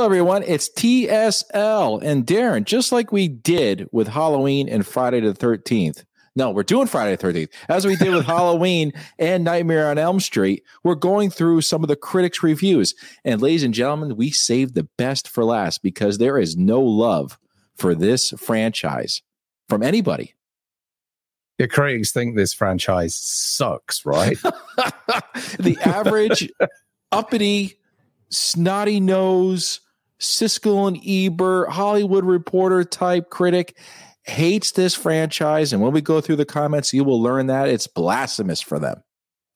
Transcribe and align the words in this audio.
Hello, 0.00 0.08
everyone. 0.08 0.42
It's 0.44 0.70
TSL 0.70 2.02
and 2.02 2.26
Darren, 2.26 2.64
just 2.64 2.90
like 2.90 3.12
we 3.12 3.28
did 3.28 3.86
with 3.92 4.08
Halloween 4.08 4.66
and 4.66 4.86
Friday 4.86 5.20
the 5.20 5.34
13th. 5.34 6.04
No, 6.34 6.52
we're 6.52 6.62
doing 6.62 6.86
Friday 6.86 7.16
the 7.16 7.22
13th. 7.22 7.50
As 7.68 7.84
we 7.84 7.96
did 7.96 8.14
with 8.14 8.24
Halloween 8.36 8.94
and 9.18 9.44
Nightmare 9.44 9.90
on 9.90 9.98
Elm 9.98 10.18
Street, 10.18 10.64
we're 10.84 10.94
going 10.94 11.28
through 11.28 11.60
some 11.60 11.84
of 11.84 11.88
the 11.88 11.96
critics' 11.96 12.42
reviews. 12.42 12.94
And 13.26 13.42
ladies 13.42 13.62
and 13.62 13.74
gentlemen, 13.74 14.16
we 14.16 14.30
saved 14.30 14.74
the 14.74 14.88
best 14.96 15.28
for 15.28 15.44
last 15.44 15.82
because 15.82 16.16
there 16.16 16.38
is 16.38 16.56
no 16.56 16.80
love 16.80 17.38
for 17.76 17.94
this 17.94 18.30
franchise 18.38 19.20
from 19.68 19.82
anybody. 19.82 20.34
The 21.58 21.68
critics 21.68 22.10
think 22.10 22.36
this 22.36 22.54
franchise 22.54 23.14
sucks, 23.14 24.06
right? 24.06 24.38
the 25.58 25.76
average 25.84 26.50
uppity 27.12 27.76
snotty 28.30 28.98
nose, 28.98 29.80
Siskel 30.20 30.86
and 30.86 31.00
Ebert, 31.06 31.70
Hollywood 31.70 32.24
Reporter 32.24 32.84
type 32.84 33.30
critic 33.30 33.76
hates 34.24 34.72
this 34.72 34.94
franchise. 34.94 35.72
And 35.72 35.82
when 35.82 35.92
we 35.92 36.00
go 36.00 36.20
through 36.20 36.36
the 36.36 36.44
comments, 36.44 36.92
you 36.92 37.04
will 37.04 37.20
learn 37.20 37.46
that 37.46 37.68
it's 37.68 37.86
blasphemous 37.86 38.60
for 38.60 38.78
them. 38.78 39.02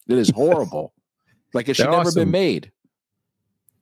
It 0.08 0.18
is 0.18 0.30
horrible. 0.30 0.92
like 1.54 1.68
it 1.68 1.76
should 1.76 1.90
never 1.90 2.12
been 2.12 2.30
made. 2.30 2.70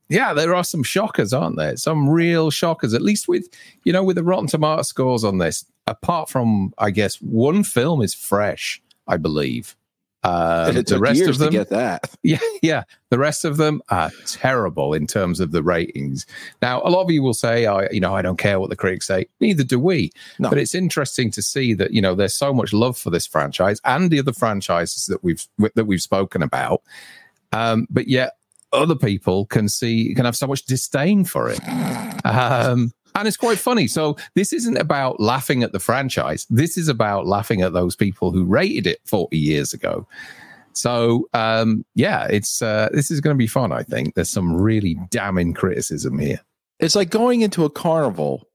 Yeah, 0.09 0.35
there 0.35 0.55
are 0.55 0.65
some 0.65 0.83
shockers, 0.83 1.33
aren't 1.33 1.57
there? 1.57 1.77
Some 1.77 2.09
real 2.09 2.51
shockers, 2.51 2.93
at 2.93 3.01
least 3.01 3.29
with, 3.29 3.49
you 3.85 3.93
know, 3.93 4.05
with 4.05 4.17
the 4.17 4.23
Rotten 4.23 4.47
Tomato 4.47 4.83
scores 4.83 5.25
on 5.25 5.39
this. 5.39 5.65
Apart 5.87 6.29
from, 6.29 6.75
I 6.79 6.91
guess, 6.91 7.17
one 7.17 7.65
film 7.65 8.03
is 8.03 8.15
fresh, 8.15 8.83
I 9.09 9.17
believe. 9.17 9.75
Um, 10.25 10.75
the 10.75 10.99
rest 11.01 11.23
of 11.23 11.39
them 11.39 11.51
get 11.51 11.69
that. 11.71 12.11
Yeah, 12.23 12.39
yeah. 12.63 12.85
The 13.11 13.19
rest 13.19 13.45
of 13.45 13.57
them 13.57 13.83
are 13.89 14.13
terrible 14.27 14.95
in 14.95 15.09
terms 15.09 15.41
of 15.41 15.51
the 15.51 15.63
ratings. 15.63 16.25
Now, 16.61 16.81
a 16.83 16.89
lot 16.89 17.03
of 17.03 17.11
you 17.11 17.23
will 17.23 17.35
say, 17.35 17.67
"I, 17.67 17.89
you 17.91 17.99
know, 17.99 18.15
I 18.15 18.23
don't 18.23 18.39
care 18.39 18.61
what 18.61 18.71
the 18.71 18.77
critics 18.77 19.07
say." 19.07 19.27
Neither 19.41 19.65
do 19.65 19.81
we. 19.81 20.13
No. 20.39 20.49
But 20.49 20.59
it's 20.59 20.75
interesting 20.75 21.33
to 21.33 21.43
see 21.43 21.75
that 21.75 21.93
you 21.93 22.01
know 22.01 22.15
there's 22.15 22.35
so 22.35 22.55
much 22.55 22.73
love 22.73 22.97
for 22.97 23.11
this 23.11 23.27
franchise 23.27 23.81
and 23.85 24.11
the 24.11 24.21
other 24.21 24.33
franchises 24.33 25.07
that 25.07 25.25
we've 25.25 25.45
that 25.75 25.87
we've 25.87 26.03
spoken 26.03 26.43
about. 26.43 26.83
Um, 27.53 27.89
but 27.91 28.07
yet, 28.07 28.37
other 28.73 28.95
people 28.95 29.47
can 29.47 29.69
see 29.69 30.15
can 30.15 30.25
have 30.25 30.37
so 30.37 30.47
much 30.47 30.65
disdain 30.65 31.25
for 31.25 31.51
it. 31.51 31.61
Um, 32.25 32.93
and 33.15 33.29
it's 33.29 33.37
quite 33.37 33.59
funny. 33.59 33.87
So 33.87 34.17
this 34.35 34.53
isn't 34.53 34.77
about 34.77 35.21
laughing 35.21 35.63
at 35.63 35.73
the 35.73 35.81
franchise. 35.81 36.47
This 36.51 36.77
is 36.77 36.89
about 36.89 37.27
laughing 37.27 37.63
at 37.63 37.73
those 37.73 37.97
people 37.97 38.33
who 38.33 38.45
rated 38.45 38.87
it 38.87 39.01
40 39.05 39.37
years 39.37 39.73
ago. 39.73 40.07
So 40.73 41.29
um, 41.35 41.85
yeah, 41.95 42.27
it's 42.27 42.63
uh, 42.63 42.89
this 42.93 43.11
is 43.11 43.21
going 43.21 43.35
to 43.35 43.39
be 43.39 43.47
fun. 43.47 43.73
I 43.73 43.83
think 43.83 44.15
there's 44.15 44.31
some 44.31 44.55
really 44.55 44.99
damning 45.11 45.53
criticism 45.55 46.19
here. 46.19 46.41
It's 46.81 46.97
like 46.97 47.11
going 47.11 47.43
into 47.43 47.65
a 47.65 47.71
carnival 47.71 48.49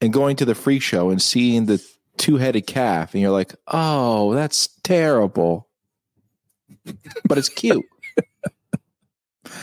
and 0.00 0.12
going 0.12 0.36
to 0.36 0.44
the 0.44 0.54
freak 0.54 0.82
show 0.82 1.10
and 1.10 1.20
seeing 1.20 1.66
the 1.66 1.82
two-headed 2.16 2.66
calf, 2.66 3.14
and 3.14 3.22
you're 3.22 3.30
like, 3.30 3.54
"Oh, 3.68 4.34
that's 4.34 4.68
terrible," 4.82 5.68
but 7.24 7.38
it's 7.38 7.48
cute. 7.48 7.84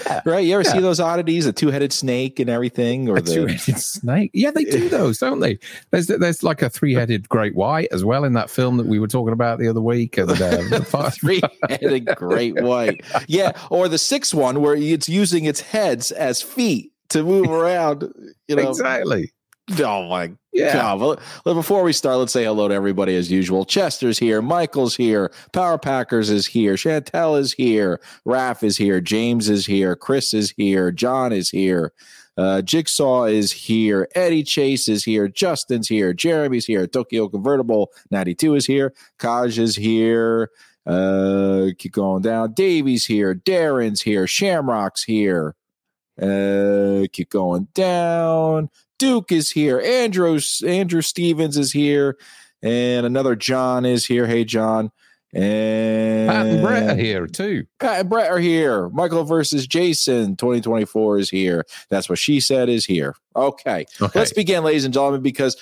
Yeah. 0.06 0.22
Right? 0.26 0.46
You 0.46 0.54
ever 0.56 0.64
yeah. 0.64 0.74
see 0.74 0.80
those 0.80 1.00
oddities, 1.00 1.46
a 1.46 1.54
two-headed 1.54 1.94
snake 1.94 2.40
and 2.40 2.50
everything, 2.50 3.10
or 3.10 3.18
a 3.18 3.22
the 3.22 3.34
two-headed 3.34 3.80
snake? 3.80 4.32
Yeah, 4.34 4.52
they 4.52 4.64
do 4.64 4.90
those, 4.98 5.18
don't 5.20 5.40
they? 5.40 5.60
There's 5.92 6.08
there's 6.08 6.44
like 6.44 6.62
a 6.62 6.70
three-headed 6.70 7.30
great 7.30 7.56
white 7.56 7.90
as 7.92 8.04
well 8.04 8.24
in 8.24 8.34
that 8.34 8.50
film 8.50 8.78
that 8.78 8.88
we 8.88 9.00
were 9.00 9.08
talking 9.08 9.34
about 9.34 9.60
the 9.60 9.68
other 9.68 9.82
week. 9.82 10.18
And, 10.18 10.32
uh, 10.32 11.10
three-headed 11.12 12.06
great 12.16 12.62
white, 12.62 13.02
yeah, 13.28 13.54
or 13.70 13.88
the 13.88 13.98
sixth 13.98 14.34
one 14.34 14.62
where 14.62 14.76
it's 14.76 15.10
using 15.10 15.46
its 15.46 15.62
heads 15.62 16.12
as 16.12 16.42
feet 16.42 16.92
to 17.10 17.24
move 17.24 17.50
around. 17.50 18.12
You 18.48 18.56
know, 18.56 18.70
exactly. 18.70 19.32
Oh 19.80 20.08
my 20.08 20.32
yeah. 20.54 20.74
God. 20.74 21.20
Well, 21.46 21.56
before 21.56 21.84
we 21.84 21.92
start, 21.92 22.18
let's 22.18 22.32
say 22.32 22.46
hello 22.46 22.70
to 22.70 22.74
everybody 22.74 23.16
as 23.18 23.30
usual. 23.30 23.66
Chester's 23.66 24.18
here, 24.18 24.42
Michael's 24.42 24.96
here, 24.96 25.32
Power 25.52 25.78
Packers 25.78 26.30
is 26.30 26.48
here, 26.48 26.76
Chantel 26.76 27.38
is 27.38 27.54
here, 27.54 28.00
Raph 28.26 28.64
is 28.64 28.78
here, 28.78 29.02
James 29.02 29.50
is 29.50 29.66
here, 29.66 29.96
Chris 29.96 30.34
is 30.34 30.52
here, 30.52 30.92
John 30.92 31.34
is 31.34 31.50
here, 31.50 31.92
uh, 32.38 32.62
Jigsaw 32.62 33.26
is 33.26 33.52
here, 33.52 34.08
Eddie 34.16 34.44
Chase 34.44 34.88
is 34.88 35.04
here, 35.04 35.28
Justin's 35.28 35.90
here, 35.90 36.14
Jeremy's 36.14 36.66
here, 36.66 36.88
Tokyo 36.88 37.28
Convertible 37.28 37.92
92 38.10 38.56
is 38.56 38.66
here, 38.66 38.94
Kaj 39.20 39.58
is 39.58 39.76
here. 39.76 40.50
Uh, 40.86 41.72
keep 41.78 41.92
going 41.92 42.22
down. 42.22 42.54
Davey's 42.54 43.06
here, 43.06 43.36
Darren's 43.36 44.02
here, 44.02 44.26
Shamrock's 44.26 45.04
here. 45.04 45.54
Uh, 46.20 47.06
keep 47.12 47.30
going 47.30 47.68
down. 47.74 48.70
Duke 49.00 49.32
is 49.32 49.52
here. 49.52 49.80
Andrew 49.80 50.40
Andrew 50.66 51.02
Stevens 51.02 51.58
is 51.58 51.72
here, 51.72 52.18
and 52.62 53.06
another 53.06 53.36
John 53.36 53.86
is 53.86 54.06
here. 54.06 54.28
Hey, 54.28 54.44
John. 54.44 54.92
And 55.34 56.30
Pat 56.30 56.46
and 56.46 56.62
Brett 56.62 56.90
are 56.90 56.96
here 56.96 57.28
too. 57.28 57.66
Pat 57.80 58.00
and 58.00 58.10
Brett 58.10 58.32
are 58.32 58.40
here. 58.40 58.90
Michael 58.90 59.26
versus 59.26 59.68
Jason 59.68 60.38
2024 60.38 61.20
is 61.20 61.30
here. 61.30 61.66
That's 61.90 62.08
what 62.08 62.18
she 62.18 62.40
said 62.40 62.70
is 62.70 62.86
here. 62.86 63.14
Okay. 63.36 63.86
okay. 64.02 64.20
Let's 64.20 64.32
begin, 64.32 64.64
ladies 64.64 64.86
and 64.86 64.94
gentlemen, 64.94 65.22
because 65.22 65.58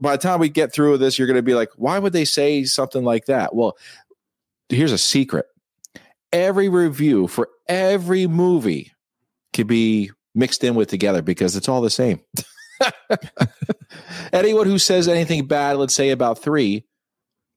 by 0.00 0.16
the 0.16 0.22
time 0.22 0.38
we 0.38 0.50
get 0.50 0.72
through 0.72 0.92
with 0.92 1.00
this, 1.00 1.18
you're 1.18 1.26
going 1.26 1.36
to 1.36 1.42
be 1.42 1.54
like, 1.54 1.70
why 1.76 1.98
would 1.98 2.12
they 2.12 2.26
say 2.26 2.64
something 2.64 3.02
like 3.02 3.24
that? 3.24 3.54
Well, 3.54 3.76
here's 4.68 4.92
a 4.92 4.98
secret 4.98 5.46
every 6.32 6.68
review 6.68 7.26
for 7.26 7.48
every 7.68 8.26
movie 8.26 8.92
could 9.52 9.66
be 9.66 10.10
mixed 10.34 10.62
in 10.62 10.74
with 10.74 10.88
together 10.88 11.22
because 11.22 11.56
it's 11.56 11.68
all 11.68 11.80
the 11.80 11.90
same. 11.90 12.20
Anyone 14.32 14.66
who 14.66 14.78
says 14.78 15.08
anything 15.08 15.46
bad, 15.46 15.76
let's 15.76 15.94
say 15.94 16.10
about 16.10 16.38
three, 16.38 16.84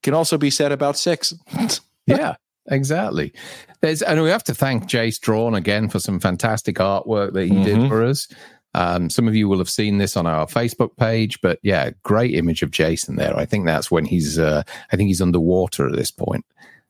can 0.01 0.13
also 0.13 0.38
be 0.38 0.50
said 0.50 0.72
about 0.72 0.97
six. 0.97 1.34
yeah, 2.07 2.35
exactly. 2.67 3.33
There's, 3.81 4.01
and 4.01 4.22
we 4.22 4.29
have 4.29 4.44
to 4.45 4.56
thank 4.56 4.85
Jace 4.85 5.19
Drawn 5.19 5.56
again 5.56 5.89
for 5.89 6.00
some 6.00 6.19
fantastic 6.19 6.75
artwork 6.78 7.33
that 7.33 7.45
he 7.45 7.51
mm-hmm. 7.51 7.63
did 7.63 7.89
for 7.89 8.03
us. 8.03 8.28
Um, 8.75 9.09
some 9.09 9.28
of 9.28 9.35
you 9.35 9.47
will 9.47 9.59
have 9.59 9.69
seen 9.69 10.00
this 10.00 10.17
on 10.17 10.25
our 10.25 10.47
Facebook 10.47 10.97
page, 10.97 11.39
but 11.41 11.59
yeah, 11.62 11.91
great 12.01 12.33
image 12.33 12.63
of 12.63 12.72
Jason 12.72 13.17
there. 13.17 13.38
I 13.38 13.45
think 13.45 13.66
that's 13.66 13.91
when 13.91 14.06
he's, 14.06 14.39
uh, 14.39 14.63
I 14.91 14.95
think 14.95 15.09
he's 15.09 15.22
underwater 15.22 15.88
at 15.88 15.95
this 15.95 16.12
point. 16.12 16.45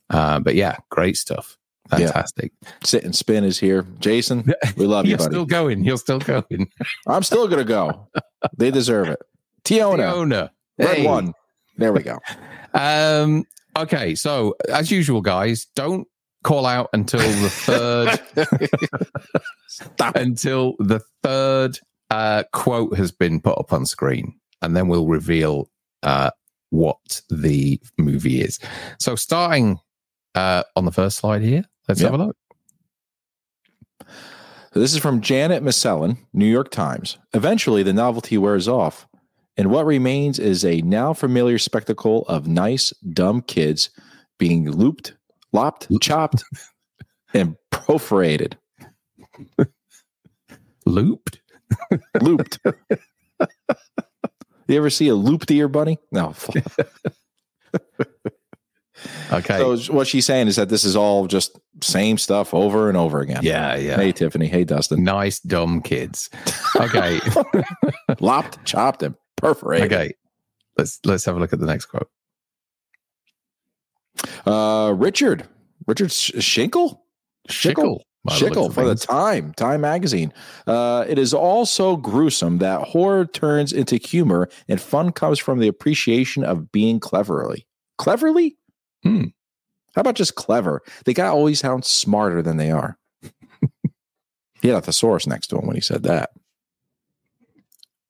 Uh, 0.10 0.40
but 0.40 0.56
yeah, 0.56 0.78
great 0.90 1.18
stuff. 1.18 1.58
Fantastic. 1.98 2.52
Yeah. 2.62 2.70
Sit 2.84 3.04
and 3.04 3.16
spin 3.16 3.44
is 3.44 3.60
here. 3.60 3.86
Jason, 4.00 4.54
we 4.78 4.86
love 4.86 5.06
you, 5.06 5.18
still 5.18 5.46
going. 5.46 5.84
You're 5.84 5.98
still 5.98 6.20
going. 6.20 6.70
I'm 7.08 7.24
still 7.24 7.48
going 7.48 7.60
to 7.60 7.66
go. 7.66 8.08
They 8.58 8.72
deserve 8.72 9.10
it. 9.10 9.22
Tiona. 9.64 10.14
Tiona. 10.14 10.50
Red 10.78 10.98
hey. 10.98 11.06
one. 11.06 11.34
There 11.78 11.94
we 11.94 12.04
go. 12.04 12.20
Um, 12.76 13.44
okay. 13.78 14.16
So, 14.16 14.56
as 14.68 14.90
usual, 14.90 15.22
guys, 15.22 15.68
don't 15.76 16.08
call 16.44 16.66
out 16.66 16.90
until 16.92 17.20
the 17.20 17.50
third. 17.52 18.20
until 20.16 20.74
the 20.80 21.00
third 21.22 21.78
uh, 22.10 22.46
quote 22.52 22.98
has 22.98 23.12
been 23.12 23.40
put 23.40 23.60
up 23.60 23.72
on 23.72 23.86
screen. 23.86 24.34
And 24.64 24.76
then 24.76 24.88
we'll 24.88 25.06
reveal 25.06 25.70
uh, 26.02 26.32
what 26.72 27.22
the 27.30 27.80
movie 28.00 28.42
is. 28.42 28.58
So, 29.00 29.16
starting 29.16 29.78
uh, 30.34 30.64
on 30.76 30.86
the 30.86 30.92
first 30.92 31.18
slide 31.20 31.44
here, 31.44 31.64
Let's 31.88 32.02
yep. 32.02 32.12
have 32.12 32.20
a 32.20 32.24
look. 32.26 32.38
This 34.74 34.94
is 34.94 35.00
from 35.00 35.22
Janet 35.22 35.62
Maslin, 35.62 36.18
New 36.34 36.48
York 36.48 36.72
Times. 36.72 37.18
Eventually, 37.34 37.84
the 37.84 37.94
novelty 37.94 38.38
wears 38.38 38.68
off, 38.68 39.08
and 39.56 39.70
what 39.70 39.86
remains 39.86 40.40
is 40.40 40.66
a 40.66 40.82
now 40.82 41.14
familiar 41.14 41.60
spectacle 41.60 42.24
of 42.24 42.48
nice, 42.48 42.92
dumb 43.12 43.42
kids 43.42 43.92
being 44.40 44.72
looped, 44.72 45.14
lopped, 45.52 45.88
chopped, 46.02 46.44
and 47.34 47.56
perforated. 47.70 48.58
Looped? 50.86 51.40
Looped. 52.22 52.60
you 54.68 54.78
ever 54.78 54.90
see 54.90 55.08
a 55.08 55.16
looped 55.16 55.52
ear 55.52 55.68
bunny? 55.68 56.00
No. 56.12 56.34
Okay. 59.32 59.58
So 59.58 59.94
what 59.94 60.08
she's 60.08 60.26
saying 60.26 60.48
is 60.48 60.56
that 60.56 60.70
this 60.70 60.84
is 60.84 60.96
all 60.96 61.28
just 61.28 61.60
same 61.94 62.18
stuff 62.18 62.54
over 62.54 62.90
and 62.90 62.98
over 62.98 63.22
again. 63.22 63.42
Yeah, 63.44 63.76
yeah. 63.76 63.96
Hey 63.96 64.12
Tiffany. 64.12 64.48
Hey 64.48 64.64
Dustin. 64.64 65.04
Nice 65.04 65.40
dumb 65.40 65.82
kids. 65.82 66.30
Okay. 66.76 67.20
Lopped, 68.20 68.64
chopped, 68.66 69.04
and 69.04 69.16
perforated. 69.38 69.92
Okay. 69.92 70.14
Let's 70.78 71.00
let's 71.06 71.26
have 71.26 71.38
a 71.38 71.40
look 71.40 71.54
at 71.54 71.60
the 71.60 71.66
next 71.66 71.86
quote. 71.86 72.10
Uh, 74.46 74.94
Richard. 74.96 75.48
Richard 75.88 76.10
Schinkel. 76.10 77.00
Schickel. 77.50 78.00
Schickel 78.30 78.74
for 78.74 78.86
the 78.86 78.96
Time, 78.96 79.54
Time 79.54 79.82
magazine. 79.82 80.32
Uh, 80.66 81.06
it 81.08 81.20
is 81.20 81.34
all 81.34 81.66
so 81.66 81.98
gruesome 81.98 82.60
that 82.60 82.82
horror 82.82 83.26
turns 83.26 83.74
into 83.74 83.98
humor 83.98 84.48
and 84.70 84.80
fun 84.80 85.12
comes 85.12 85.40
from 85.40 85.60
the 85.60 85.68
appreciation 85.68 86.44
of 86.44 86.72
being 86.72 87.02
cleverly. 87.02 87.68
Cleverly? 87.98 88.58
Hmm. 89.04 89.26
How 89.96 90.02
about 90.02 90.16
just 90.16 90.36
clever? 90.36 90.82
They 91.06 91.14
got 91.14 91.34
always 91.34 91.60
sound 91.60 91.86
smarter 91.86 92.42
than 92.42 92.58
they 92.58 92.72
are. 92.72 92.98
he 94.62 94.68
had 94.68 94.78
a 94.78 94.82
thesaurus 94.82 95.28
next 95.28 95.48
to 95.48 95.58
him 95.58 95.68
when 95.68 95.76
he 95.76 95.82
said 95.82 96.04
that. 96.04 96.32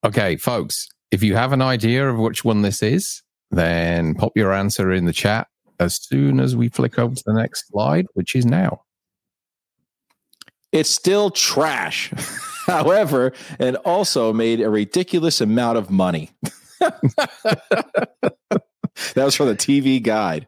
Okay, 0.06 0.36
folks, 0.38 0.88
if 1.12 1.24
you 1.24 1.36
have 1.36 1.54
an 1.54 1.62
idea 1.62 2.10
of 2.10 2.18
which 2.18 2.44
one 2.44 2.62
this 2.62 2.82
is, 2.82 3.22
then 3.52 4.16
pop 4.16 4.34
your 4.36 4.54
answer 4.54 4.92
in 4.92 5.06
the 5.06 5.14
chat 5.14 5.48
as 5.80 6.02
soon 6.02 6.40
as 6.40 6.56
we 6.56 6.70
flick 6.70 6.98
over 6.98 7.16
to 7.16 7.24
the 7.26 7.34
next 7.34 7.68
slide, 7.68 8.08
which 8.14 8.36
is 8.36 8.46
now. 8.46 8.82
It's 10.72 10.90
still 10.90 11.30
trash. 11.30 12.12
However, 12.66 13.34
and 13.60 13.76
also 13.78 14.32
made 14.32 14.62
a 14.62 14.70
ridiculous 14.70 15.42
amount 15.42 15.78
of 15.78 15.90
money. 15.92 16.32
that 16.80 17.56
was 19.16 19.36
from 19.36 19.48
the 19.48 19.56
TV 19.56 20.02
guide. 20.02 20.48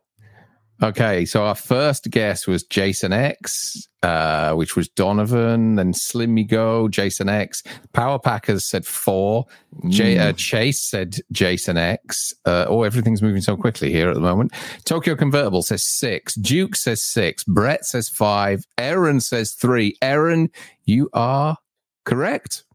Okay, 0.83 1.23
so 1.23 1.45
our 1.45 1.55
first 1.55 2.09
guess 2.11 2.47
was 2.47 2.63
Jason 2.63 3.13
X, 3.13 3.87
uh, 4.03 4.53
which 4.55 4.75
was 4.75 4.89
Donovan, 4.89 5.75
then 5.75 5.93
Slim 5.93 6.45
Go, 6.47 6.89
Jason 6.89 7.29
X. 7.29 7.63
Power 7.93 8.19
Packers 8.19 8.65
said 8.65 8.85
four. 8.85 9.45
J- 9.87 10.17
uh, 10.17 10.33
mm. 10.33 10.37
Chase 10.37 10.81
said 10.81 11.19
Jason 11.31 11.77
X. 11.77 12.33
Uh, 12.45 12.65
oh, 12.67 12.83
everything's 12.83 13.21
moving 13.21 13.41
so 13.41 13.55
quickly 13.55 13.89
here 13.89 14.09
at 14.09 14.15
the 14.15 14.19
moment. 14.21 14.51
Tokyo 14.83 15.15
Convertible 15.15 15.61
says 15.61 15.83
six. 15.83 16.35
Duke 16.35 16.75
says 16.75 17.01
six. 17.01 17.45
Brett 17.45 17.85
says 17.85 18.09
five. 18.09 18.65
Aaron 18.77 19.21
says 19.21 19.53
three. 19.53 19.97
Aaron, 20.01 20.49
you 20.83 21.09
are 21.13 21.57
correct. 22.03 22.65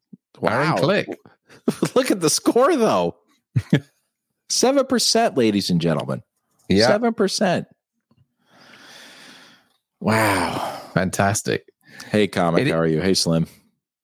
Wow. 0.41 0.53
Aaron 0.53 0.79
Click. 0.79 1.09
Look 1.95 2.11
at 2.11 2.21
the 2.21 2.31
score, 2.31 2.77
though. 2.77 3.17
7%, 4.49 5.37
ladies 5.37 5.69
and 5.69 5.81
gentlemen. 5.83 6.23
Yeah. 6.69 6.99
7%. 6.99 7.67
Wow. 10.01 10.81
Fantastic. 10.95 11.67
Hey, 12.11 12.27
comic. 12.27 12.67
It, 12.67 12.73
how 12.73 12.79
are 12.79 12.87
you? 12.87 13.01
Hey, 13.01 13.15
Slim. 13.15 13.47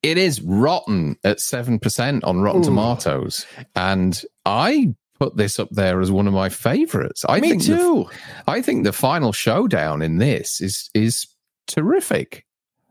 It 0.03 0.17
is 0.17 0.41
rotten 0.41 1.17
at 1.23 1.37
7% 1.37 2.23
on 2.23 2.41
Rotten 2.41 2.61
Ooh. 2.61 2.65
Tomatoes. 2.65 3.45
And 3.75 4.21
I 4.45 4.93
put 5.19 5.35
this 5.35 5.59
up 5.59 5.69
there 5.71 5.99
as 5.99 6.11
one 6.11 6.27
of 6.27 6.33
my 6.33 6.49
favorites. 6.49 7.25
I 7.27 7.39
Me 7.39 7.49
think 7.49 7.63
too. 7.63 8.05
The, 8.09 8.17
I 8.47 8.61
think 8.61 8.83
the 8.83 8.93
final 8.93 9.33
showdown 9.33 10.01
in 10.01 10.17
this 10.17 10.61
is 10.61 10.89
is 10.93 11.27
terrific. 11.65 12.45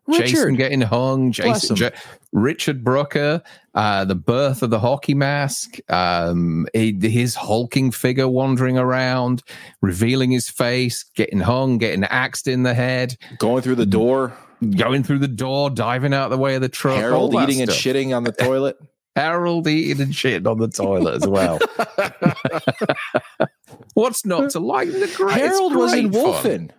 Richard. 0.09 0.27
Jason 0.27 0.55
getting 0.55 0.81
hung, 0.81 1.33
Jason, 1.33 1.77
J- 1.77 1.93
Richard 2.37 2.85
Brooker, 2.85 3.43
uh, 3.75 4.05
the 4.05 4.15
birth 4.15 4.63
of 4.63 4.69
the 4.69 4.79
hockey 4.79 5.15
mask, 5.15 5.79
um, 5.91 6.69
his 6.75 7.35
hulking 7.35 7.91
figure 7.91 8.29
wandering 8.29 8.77
around, 8.77 9.43
revealing 9.81 10.31
his 10.31 10.51
face, 10.51 11.03
getting 11.03 11.41
hung, 11.41 11.79
getting 11.79 12.05
axed 12.05 12.47
in 12.47 12.63
the 12.63 12.75
head, 12.75 13.17
going 13.39 13.63
through 13.63 13.77
the 13.77 13.87
door, 13.87 14.35
going 14.77 15.03
through 15.03 15.21
the 15.21 15.29
door, 15.29 15.71
diving 15.71 16.13
out 16.13 16.29
the 16.29 16.37
way 16.37 16.55
of 16.55 16.61
the 16.61 16.69
truck, 16.69 16.99
Harold 16.99 17.35
eating 17.35 17.63
and 17.63 17.71
shitting 17.71 18.15
on 18.15 18.25
the 18.25 18.33
toilet. 18.41 18.77
Harold 19.17 19.67
eating 19.67 20.03
and 20.03 20.13
shitting 20.13 20.47
on 20.47 20.59
the 20.59 20.69
toilet 20.69 21.15
as 21.15 21.27
well. 21.27 21.59
What's 23.95 24.27
not 24.27 24.51
to 24.51 24.61
like? 24.61 24.93
The 24.93 25.11
great, 25.17 25.39
Harold 25.39 25.75
was 25.75 25.95
in 25.95 26.11
Wolfen. 26.11 26.71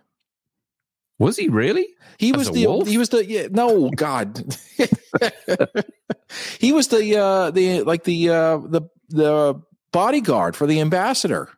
Was 1.18 1.36
he 1.36 1.48
really? 1.48 1.88
He 2.16 2.30
was 2.32 2.50
the 2.50 2.66
wolf? 2.66 2.86
he 2.86 2.96
was 2.96 3.08
the 3.08 3.26
yeah, 3.26 3.48
no 3.50 3.90
god. 3.90 4.56
he 6.58 6.72
was 6.72 6.88
the 6.88 7.16
uh 7.16 7.50
the 7.50 7.82
like 7.82 8.04
the 8.04 8.30
uh 8.30 8.58
the 8.58 8.82
the 9.08 9.60
bodyguard 9.92 10.56
for 10.56 10.66
the 10.66 10.80
ambassador. 10.80 11.48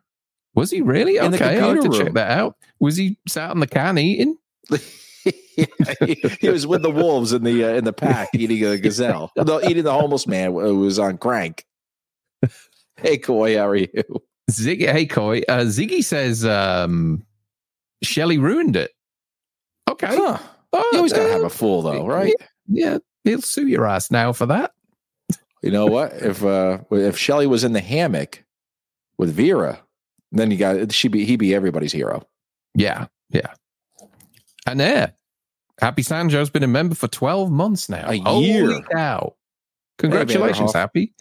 Was 0.55 0.71
he 0.71 0.81
really? 0.81 1.17
In 1.17 1.35
okay, 1.35 1.59
I 1.59 1.67
have 1.67 1.81
to 1.83 1.89
room. 1.89 1.93
check 1.93 2.13
that 2.15 2.31
out. 2.31 2.57
Was 2.81 2.97
he 2.97 3.19
sat 3.29 3.51
on 3.51 3.61
the 3.61 3.67
can 3.67 3.99
eating? 3.99 4.37
yeah, 4.71 5.67
he, 6.05 6.15
he, 6.41 6.49
was 6.49 6.67
with 6.67 6.83
the 6.83 6.91
wolves 6.91 7.33
in 7.33 7.45
the 7.45 7.65
uh, 7.65 7.75
in 7.75 7.85
the 7.85 7.93
pack 7.93 8.31
eating 8.35 8.65
a 8.65 8.79
gazelle, 8.79 9.31
no, 9.37 9.61
eating 9.63 9.85
the 9.85 9.93
homeless 9.93 10.27
man 10.27 10.53
who 10.53 10.81
was 10.81 10.99
on 10.99 11.19
crank. 11.19 11.65
Hey, 12.97 13.19
Coy, 13.19 13.57
how 13.57 13.69
are 13.69 13.77
you? 13.77 13.89
Ziggy, 14.51 14.91
hey, 14.91 15.07
Coy. 15.07 15.43
Uh, 15.49 15.61
Ziggy 15.61 16.03
says 16.05 16.45
um, 16.45 17.25
Shelley 18.03 18.39
ruined 18.39 18.77
it. 18.77 18.91
Okay. 19.89 20.09
Huh. 20.09 20.39
Oh, 20.73 20.89
you 20.93 20.99
always 20.99 21.13
got 21.13 21.27
to 21.27 21.33
have 21.33 21.43
a 21.43 21.51
fool, 21.51 21.83
though, 21.83 22.07
right? 22.07 22.35
Yeah, 22.69 22.99
he'll 23.25 23.43
sue 23.43 23.67
your 23.67 23.87
ass 23.87 24.11
now 24.11 24.33
for 24.33 24.47
that. 24.47 24.73
You 25.63 25.71
know 25.71 25.87
what? 25.87 26.13
If 26.15 26.45
uh 26.45 26.79
if 26.91 27.19
Shelly 27.19 27.47
was 27.47 27.65
in 27.65 27.73
the 27.73 27.81
hammock 27.81 28.45
with 29.19 29.35
Vera, 29.35 29.81
then 30.33 30.51
you 30.51 30.57
got 30.57 30.93
she 30.93 31.09
be 31.09 31.25
he 31.25 31.37
be 31.37 31.55
everybody's 31.55 31.93
hero. 31.93 32.27
Yeah, 32.75 33.07
yeah. 33.31 33.53
And 34.67 34.81
there, 34.81 35.15
Happy 35.81 36.03
Sanjo's 36.03 36.51
been 36.51 36.63
a 36.63 36.69
member 36.69 36.95
for 36.95 37.09
twelve 37.09 37.51
months 37.51 37.89
now. 37.89 38.09
A 38.09 38.19
Holy 38.19 38.47
year. 38.47 38.81
Cow. 38.91 39.35
Congratulations, 39.99 40.73
hey, 40.73 40.79
Happy. 40.79 41.15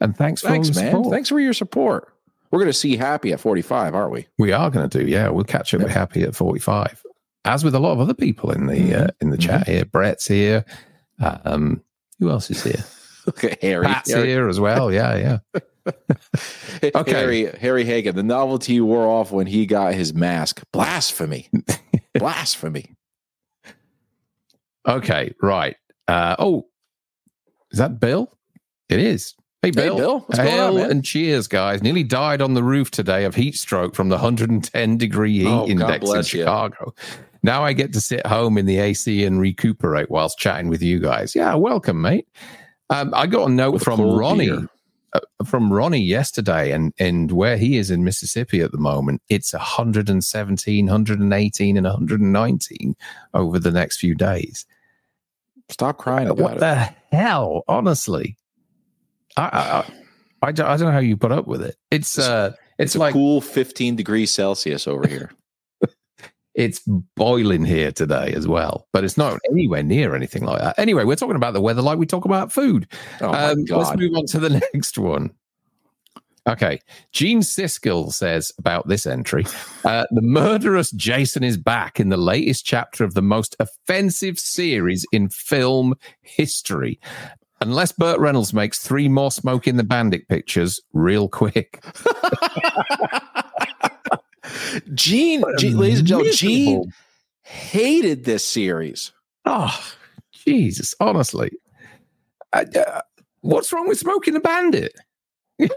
And 0.00 0.16
thanks 0.16 0.40
for 0.40 0.48
thanks, 0.48 0.74
man. 0.74 0.90
Support. 0.90 1.12
Thanks 1.12 1.28
for 1.28 1.38
your 1.38 1.52
support. 1.52 2.08
We're 2.50 2.58
going 2.58 2.70
to 2.70 2.78
see 2.78 2.96
Happy 2.96 3.32
at 3.32 3.40
45, 3.40 3.94
aren't 3.94 4.12
we? 4.12 4.26
We 4.38 4.52
are 4.52 4.70
going 4.70 4.88
to 4.88 4.98
do, 4.98 5.06
yeah. 5.06 5.28
We'll 5.28 5.44
catch 5.44 5.72
up 5.72 5.80
with 5.80 5.90
Happy 5.90 6.22
at 6.22 6.34
45 6.34 7.02
as 7.44 7.64
with 7.64 7.74
a 7.74 7.78
lot 7.78 7.92
of 7.92 8.00
other 8.00 8.14
people 8.14 8.50
in 8.50 8.66
the 8.66 8.74
mm-hmm. 8.74 9.02
uh, 9.04 9.08
in 9.20 9.30
the 9.30 9.38
chat 9.38 9.62
mm-hmm. 9.62 9.72
here. 9.72 9.84
Brett's 9.84 10.26
here. 10.26 10.64
Um, 11.22 11.82
who 12.18 12.30
else 12.30 12.50
is 12.50 12.62
here? 12.62 12.84
okay, 13.28 13.56
Harry. 13.62 13.86
Pat's 13.86 14.12
Harry. 14.12 14.28
here 14.28 14.48
as 14.48 14.60
well. 14.60 14.92
Yeah, 14.92 15.16
yeah. 15.16 15.60
okay, 16.94 17.12
Harry, 17.12 17.46
Harry 17.58 17.84
Hagen. 17.84 18.14
The 18.14 18.22
novelty 18.22 18.80
wore 18.80 19.06
off 19.06 19.32
when 19.32 19.46
he 19.46 19.66
got 19.66 19.94
his 19.94 20.14
mask. 20.14 20.62
Blasphemy! 20.72 21.48
Blasphemy! 22.14 22.94
Okay, 24.86 25.34
right. 25.42 25.76
Uh, 26.06 26.36
oh, 26.38 26.66
is 27.70 27.78
that 27.78 27.98
Bill? 27.98 28.32
It 28.88 29.00
is. 29.00 29.34
Hey, 29.62 29.70
Bill. 29.70 29.94
Hey, 29.94 30.00
Bill. 30.00 30.20
What's 30.20 30.38
going 30.38 30.82
on, 30.84 30.90
and 30.90 31.04
cheers, 31.04 31.48
guys. 31.48 31.82
Nearly 31.82 32.02
died 32.02 32.42
on 32.42 32.54
the 32.54 32.62
roof 32.62 32.90
today 32.90 33.24
of 33.24 33.34
heat 33.34 33.56
stroke 33.56 33.94
from 33.94 34.08
the 34.08 34.16
110 34.16 34.98
degree 34.98 35.38
heat 35.38 35.46
oh, 35.46 35.66
index 35.66 36.10
in 36.10 36.22
Chicago. 36.22 36.94
You. 36.96 37.14
Now 37.42 37.64
I 37.64 37.72
get 37.72 37.92
to 37.94 38.00
sit 38.00 38.26
home 38.26 38.56
in 38.56 38.66
the 38.66 38.78
AC 38.78 39.24
and 39.24 39.40
recuperate 39.40 40.10
whilst 40.10 40.38
chatting 40.38 40.68
with 40.68 40.82
you 40.82 41.00
guys. 41.00 41.34
Yeah, 41.34 41.54
welcome, 41.54 42.00
mate. 42.00 42.28
Um, 42.90 43.12
I 43.14 43.26
got 43.26 43.48
a 43.48 43.52
note 43.52 43.72
with 43.72 43.82
from 43.82 44.00
Ronnie. 44.00 44.50
Uh, 45.14 45.20
from 45.44 45.70
Ronnie 45.70 46.00
yesterday, 46.00 46.72
and 46.72 46.94
and 46.98 47.32
where 47.32 47.58
he 47.58 47.76
is 47.76 47.90
in 47.90 48.02
Mississippi 48.02 48.60
at 48.60 48.72
the 48.72 48.78
moment, 48.78 49.20
it's 49.28 49.52
117, 49.52 50.86
118, 50.86 51.76
and 51.76 51.84
119 51.84 52.96
over 53.34 53.58
the 53.58 53.70
next 53.70 53.98
few 53.98 54.14
days. 54.14 54.64
Stop 55.68 55.98
crying 55.98 56.28
about 56.28 56.42
what 56.42 56.54
it. 56.54 56.60
the 56.60 56.74
hell? 57.14 57.62
Honestly, 57.68 58.36
I, 59.36 59.42
I, 59.42 60.48
I, 60.48 60.52
don't, 60.52 60.66
I 60.66 60.76
don't 60.76 60.86
know 60.86 60.92
how 60.92 60.98
you 60.98 61.16
put 61.16 61.32
up 61.32 61.46
with 61.46 61.62
it. 61.62 61.76
It's 61.90 62.18
uh, 62.18 62.52
it's, 62.78 62.94
it's 62.94 62.96
like 62.96 63.12
cool 63.12 63.40
15 63.42 63.96
degrees 63.96 64.30
Celsius 64.30 64.86
over 64.86 65.06
here. 65.06 65.30
It's 66.54 66.80
boiling 67.16 67.64
here 67.64 67.92
today 67.92 68.32
as 68.34 68.46
well, 68.46 68.86
but 68.92 69.04
it's 69.04 69.16
not 69.16 69.38
anywhere 69.50 69.82
near 69.82 70.14
anything 70.14 70.44
like 70.44 70.60
that. 70.60 70.78
Anyway, 70.78 71.04
we're 71.04 71.16
talking 71.16 71.36
about 71.36 71.54
the 71.54 71.60
weather 71.60 71.82
like 71.82 71.98
we 71.98 72.06
talk 72.06 72.24
about 72.24 72.52
food. 72.52 72.86
Oh 73.20 73.32
um, 73.32 73.64
let's 73.70 73.96
move 73.96 74.14
on 74.14 74.26
to 74.26 74.38
the 74.38 74.50
next 74.74 74.98
one. 74.98 75.30
Okay. 76.46 76.80
Gene 77.12 77.40
Siskel 77.40 78.12
says 78.12 78.52
about 78.58 78.88
this 78.88 79.06
entry 79.06 79.44
uh, 79.84 80.06
The 80.10 80.22
murderous 80.22 80.90
Jason 80.90 81.44
is 81.44 81.56
back 81.56 82.00
in 82.00 82.08
the 82.08 82.16
latest 82.16 82.66
chapter 82.66 83.04
of 83.04 83.14
the 83.14 83.22
most 83.22 83.54
offensive 83.60 84.38
series 84.38 85.06
in 85.12 85.28
film 85.28 85.94
history. 86.20 86.98
Unless 87.60 87.92
Burt 87.92 88.18
Reynolds 88.18 88.52
makes 88.52 88.80
three 88.80 89.08
more 89.08 89.30
Smokey 89.30 89.70
and 89.70 89.78
the 89.78 89.84
Bandit 89.84 90.26
pictures 90.28 90.80
real 90.92 91.28
quick. 91.28 91.84
Gene, 94.94 95.44
Gene 95.58 95.76
ladies 95.76 96.00
and 96.00 96.08
gentlemen, 96.08 96.32
Gene 96.34 96.92
hated 97.42 98.24
this 98.24 98.44
series. 98.44 99.12
Oh, 99.44 99.76
Jesus, 100.32 100.94
honestly. 101.00 101.50
I, 102.52 102.62
uh, 102.62 103.00
what's 103.40 103.72
wrong 103.72 103.88
with 103.88 103.98
smoking 103.98 104.36
a 104.36 104.40
bandit? 104.40 104.94
well, 105.58 105.68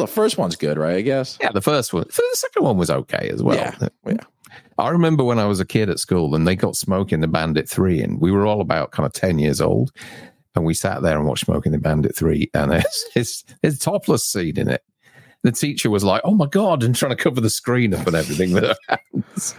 the 0.00 0.06
first 0.06 0.38
one's 0.38 0.56
good, 0.56 0.78
right? 0.78 0.96
I 0.96 1.00
guess. 1.02 1.38
Yeah, 1.40 1.52
the 1.52 1.62
first 1.62 1.92
one. 1.92 2.04
The 2.04 2.22
second 2.34 2.64
one 2.64 2.76
was 2.76 2.90
okay 2.90 3.30
as 3.32 3.42
well. 3.42 3.56
Yeah. 3.56 3.88
yeah. 4.06 4.16
I 4.78 4.90
remember 4.90 5.24
when 5.24 5.38
I 5.38 5.46
was 5.46 5.60
a 5.60 5.66
kid 5.66 5.90
at 5.90 5.98
school 5.98 6.34
and 6.34 6.46
they 6.46 6.56
got 6.56 6.76
Smokey 6.76 7.14
and 7.14 7.22
the 7.22 7.28
Bandit 7.28 7.68
3, 7.68 8.00
and 8.00 8.20
we 8.20 8.30
were 8.30 8.46
all 8.46 8.60
about 8.60 8.92
kind 8.92 9.06
of 9.06 9.12
10 9.12 9.38
years 9.38 9.60
old. 9.60 9.92
And 10.54 10.64
we 10.64 10.74
sat 10.74 11.02
there 11.02 11.16
and 11.16 11.26
watched 11.26 11.44
Smokey 11.44 11.68
and 11.68 11.74
the 11.74 11.78
Bandit 11.78 12.16
3, 12.16 12.50
and 12.54 12.72
it's, 12.72 13.06
it's, 13.14 13.44
it's 13.62 13.78
topless 13.78 14.24
scene 14.24 14.58
in 14.58 14.68
it 14.68 14.82
the 15.42 15.52
teacher 15.52 15.90
was 15.90 16.04
like, 16.04 16.20
"Oh 16.24 16.34
my 16.34 16.46
god!" 16.46 16.82
and 16.82 16.94
trying 16.94 17.16
to 17.16 17.22
cover 17.22 17.40
the 17.40 17.50
screen 17.50 17.94
up 17.94 18.06
and 18.06 18.16
everything 18.16 18.52
with 18.52 18.64
her 18.64 18.76
hands. 18.88 19.54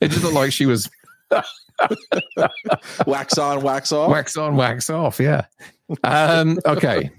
it 0.00 0.08
just 0.10 0.22
looked 0.22 0.34
like 0.34 0.52
she 0.52 0.66
was 0.66 0.90
wax 3.06 3.38
on, 3.38 3.62
wax 3.62 3.92
off, 3.92 4.10
wax 4.10 4.36
on, 4.36 4.56
wax 4.56 4.90
off. 4.90 5.20
Yeah. 5.20 5.44
Um, 6.04 6.58
okay. 6.66 7.10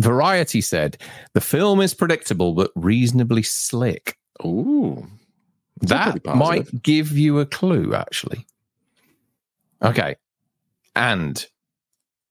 Variety 0.00 0.60
said 0.60 0.96
the 1.34 1.40
film 1.40 1.80
is 1.80 1.92
predictable 1.92 2.52
but 2.54 2.70
reasonably 2.76 3.42
slick. 3.42 4.16
Ooh, 4.44 5.06
that 5.80 6.24
might 6.24 6.82
give 6.82 7.12
you 7.12 7.40
a 7.40 7.46
clue, 7.46 7.94
actually. 7.94 8.46
Okay, 9.82 10.16
and 10.94 11.44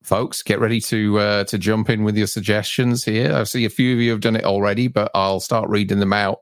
folks, 0.08 0.42
get 0.42 0.60
ready 0.62 0.80
to 0.80 1.20
uh, 1.20 1.44
to 1.44 1.58
jump 1.58 1.90
in 1.90 2.04
with 2.04 2.18
your 2.18 2.28
suggestions 2.28 3.04
here. 3.04 3.34
I 3.34 3.44
see 3.44 3.66
a 3.66 3.70
few 3.70 3.94
of 3.94 4.02
you 4.02 4.12
have 4.12 4.22
done 4.22 4.38
it 4.38 4.46
already, 4.46 4.88
but 4.88 5.12
I'll 5.14 5.42
start 5.42 5.70
reading 5.70 6.00
them 6.00 6.14
out 6.14 6.40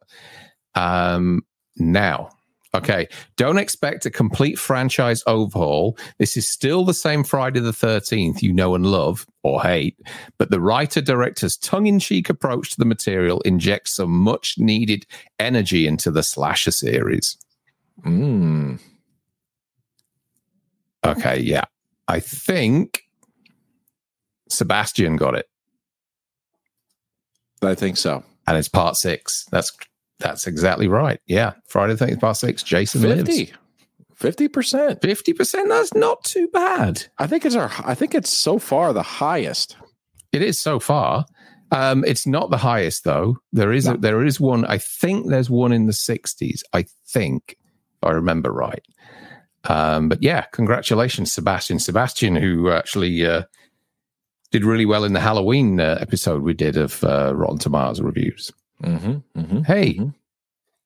um, 0.75 1.43
now. 1.77 2.29
Okay, 2.75 3.07
don't 3.37 3.57
expect 3.57 4.05
a 4.05 4.11
complete 4.11 4.59
franchise 4.59 5.23
overhaul. 5.27 5.97
This 6.19 6.35
is 6.35 6.47
still 6.47 6.83
the 6.83 6.93
same 6.93 7.23
Friday 7.23 7.61
the 7.61 7.71
13th 7.71 8.41
you 8.41 8.51
know 8.51 8.75
and 8.75 8.85
love 8.85 9.25
or 9.43 9.61
hate, 9.61 9.97
but 10.37 10.51
the 10.51 10.59
writer 10.59 11.01
director's 11.01 11.57
tongue 11.57 11.87
in 11.87 11.99
cheek 11.99 12.29
approach 12.29 12.71
to 12.71 12.77
the 12.77 12.85
material 12.85 13.41
injects 13.41 13.95
some 13.95 14.11
much 14.11 14.55
needed 14.57 15.05
energy 15.39 15.87
into 15.87 16.11
the 16.11 16.21
slasher 16.21 16.71
series. 16.71 17.37
Mm. 18.05 18.79
Okay, 21.05 21.39
yeah. 21.39 21.63
I 22.07 22.19
think 22.19 23.04
Sebastian 24.55 25.15
got 25.15 25.35
it. 25.35 25.47
I 27.61 27.75
think 27.75 27.97
so. 27.97 28.23
And 28.47 28.57
it's 28.57 28.67
part 28.67 28.95
six. 28.95 29.45
That's 29.51 29.71
that's 30.19 30.47
exactly 30.47 30.87
right. 30.87 31.19
Yeah. 31.27 31.53
Friday 31.67 31.93
the 31.93 32.05
13th, 32.05 32.21
part 32.21 32.37
six. 32.37 32.63
Jason 32.63 33.01
50. 33.01 33.33
lives. 33.33 33.51
50%. 34.19 35.01
50%. 35.01 35.67
That's 35.67 35.93
not 35.93 36.23
too 36.23 36.47
bad. 36.47 37.05
I 37.17 37.27
think 37.27 37.45
it's 37.45 37.55
our 37.55 37.71
I 37.83 37.95
think 37.95 38.15
it's 38.15 38.35
so 38.35 38.59
far 38.59 38.93
the 38.93 39.03
highest. 39.03 39.75
It 40.31 40.41
is 40.41 40.59
so 40.59 40.79
far. 40.79 41.25
Um, 41.71 42.05
it's 42.05 42.27
not 42.27 42.49
the 42.49 42.57
highest 42.57 43.03
though. 43.03 43.37
There 43.51 43.73
is 43.73 43.87
no. 43.87 43.93
a, 43.93 43.97
there 43.97 44.25
is 44.25 44.39
one. 44.39 44.65
I 44.65 44.77
think 44.77 45.29
there's 45.29 45.49
one 45.49 45.71
in 45.71 45.87
the 45.87 45.93
60s. 45.93 46.61
I 46.73 46.85
think, 47.07 47.57
I 48.03 48.11
remember 48.11 48.51
right. 48.51 48.85
Um, 49.65 50.09
but 50.09 50.21
yeah, 50.21 50.41
congratulations, 50.51 51.33
Sebastian. 51.33 51.79
Sebastian, 51.79 52.35
who 52.35 52.69
actually 52.69 53.25
uh, 53.25 53.43
did 54.51 54.63
really 54.63 54.85
well 54.85 55.03
in 55.03 55.13
the 55.13 55.19
Halloween 55.19 55.79
uh, 55.79 55.97
episode 55.99 56.41
we 56.41 56.53
did 56.53 56.77
of 56.77 57.03
uh, 57.03 57.33
Rotten 57.35 57.57
Tomatoes 57.57 58.01
reviews. 58.01 58.51
Mm-hmm, 58.83 59.39
mm-hmm, 59.39 59.61
hey, 59.63 59.93
mm-hmm. 59.93 60.09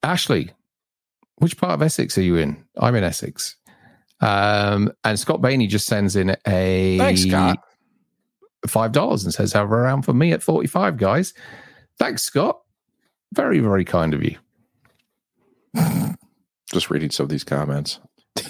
Ashley, 0.03 0.51
which 1.37 1.57
part 1.57 1.73
of 1.73 1.81
Essex 1.81 2.17
are 2.17 2.23
you 2.23 2.35
in? 2.37 2.63
I'm 2.77 2.95
in 2.95 3.03
Essex. 3.03 3.55
Um, 4.21 4.91
and 5.03 5.19
Scott 5.19 5.41
Bainey 5.41 5.67
just 5.67 5.87
sends 5.87 6.15
in 6.15 6.35
a 6.47 6.97
thanks, 6.97 7.23
Scott. 7.23 7.59
Five 8.67 8.91
dollars 8.91 9.23
and 9.23 9.33
says, 9.33 9.53
"Have 9.53 9.71
around 9.71 10.01
for 10.03 10.13
me 10.13 10.33
at 10.33 10.43
forty-five, 10.43 10.97
guys." 10.97 11.33
Thanks, 11.97 12.23
Scott. 12.23 12.59
Very, 13.33 13.59
very 13.59 13.85
kind 13.85 14.13
of 14.13 14.23
you. 14.23 14.37
Just 16.71 16.89
reading 16.89 17.11
some 17.11 17.25
of 17.25 17.29
these 17.29 17.43
comments. 17.43 17.99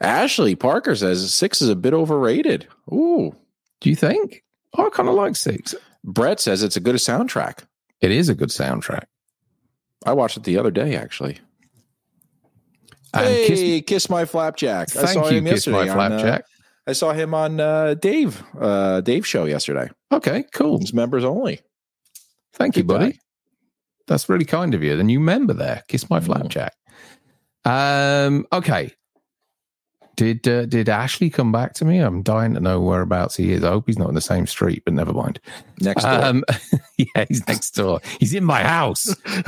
Ashley 0.00 0.54
Parker 0.54 0.94
says 0.96 1.32
six 1.32 1.62
is 1.62 1.68
a 1.68 1.76
bit 1.76 1.94
overrated. 1.94 2.66
Ooh. 2.92 3.34
Do 3.80 3.90
you 3.90 3.96
think? 3.96 4.42
Oh, 4.76 4.86
I 4.86 4.90
kind 4.90 5.08
of 5.08 5.14
like 5.14 5.36
six. 5.36 5.74
Brett 6.02 6.40
says 6.40 6.62
it's 6.62 6.76
a 6.76 6.80
good 6.80 6.96
soundtrack. 6.96 7.64
It 8.00 8.10
is 8.10 8.28
a 8.28 8.34
good 8.34 8.50
soundtrack. 8.50 9.04
I 10.04 10.12
watched 10.12 10.36
it 10.36 10.44
the 10.44 10.58
other 10.58 10.70
day, 10.70 10.96
actually. 10.96 11.38
And 13.14 13.26
hey, 13.26 13.46
kiss, 13.46 13.84
kiss, 13.86 14.10
my 14.10 14.24
flapjack! 14.24 14.88
Thank 14.88 15.08
I 15.08 15.12
saw 15.12 15.28
you, 15.28 15.38
him 15.38 15.44
kiss 15.44 15.66
yesterday. 15.66 15.86
My 15.86 15.94
flapjack. 15.94 16.26
On, 16.26 16.34
uh, 16.34 16.90
I 16.90 16.92
saw 16.92 17.12
him 17.12 17.32
on 17.32 17.60
uh, 17.60 17.94
Dave 17.94 18.42
uh, 18.60 19.00
Dave 19.02 19.26
show 19.26 19.44
yesterday. 19.44 19.88
Okay, 20.12 20.44
cool. 20.52 20.80
It's 20.80 20.92
members 20.92 21.24
only. 21.24 21.60
Thank 22.54 22.74
Good 22.74 22.80
you, 22.80 22.84
buddy. 22.84 23.12
Guy. 23.12 23.18
That's 24.06 24.28
really 24.28 24.44
kind 24.44 24.74
of 24.74 24.82
you. 24.82 24.96
The 24.96 25.04
new 25.04 25.20
member 25.20 25.54
there. 25.54 25.82
Kiss 25.88 26.10
my 26.10 26.20
mm. 26.20 26.24
flapjack. 26.24 26.74
Um, 27.64 28.46
okay. 28.52 28.92
Did 30.16 30.46
uh, 30.46 30.66
did 30.66 30.88
Ashley 30.88 31.30
come 31.30 31.50
back 31.50 31.74
to 31.74 31.84
me? 31.84 31.98
I'm 31.98 32.22
dying 32.22 32.54
to 32.54 32.60
know 32.60 32.80
whereabouts 32.80 33.36
he 33.36 33.52
is. 33.52 33.64
I 33.64 33.70
hope 33.70 33.86
he's 33.86 33.98
not 33.98 34.08
in 34.08 34.14
the 34.14 34.20
same 34.20 34.46
street, 34.46 34.82
but 34.84 34.94
never 34.94 35.12
mind. 35.12 35.40
Next 35.80 36.04
door. 36.04 36.24
Um, 36.24 36.44
yeah, 36.98 37.24
he's 37.28 37.44
next 37.48 37.72
door. 37.72 38.00
He's 38.20 38.34
in 38.34 38.44
my 38.44 38.62
house. 38.62 39.06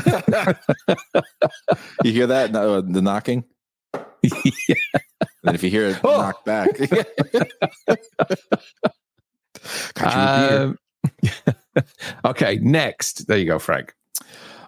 you 2.03 2.13
hear 2.13 2.27
that? 2.27 2.51
No, 2.51 2.81
the 2.81 3.01
knocking. 3.01 3.45
yeah. 4.23 4.75
And 5.45 5.55
if 5.55 5.63
you 5.63 5.71
hear 5.71 5.87
it 5.87 6.01
oh. 6.03 6.17
knock 6.17 6.45
back, 6.45 6.71
um, 10.03 10.77
okay. 12.25 12.57
Next, 12.57 13.29
there 13.29 13.39
you 13.39 13.47
go, 13.47 13.61
Frank. 13.61 13.95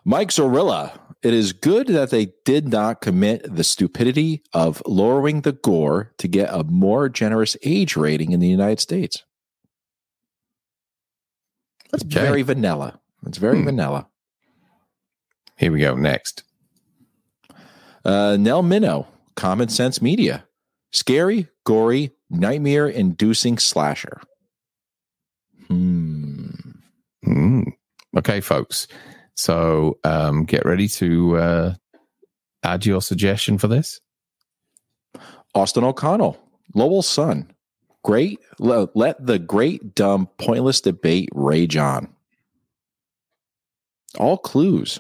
Mike 0.05 0.29
Zorilla 0.29 0.97
it 1.23 1.35
is 1.35 1.53
good 1.53 1.89
that 1.89 2.11
they 2.11 2.33
did 2.45 2.69
not 2.69 3.01
commit 3.01 3.55
the 3.55 3.65
stupidity 3.65 4.43
of 4.53 4.83
lowering 4.87 5.41
the 5.41 5.53
gore 5.53 6.13
to 6.19 6.29
get 6.29 6.53
a 6.53 6.63
more 6.65 7.09
generous 7.09 7.57
age 7.65 7.97
rating 7.97 8.33
in 8.33 8.41
the 8.41 8.49
United 8.49 8.81
States. 8.81 9.25
That's 11.91 12.05
okay. 12.05 12.21
very 12.21 12.43
vanilla. 12.43 13.01
It's 13.27 13.39
very 13.39 13.59
hmm. 13.59 13.65
vanilla. 13.65 14.09
Here 15.57 15.73
we 15.73 15.81
go. 15.81 15.97
Next. 15.97 16.45
Uh, 18.05 18.37
Nell 18.39 18.63
Minow, 18.63 19.07
Common 19.35 19.69
Sense 19.69 20.01
Media. 20.01 20.45
Scary, 20.93 21.49
gory, 21.65 22.13
nightmare 22.31 22.89
inducing 22.89 23.59
slasher. 23.59 24.21
Hmm. 25.67 26.51
Mm. 27.27 27.73
Okay, 28.17 28.41
folks. 28.41 28.87
So 29.39 29.99
um, 30.03 30.45
get 30.45 30.65
ready 30.65 30.89
to 30.89 31.37
uh, 31.37 31.75
add 32.65 32.85
your 32.85 33.01
suggestion 33.01 33.57
for 33.57 33.69
this. 33.69 34.01
Austin 35.55 35.85
O'Connell, 35.85 36.37
Lowell's 36.75 37.09
son. 37.09 37.53
Great. 38.03 38.41
Let 38.59 39.25
the 39.25 39.39
great, 39.39 39.95
dumb, 39.95 40.29
pointless 40.39 40.81
debate 40.81 41.29
rage 41.33 41.77
on. 41.77 42.09
All 44.19 44.39
clues. 44.39 44.99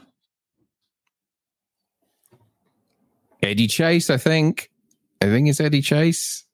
Eddie 3.42 3.66
Chase, 3.66 4.08
I 4.08 4.18
think. 4.18 4.70
I 5.20 5.26
think 5.26 5.48
it's 5.48 5.60
Eddie 5.60 5.82
Chase. 5.82 6.44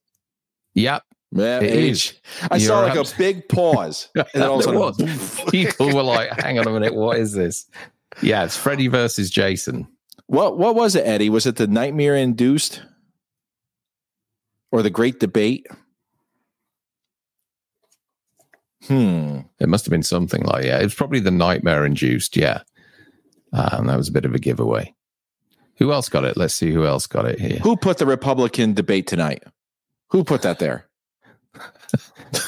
Yep. 0.72 1.02
Yeah, 1.36 1.60
it 1.60 1.74
is. 1.74 2.12
I 2.48 2.56
You're 2.56 2.68
saw 2.68 2.80
like 2.80 2.96
a 2.96 3.18
big 3.18 3.48
pause, 3.48 4.08
and 4.14 4.26
then 4.34 4.42
all 4.44 4.60
of 4.60 4.94
a 4.94 4.94
sudden, 4.94 5.46
people 5.50 5.92
were 5.92 6.04
like, 6.04 6.30
"Hang 6.40 6.60
on 6.60 6.68
a 6.68 6.70
minute, 6.70 6.94
what 6.94 7.18
is 7.18 7.32
this?" 7.32 7.66
Yeah, 8.22 8.44
it's 8.44 8.56
Freddy 8.56 8.86
versus 8.86 9.30
Jason. 9.30 9.88
What 10.26 10.58
what 10.58 10.76
was 10.76 10.94
it, 10.94 11.04
Eddie? 11.04 11.30
Was 11.30 11.44
it 11.44 11.56
the 11.56 11.66
nightmare 11.66 12.14
induced, 12.14 12.82
or 14.70 14.82
the 14.82 14.90
Great 14.90 15.18
Debate? 15.18 15.66
Hmm. 18.86 19.40
It 19.58 19.68
must 19.68 19.86
have 19.86 19.90
been 19.90 20.04
something 20.04 20.44
like 20.44 20.64
yeah. 20.64 20.78
It 20.78 20.84
was 20.84 20.94
probably 20.94 21.20
the 21.20 21.32
nightmare 21.32 21.84
induced. 21.84 22.36
Yeah, 22.36 22.62
um, 23.52 23.88
that 23.88 23.96
was 23.96 24.08
a 24.08 24.12
bit 24.12 24.24
of 24.24 24.36
a 24.36 24.38
giveaway. 24.38 24.94
Who 25.78 25.92
else 25.92 26.08
got 26.08 26.24
it? 26.24 26.36
Let's 26.36 26.54
see 26.54 26.70
who 26.70 26.86
else 26.86 27.08
got 27.08 27.24
it 27.24 27.40
here. 27.40 27.58
Who 27.58 27.76
put 27.76 27.98
the 27.98 28.06
Republican 28.06 28.74
debate 28.74 29.08
tonight? 29.08 29.42
Who 30.10 30.22
put 30.22 30.42
that 30.42 30.60
there? 30.60 30.86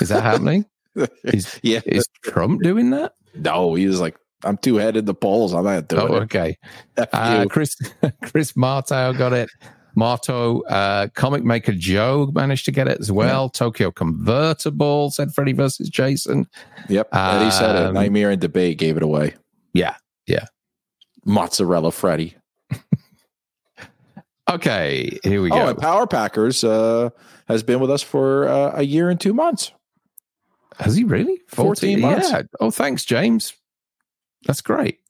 Is 0.01 0.09
that 0.09 0.23
happening? 0.23 0.67
Is, 1.25 1.61
yeah. 1.63 1.81
Is 1.85 2.09
Trump 2.23 2.63
doing 2.63 2.91
that? 2.91 3.15
No, 3.35 3.75
he 3.75 3.87
was 3.87 4.01
like, 4.01 4.17
I'm 4.45 4.57
too 4.57 4.77
headed 4.77 5.05
the 5.05 5.15
polls. 5.15 5.53
I'm 5.53 5.65
not 5.65 5.89
doing 5.89 6.03
oh, 6.03 6.15
okay. 6.23 6.57
Uh, 6.97 7.47
Chris 7.51 7.77
Chris 8.23 8.57
Marto 8.57 9.13
got 9.13 9.33
it. 9.33 9.51
Marto, 9.95 10.61
uh, 10.63 11.09
comic 11.15 11.43
maker 11.43 11.73
Joe 11.73 12.31
managed 12.35 12.67
to 12.67 12.71
get 12.71 12.87
it 12.87 13.01
as 13.01 13.11
well. 13.11 13.45
Yeah. 13.45 13.59
Tokyo 13.59 13.91
Convertible 13.91 15.11
said 15.11 15.33
Freddy 15.35 15.55
versus 15.55 15.89
Jason. 15.89 16.47
Yep. 16.91 17.15
Um, 17.15 17.51
said 17.51 17.77
it. 17.77 17.87
Um, 17.89 17.95
Nightmare 17.95 18.31
and 18.31 18.41
Debate 18.41 18.79
gave 18.79 18.99
it 18.99 19.03
away. 19.03 19.35
Yeah. 19.73 19.97
Yeah. 20.27 20.47
Mozzarella 21.25 21.93
Freddy. 21.93 22.37
Okay. 24.51 25.19
Here 25.23 25.43
we 25.43 25.51
oh, 25.51 25.55
go. 25.55 25.67
Oh, 25.69 25.75
Power 25.75 26.07
Packers 26.07 26.65
uh, 26.65 27.11
has 27.49 27.63
been 27.63 27.81
with 27.81 27.91
us 27.91 28.03
for 28.03 28.49
uh, 28.49 28.73
a 28.75 28.83
year 28.83 29.11
and 29.11 29.21
two 29.21 29.35
months. 29.35 29.73
Has 30.79 30.95
he 30.95 31.05
really? 31.05 31.41
14, 31.49 32.01
14 32.01 32.01
months. 32.01 32.31
Yeah. 32.31 32.43
Oh, 32.61 32.71
thanks, 32.71 33.05
James. 33.05 33.55
That's 34.47 34.61
great. 34.61 35.01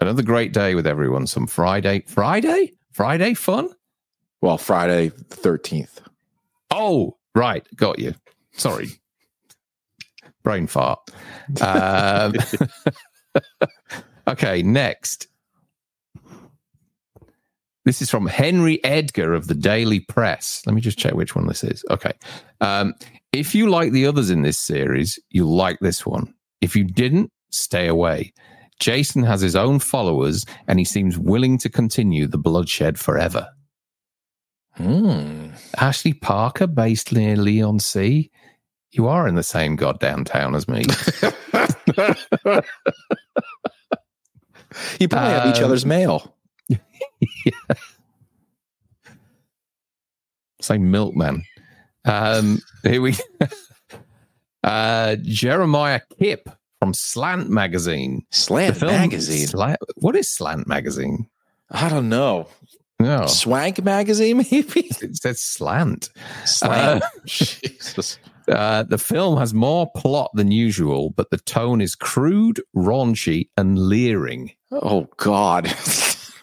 Another 0.00 0.22
great 0.22 0.52
day 0.52 0.74
with 0.74 0.86
everyone. 0.86 1.26
Some 1.26 1.46
Friday, 1.46 2.04
Friday, 2.06 2.72
Friday 2.92 3.34
fun. 3.34 3.70
Well, 4.40 4.58
Friday 4.58 5.08
the 5.08 5.36
thirteenth. 5.36 6.00
Oh, 6.70 7.16
right, 7.34 7.66
got 7.74 7.98
you. 7.98 8.14
Sorry, 8.52 8.88
brain 10.44 10.68
fart. 10.68 11.00
Um, 11.60 12.34
okay, 14.28 14.62
next. 14.62 15.26
This 17.88 18.02
is 18.02 18.10
from 18.10 18.26
Henry 18.26 18.84
Edgar 18.84 19.32
of 19.32 19.46
the 19.46 19.54
Daily 19.54 19.98
Press. 19.98 20.62
Let 20.66 20.74
me 20.74 20.82
just 20.82 20.98
check 20.98 21.14
which 21.14 21.34
one 21.34 21.46
this 21.46 21.64
is. 21.64 21.82
Okay. 21.88 22.12
Um, 22.60 22.92
if 23.32 23.54
you 23.54 23.70
like 23.70 23.92
the 23.92 24.04
others 24.04 24.28
in 24.28 24.42
this 24.42 24.58
series, 24.58 25.18
you'll 25.30 25.56
like 25.56 25.78
this 25.80 26.04
one. 26.04 26.34
If 26.60 26.76
you 26.76 26.84
didn't, 26.84 27.32
stay 27.50 27.86
away. 27.86 28.34
Jason 28.78 29.22
has 29.22 29.40
his 29.40 29.56
own 29.56 29.78
followers 29.78 30.44
and 30.66 30.78
he 30.78 30.84
seems 30.84 31.18
willing 31.18 31.56
to 31.56 31.70
continue 31.70 32.26
the 32.26 32.36
bloodshed 32.36 32.98
forever. 32.98 33.48
Hmm. 34.72 35.52
Ashley 35.78 36.12
Parker, 36.12 36.66
based 36.66 37.14
near 37.14 37.36
Leigh-on-Sea. 37.36 38.30
You 38.90 39.06
are 39.08 39.26
in 39.26 39.34
the 39.34 39.42
same 39.42 39.76
goddamn 39.76 40.24
town 40.24 40.54
as 40.54 40.68
me. 40.68 40.82
you 45.00 45.08
probably 45.08 45.32
um, 45.32 45.40
have 45.40 45.56
each 45.56 45.62
other's 45.62 45.84
um, 45.84 45.88
mail. 45.88 46.34
Yeah. 46.68 46.78
Same 50.60 50.90
milkman. 50.90 51.44
Um, 52.04 52.60
here 52.82 53.00
we 53.00 53.14
uh, 54.64 55.16
Jeremiah 55.22 56.00
Kipp 56.18 56.48
from 56.80 56.94
Slant 56.94 57.48
Magazine. 57.48 58.24
Slant 58.30 58.82
Magazine. 58.82 59.46
Slant, 59.46 59.78
what 59.96 60.16
is 60.16 60.28
Slant 60.28 60.66
Magazine? 60.66 61.28
I 61.70 61.88
don't 61.88 62.08
know. 62.08 62.48
No. 63.00 63.26
Swank 63.26 63.82
Magazine, 63.84 64.38
maybe? 64.50 64.88
It 65.00 65.16
says 65.16 65.42
Slant. 65.42 66.10
Slant. 66.44 67.02
Uh, 67.02 67.08
Jesus. 67.26 68.18
Uh, 68.48 68.82
the 68.82 68.98
film 68.98 69.38
has 69.38 69.52
more 69.52 69.90
plot 69.94 70.30
than 70.34 70.50
usual, 70.50 71.10
but 71.10 71.30
the 71.30 71.36
tone 71.36 71.80
is 71.80 71.94
crude, 71.94 72.60
raunchy, 72.74 73.50
and 73.56 73.78
leering. 73.78 74.52
Oh, 74.72 75.06
God. 75.18 75.66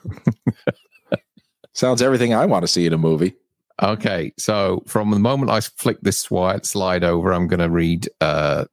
Sounds 1.73 2.01
everything 2.01 2.33
I 2.33 2.45
want 2.45 2.63
to 2.63 2.67
see 2.67 2.85
in 2.85 2.93
a 2.93 2.97
movie. 2.97 3.35
Okay, 3.81 4.31
so 4.37 4.83
from 4.87 5.11
the 5.11 5.19
moment 5.19 5.51
I 5.51 5.59
flick 5.59 5.99
this 6.01 6.17
slide 6.19 7.03
over, 7.03 7.33
I'm 7.33 7.47
going 7.47 7.59
to 7.59 7.69
read 7.69 8.07
uh, 8.21 8.65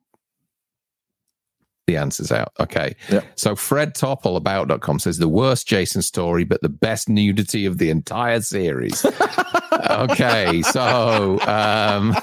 the 1.86 1.96
answers 1.96 2.30
out. 2.30 2.52
Okay. 2.60 2.94
Yeah. 3.10 3.22
So 3.34 3.56
Fred 3.56 3.94
Topel 3.94 4.36
about.com 4.36 4.98
says 4.98 5.18
the 5.18 5.28
worst 5.28 5.66
Jason 5.66 6.02
story, 6.02 6.44
but 6.44 6.62
the 6.62 6.68
best 6.68 7.08
nudity 7.08 7.66
of 7.66 7.78
the 7.78 7.90
entire 7.90 8.40
series. 8.40 9.04
okay. 9.90 10.62
So 10.62 11.40
um, 11.40 12.14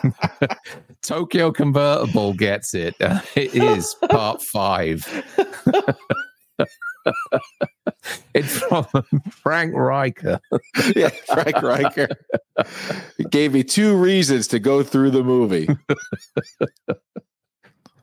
Tokyo 1.01 1.51
Convertible 1.51 2.33
gets 2.33 2.73
it. 2.73 2.95
it 2.99 3.55
is 3.55 3.95
part 4.09 4.41
five. 4.41 5.05
It's 8.39 8.59
from 8.59 8.85
Frank 9.29 9.73
Riker. 9.75 10.39
yeah, 10.95 11.09
Frank 11.09 11.61
Riker. 11.61 12.07
It 13.17 13.29
gave 13.29 13.53
me 13.53 13.63
two 13.63 13.95
reasons 13.95 14.47
to 14.49 14.59
go 14.59 14.83
through 14.83 15.11
the 15.11 15.23
movie. 15.23 15.67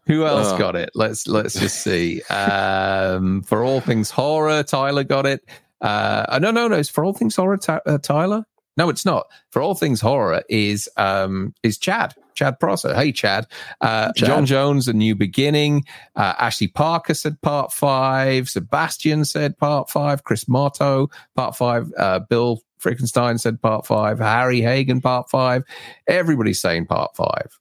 Who 0.07 0.25
else 0.25 0.49
oh. 0.49 0.59
got 0.59 0.77
it? 0.77 0.91
Let's 0.95 1.27
let's 1.27 1.55
just 1.55 1.83
see. 1.83 2.23
Um, 2.25 3.43
for 3.43 3.65
all 3.65 3.81
things 3.81 4.11
horror, 4.11 4.63
Tyler 4.63 5.03
got 5.03 5.27
it. 5.27 5.45
Uh, 5.81 6.39
no, 6.41 6.53
no, 6.53 6.69
no. 6.69 6.77
It's 6.77 6.89
for 6.89 7.05
all 7.05 7.13
things 7.13 7.35
horror, 7.35 7.59
uh, 7.69 7.99
Tyler. 7.99 8.45
No, 8.77 8.89
it's 8.89 9.05
not. 9.05 9.27
For 9.51 9.61
all 9.61 9.75
things 9.75 10.01
horror 10.01 10.43
is 10.49 10.89
um 10.97 11.55
is 11.63 11.77
Chad. 11.77 12.15
Chad 12.37 12.61
Prosser. 12.61 12.95
Hey, 12.95 13.11
Chad. 13.11 13.49
Uh, 13.81 14.13
Chad. 14.13 14.29
John 14.29 14.47
Jones, 14.47 14.87
A 14.87 14.93
New 14.93 15.17
Beginning. 15.17 15.85
Uh, 16.15 16.35
Ashley 16.39 16.69
Parker 16.69 17.15
said 17.15 17.41
part 17.41 17.73
five. 17.73 18.49
Sebastian 18.49 19.25
said 19.25 19.59
part 19.59 19.91
five. 19.91 20.23
Chris 20.23 20.47
Motto, 20.47 21.11
part 21.35 21.57
five. 21.57 21.91
Uh, 21.99 22.21
Bill 22.21 22.63
Frickenstein 22.81 23.41
said 23.41 23.61
part 23.61 23.87
five. 23.87 24.19
Harry 24.19 24.61
Hagen, 24.61 25.01
part 25.01 25.29
five. 25.29 25.65
Everybody's 26.07 26.61
saying 26.61 26.87
part 26.87 27.17
five. 27.17 27.59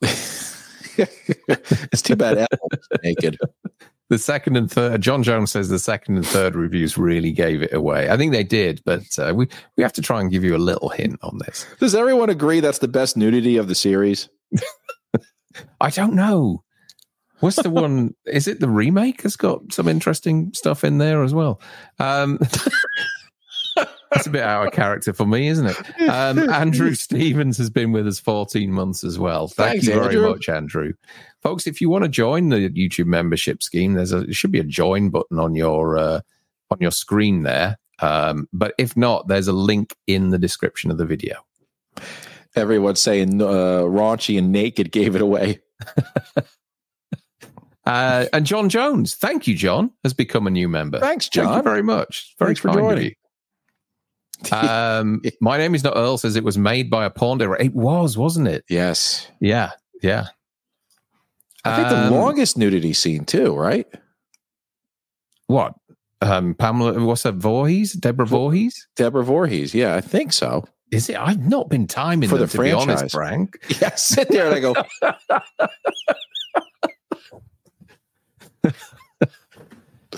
it's 0.00 2.02
too 2.02 2.16
bad 2.16 2.38
Apple's 2.38 2.88
naked. 3.02 3.38
The 4.08 4.18
second 4.18 4.56
and 4.56 4.70
third, 4.70 5.00
John 5.00 5.22
Jones 5.24 5.50
says 5.50 5.68
the 5.68 5.80
second 5.80 6.16
and 6.16 6.26
third 6.26 6.54
reviews 6.54 6.96
really 6.96 7.32
gave 7.32 7.62
it 7.62 7.72
away. 7.72 8.08
I 8.08 8.16
think 8.16 8.32
they 8.32 8.44
did, 8.44 8.80
but 8.84 9.02
uh, 9.18 9.34
we 9.34 9.48
we 9.76 9.82
have 9.82 9.92
to 9.94 10.02
try 10.02 10.20
and 10.20 10.30
give 10.30 10.44
you 10.44 10.54
a 10.54 10.58
little 10.58 10.90
hint 10.90 11.18
on 11.22 11.38
this. 11.38 11.66
Does 11.80 11.94
everyone 11.94 12.30
agree 12.30 12.60
that's 12.60 12.78
the 12.78 12.88
best 12.88 13.16
nudity 13.16 13.56
of 13.56 13.66
the 13.66 13.74
series? 13.74 14.28
I 15.80 15.90
don't 15.90 16.14
know. 16.14 16.62
What's 17.40 17.62
the 17.62 17.68
one? 17.70 18.14
Is 18.26 18.48
it 18.48 18.60
the 18.60 18.68
remake? 18.68 19.22
Has 19.22 19.36
got 19.36 19.72
some 19.72 19.88
interesting 19.88 20.52
stuff 20.54 20.84
in 20.84 20.98
there 20.98 21.22
as 21.22 21.34
well. 21.34 21.60
Um, 21.98 22.38
that's 24.10 24.26
a 24.26 24.30
bit 24.30 24.42
out 24.42 24.66
of 24.66 24.72
character 24.72 25.12
for 25.12 25.26
me, 25.26 25.48
isn't 25.48 25.66
it? 25.66 26.08
Um, 26.08 26.48
Andrew 26.50 26.94
Stevens 26.94 27.58
has 27.58 27.68
been 27.68 27.92
with 27.92 28.06
us 28.06 28.18
14 28.18 28.70
months 28.70 29.04
as 29.04 29.18
well. 29.18 29.48
Thank 29.48 29.72
Thanks, 29.82 29.86
you 29.86 29.94
very 29.94 30.16
Andrew. 30.16 30.30
much, 30.30 30.48
Andrew. 30.48 30.92
Folks, 31.46 31.68
if 31.68 31.80
you 31.80 31.88
want 31.88 32.02
to 32.02 32.08
join 32.08 32.48
the 32.48 32.68
YouTube 32.70 33.06
membership 33.06 33.62
scheme, 33.62 33.94
there's 33.94 34.12
a 34.12 34.22
there 34.22 34.34
should 34.34 34.50
be 34.50 34.58
a 34.58 34.64
join 34.64 35.10
button 35.10 35.38
on 35.38 35.54
your 35.54 35.96
uh, 35.96 36.20
on 36.72 36.78
your 36.80 36.90
screen 36.90 37.44
there. 37.44 37.78
Um, 38.00 38.48
but 38.52 38.74
if 38.78 38.96
not, 38.96 39.28
there's 39.28 39.46
a 39.46 39.52
link 39.52 39.94
in 40.08 40.30
the 40.30 40.38
description 40.38 40.90
of 40.90 40.98
the 40.98 41.06
video. 41.06 41.36
Everyone's 42.56 42.98
saying 42.98 43.40
uh, 43.40 43.82
raunchy 43.82 44.38
and 44.38 44.50
naked 44.50 44.90
gave 44.90 45.14
it 45.14 45.22
away. 45.22 45.60
uh, 47.86 48.26
and 48.32 48.44
John 48.44 48.68
Jones, 48.68 49.14
thank 49.14 49.46
you, 49.46 49.54
John, 49.54 49.92
has 50.02 50.14
become 50.14 50.48
a 50.48 50.50
new 50.50 50.68
member. 50.68 50.98
Thanks, 50.98 51.28
John. 51.28 51.44
Thank 51.44 51.56
you 51.58 51.62
very 51.62 51.82
much. 51.82 52.34
Very 52.40 52.56
Thanks 52.56 52.60
for 52.60 52.72
joining. 52.72 53.14
um, 54.50 55.22
my 55.40 55.58
name 55.58 55.76
is 55.76 55.84
not 55.84 55.96
Earl. 55.96 56.18
Says 56.18 56.34
it 56.34 56.42
was 56.42 56.58
made 56.58 56.90
by 56.90 57.04
a 57.04 57.10
porn 57.10 57.38
director. 57.38 57.64
It 57.64 57.76
was, 57.76 58.18
wasn't 58.18 58.48
it? 58.48 58.64
Yes. 58.68 59.28
Yeah. 59.38 59.70
Yeah. 60.02 60.26
I 61.66 61.76
think 61.76 61.88
um, 61.88 62.04
the 62.04 62.10
longest 62.18 62.56
nudity 62.58 62.92
scene 62.92 63.24
too, 63.24 63.54
right? 63.54 63.86
What? 65.46 65.74
Um, 66.22 66.54
Pamela, 66.54 67.04
what's 67.04 67.22
that? 67.24 67.34
Voorhees? 67.34 67.92
Deborah 67.92 68.26
Voorhees? 68.26 68.88
Deborah 68.96 69.24
Voorhees. 69.24 69.74
Yeah, 69.74 69.94
I 69.94 70.00
think 70.00 70.32
so. 70.32 70.64
Is 70.90 71.08
it? 71.08 71.16
I've 71.16 71.46
not 71.46 71.68
been 71.68 71.86
timing 71.86 72.28
for 72.28 72.36
them, 72.36 72.46
the 72.46 72.52
to 72.52 72.56
franchise. 72.56 72.86
be 72.86 72.92
honest, 72.92 73.14
Frank. 73.14 73.58
Yeah, 73.80 73.94
sit 73.96 74.28
there 74.28 74.46
and 74.46 74.54
I 74.54 74.60
go. 74.60 74.74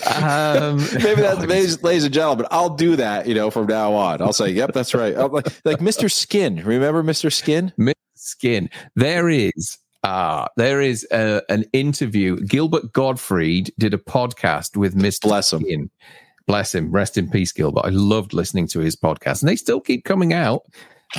Um, 0.06 0.76
maybe 1.02 1.22
that's 1.22 1.44
maybe, 1.46 1.72
ladies 1.82 2.04
and 2.04 2.14
gentlemen. 2.14 2.46
I'll 2.50 2.70
do 2.76 2.96
that. 2.96 3.26
You 3.26 3.34
know, 3.34 3.50
from 3.50 3.66
now 3.66 3.92
on, 3.94 4.22
I'll 4.22 4.32
say, 4.32 4.50
"Yep, 4.50 4.72
that's 4.72 4.94
right." 4.94 5.16
Like, 5.16 5.46
like 5.64 5.78
Mr. 5.78 6.10
Skin. 6.10 6.62
Remember 6.64 7.02
Mr. 7.02 7.32
Skin? 7.32 7.72
Mr. 7.78 7.94
Skin. 8.14 8.70
There 8.94 9.28
is 9.28 9.78
uh, 10.02 10.48
there 10.56 10.80
is 10.80 11.06
a, 11.10 11.42
an 11.48 11.64
interview. 11.72 12.38
Gilbert 12.40 12.92
Gottfried 12.92 13.72
did 13.78 13.94
a 13.94 13.98
podcast 13.98 14.76
with 14.76 14.94
Mr. 14.94 15.22
Bless 15.22 15.52
him. 15.52 15.60
Skin. 15.60 15.90
Bless 16.46 16.74
him. 16.74 16.90
Rest 16.90 17.18
in 17.18 17.28
peace, 17.30 17.52
Gilbert. 17.52 17.84
I 17.84 17.90
loved 17.90 18.32
listening 18.32 18.68
to 18.68 18.80
his 18.80 18.96
podcast, 18.96 19.42
and 19.42 19.48
they 19.48 19.56
still 19.56 19.80
keep 19.80 20.04
coming 20.04 20.32
out. 20.32 20.62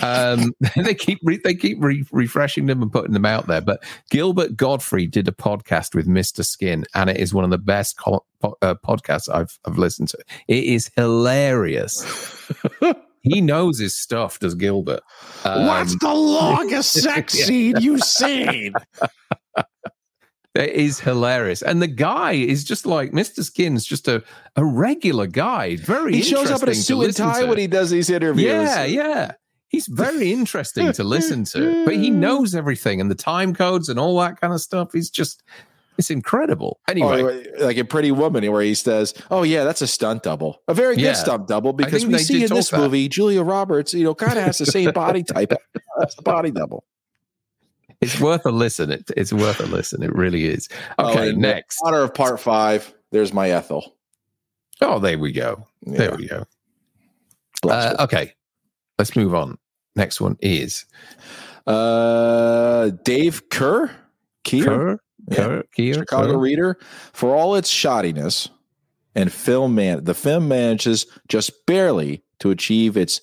Um, 0.01 0.53
they 0.75 0.95
keep 0.95 1.19
re- 1.23 1.41
they 1.43 1.53
keep 1.53 1.77
re- 1.83 2.05
refreshing 2.11 2.65
them 2.65 2.81
and 2.81 2.91
putting 2.91 3.13
them 3.13 3.25
out 3.25 3.47
there. 3.47 3.61
But 3.61 3.83
Gilbert 4.09 4.55
Gottfried 4.55 5.11
did 5.11 5.27
a 5.27 5.31
podcast 5.31 5.93
with 5.93 6.07
Mister 6.07 6.43
Skin, 6.43 6.85
and 6.95 7.09
it 7.09 7.17
is 7.17 7.33
one 7.33 7.43
of 7.43 7.51
the 7.51 7.57
best 7.57 7.97
co- 7.97 8.25
po- 8.41 8.57
uh, 8.61 8.75
podcasts 8.85 9.29
I've 9.33 9.59
I've 9.65 9.77
listened 9.77 10.09
to. 10.09 10.17
It 10.47 10.63
is 10.63 10.89
hilarious. 10.95 12.05
he 13.21 13.41
knows 13.41 13.79
his 13.79 13.95
stuff. 13.95 14.39
Does 14.39 14.55
Gilbert? 14.55 15.01
Um, 15.43 15.67
What's 15.67 15.97
the 15.99 16.13
longest 16.13 16.93
sex 17.01 17.33
scene 17.33 17.75
you've 17.79 18.03
seen? 18.03 18.73
It 20.55 20.71
is 20.71 20.99
hilarious. 20.99 21.61
And 21.61 21.81
the 21.81 21.87
guy 21.87 22.33
is 22.33 22.63
just 22.63 22.85
like 22.85 23.11
Mr. 23.11 23.43
Skin's 23.43 23.85
just 23.85 24.07
a, 24.07 24.23
a 24.55 24.65
regular 24.65 25.27
guy. 25.27 25.75
Very 25.77 26.15
He 26.15 26.21
shows 26.23 26.49
up 26.49 26.63
in 26.63 26.69
a 26.69 26.75
suit 26.75 27.05
and 27.05 27.15
tie 27.15 27.43
when 27.43 27.59
he 27.59 27.67
does 27.67 27.91
these 27.91 28.09
interviews. 28.09 28.45
Yeah, 28.45 28.83
yeah. 28.83 29.31
He's 29.67 29.85
very 29.85 30.31
interesting 30.31 30.91
to 30.93 31.03
listen 31.03 31.43
to, 31.45 31.85
but 31.85 31.93
he 31.93 32.09
knows 32.09 32.55
everything 32.55 32.99
and 32.99 33.11
the 33.11 33.15
time 33.15 33.53
codes 33.53 33.87
and 33.87 33.99
all 33.99 34.19
that 34.19 34.41
kind 34.41 34.51
of 34.51 34.59
stuff. 34.61 34.89
He's 34.91 35.11
just, 35.11 35.43
it's 35.99 36.09
incredible. 36.09 36.79
Anyway, 36.87 37.21
oh, 37.21 37.65
like 37.65 37.75
a 37.75 37.83
Pretty 37.83 38.09
Woman, 38.11 38.49
where 38.49 38.61
he 38.61 38.73
says, 38.73 39.13
"Oh 39.29 39.43
yeah, 39.43 39.65
that's 39.65 39.81
a 39.81 39.87
stunt 39.87 40.23
double, 40.23 40.61
a 40.69 40.73
very 40.73 40.95
good 40.95 41.17
stunt 41.17 41.49
double." 41.49 41.73
Because 41.73 42.05
we 42.05 42.17
see 42.19 42.45
in 42.45 42.53
this 42.53 42.69
that. 42.69 42.77
movie, 42.77 43.09
Julia 43.09 43.43
Roberts, 43.43 43.93
you 43.93 44.05
know, 44.05 44.15
kind 44.15 44.37
of 44.37 44.45
has 44.45 44.57
the 44.57 44.65
same 44.65 44.91
body 44.91 45.23
type. 45.23 45.51
That's 45.99 46.15
the 46.15 46.21
body 46.21 46.49
double. 46.49 46.85
It's 47.99 48.21
worth 48.21 48.45
a 48.45 48.51
listen. 48.51 48.89
It, 48.89 49.11
it's 49.17 49.33
worth 49.33 49.59
a 49.59 49.65
listen. 49.65 50.01
It 50.01 50.15
really 50.15 50.45
is. 50.45 50.69
Oh, 50.97 51.11
okay, 51.11 51.33
oh, 51.33 51.35
next. 51.35 51.81
Honor 51.83 52.03
of 52.03 52.13
part 52.13 52.39
five. 52.39 52.93
There's 53.11 53.33
my 53.33 53.49
Ethel. 53.49 53.97
Oh, 54.79 54.99
there 54.99 55.19
we 55.19 55.33
go. 55.33 55.67
Yeah. 55.81 55.97
There 55.97 56.15
we 56.15 56.27
go. 56.27 56.45
Uh, 57.67 57.97
okay, 57.99 58.33
let's 58.97 59.17
move 59.17 59.35
on. 59.35 59.57
Next 59.97 60.21
one 60.21 60.37
is 60.39 60.85
uh, 61.67 62.91
Dave 63.03 63.49
Kehr. 63.49 63.91
Keir? 64.45 64.63
Kerr? 64.63 64.99
Keir? 65.29 65.93
Chicago 65.93 66.33
Kerr? 66.33 66.37
Reader. 66.37 66.77
For 67.13 67.35
all 67.35 67.55
its 67.55 67.71
shoddiness 67.71 68.49
and 69.15 69.31
film 69.31 69.75
man, 69.75 70.03
the 70.03 70.13
film 70.13 70.47
manages 70.47 71.05
just 71.27 71.65
barely 71.65 72.23
to 72.39 72.51
achieve 72.51 72.97
its 72.97 73.21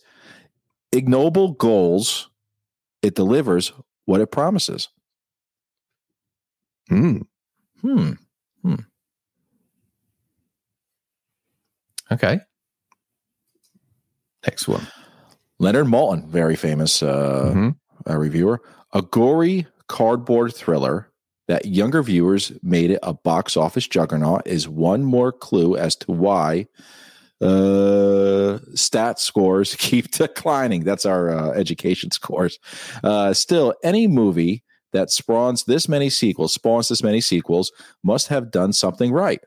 ignoble 0.93 1.53
goals. 1.53 2.29
It 3.03 3.15
delivers 3.15 3.73
what 4.05 4.21
it 4.21 4.31
promises. 4.31 4.89
Hmm. 6.89 7.19
Hmm. 7.81 8.13
Hmm. 8.63 8.75
Okay. 12.11 12.41
Next 14.47 14.69
one. 14.69 14.87
Leonard 15.59 15.87
Maltin, 15.87 16.27
very 16.29 16.55
famous 16.55 17.03
uh, 17.03 17.53
mm-hmm. 17.55 17.71
uh, 18.09 18.17
reviewer. 18.17 18.61
A 18.93 19.03
gory 19.03 19.67
cardboard 19.89 20.55
thriller 20.55 21.11
that 21.49 21.67
younger 21.67 22.03
viewers 22.03 22.53
made 22.63 22.91
it 22.91 22.99
a 23.03 23.15
box 23.15 23.57
office 23.57 23.87
juggernaut 23.87 24.43
is 24.47 24.69
one 24.69 25.05
more 25.05 25.33
clue 25.33 25.77
as 25.77 25.95
to 25.97 26.13
why 26.13 26.67
uh, 27.41 28.59
stat 28.75 29.19
scores 29.21 29.75
keep 29.79 30.11
declining. 30.11 30.85
That's 30.85 31.07
our 31.07 31.31
uh, 31.31 31.51
education 31.51 32.11
scores. 32.13 32.59
Uh, 33.03 33.33
still, 33.33 33.75
any 33.83 34.07
movie 34.07 34.63
that 34.93 35.11
spawns 35.11 35.65
this 35.65 35.89
many 35.89 36.09
sequels, 36.09 36.53
spawns 36.55 36.89
this 36.89 37.03
many 37.03 37.21
sequels, 37.21 37.73
must 38.03 38.29
have 38.29 38.51
done 38.51 38.73
something 38.73 39.13
right. 39.13 39.41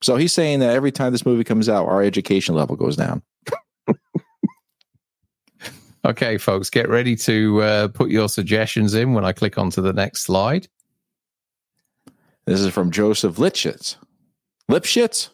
So 0.00 0.16
he's 0.16 0.32
saying 0.32 0.60
that 0.60 0.74
every 0.74 0.92
time 0.92 1.12
this 1.12 1.26
movie 1.26 1.42
comes 1.42 1.68
out, 1.68 1.88
our 1.88 2.02
education 2.02 2.54
level 2.54 2.76
goes 2.76 2.96
down. 2.96 3.22
okay, 6.04 6.38
folks, 6.38 6.70
get 6.70 6.88
ready 6.88 7.16
to 7.16 7.62
uh, 7.62 7.88
put 7.88 8.10
your 8.10 8.28
suggestions 8.28 8.94
in 8.94 9.14
when 9.14 9.24
I 9.24 9.32
click 9.32 9.58
onto 9.58 9.82
the 9.82 9.92
next 9.92 10.22
slide. 10.22 10.68
This 12.48 12.60
is 12.60 12.72
from 12.72 12.90
Joseph 12.90 13.36
Litschitz. 13.36 13.96
Lipschitz? 14.70 15.28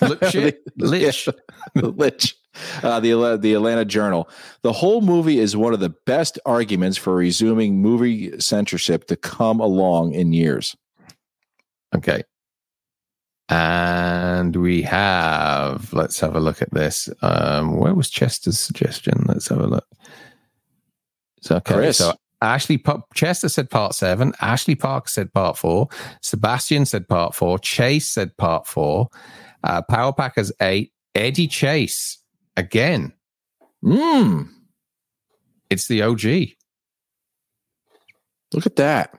Lipschitz? 0.00 0.54
Lich. 0.78 1.28
Lich. 1.74 2.34
Uh, 2.82 3.00
the, 3.00 3.36
the 3.38 3.52
Atlanta 3.52 3.84
Journal. 3.84 4.30
The 4.62 4.72
whole 4.72 5.02
movie 5.02 5.38
is 5.38 5.54
one 5.54 5.74
of 5.74 5.80
the 5.80 5.94
best 6.06 6.38
arguments 6.46 6.96
for 6.96 7.14
resuming 7.14 7.82
movie 7.82 8.40
censorship 8.40 9.08
to 9.08 9.16
come 9.16 9.60
along 9.60 10.14
in 10.14 10.32
years. 10.32 10.74
Okay. 11.94 12.22
And 13.50 14.56
we 14.56 14.80
have, 14.82 15.92
let's 15.92 16.18
have 16.20 16.34
a 16.34 16.40
look 16.40 16.62
at 16.62 16.72
this. 16.72 17.10
Um, 17.20 17.76
where 17.76 17.92
was 17.92 18.08
Chester's 18.08 18.58
suggestion? 18.58 19.26
Let's 19.28 19.48
have 19.48 19.60
a 19.60 19.66
look. 19.66 19.86
So, 21.42 21.56
okay, 21.56 21.74
Chris. 21.74 21.98
so 21.98 22.14
Ashley 22.42 22.82
Chester 23.14 23.48
said 23.48 23.70
part 23.70 23.94
seven. 23.94 24.32
Ashley 24.40 24.74
Parker 24.74 25.08
said 25.08 25.32
part 25.32 25.56
four. 25.56 25.88
Sebastian 26.20 26.84
said 26.84 27.08
part 27.08 27.34
four. 27.34 27.58
Chase 27.58 28.10
said 28.10 28.36
part 28.36 28.66
four. 28.66 29.08
Uh, 29.62 29.82
Power 29.82 30.12
Packers 30.12 30.52
eight. 30.60 30.92
Eddie 31.14 31.48
Chase 31.48 32.18
again. 32.56 33.12
Hmm. 33.82 34.42
It's 35.70 35.88
the 35.88 36.02
OG. 36.02 36.22
Look 38.52 38.66
at 38.66 38.76
that. 38.76 39.18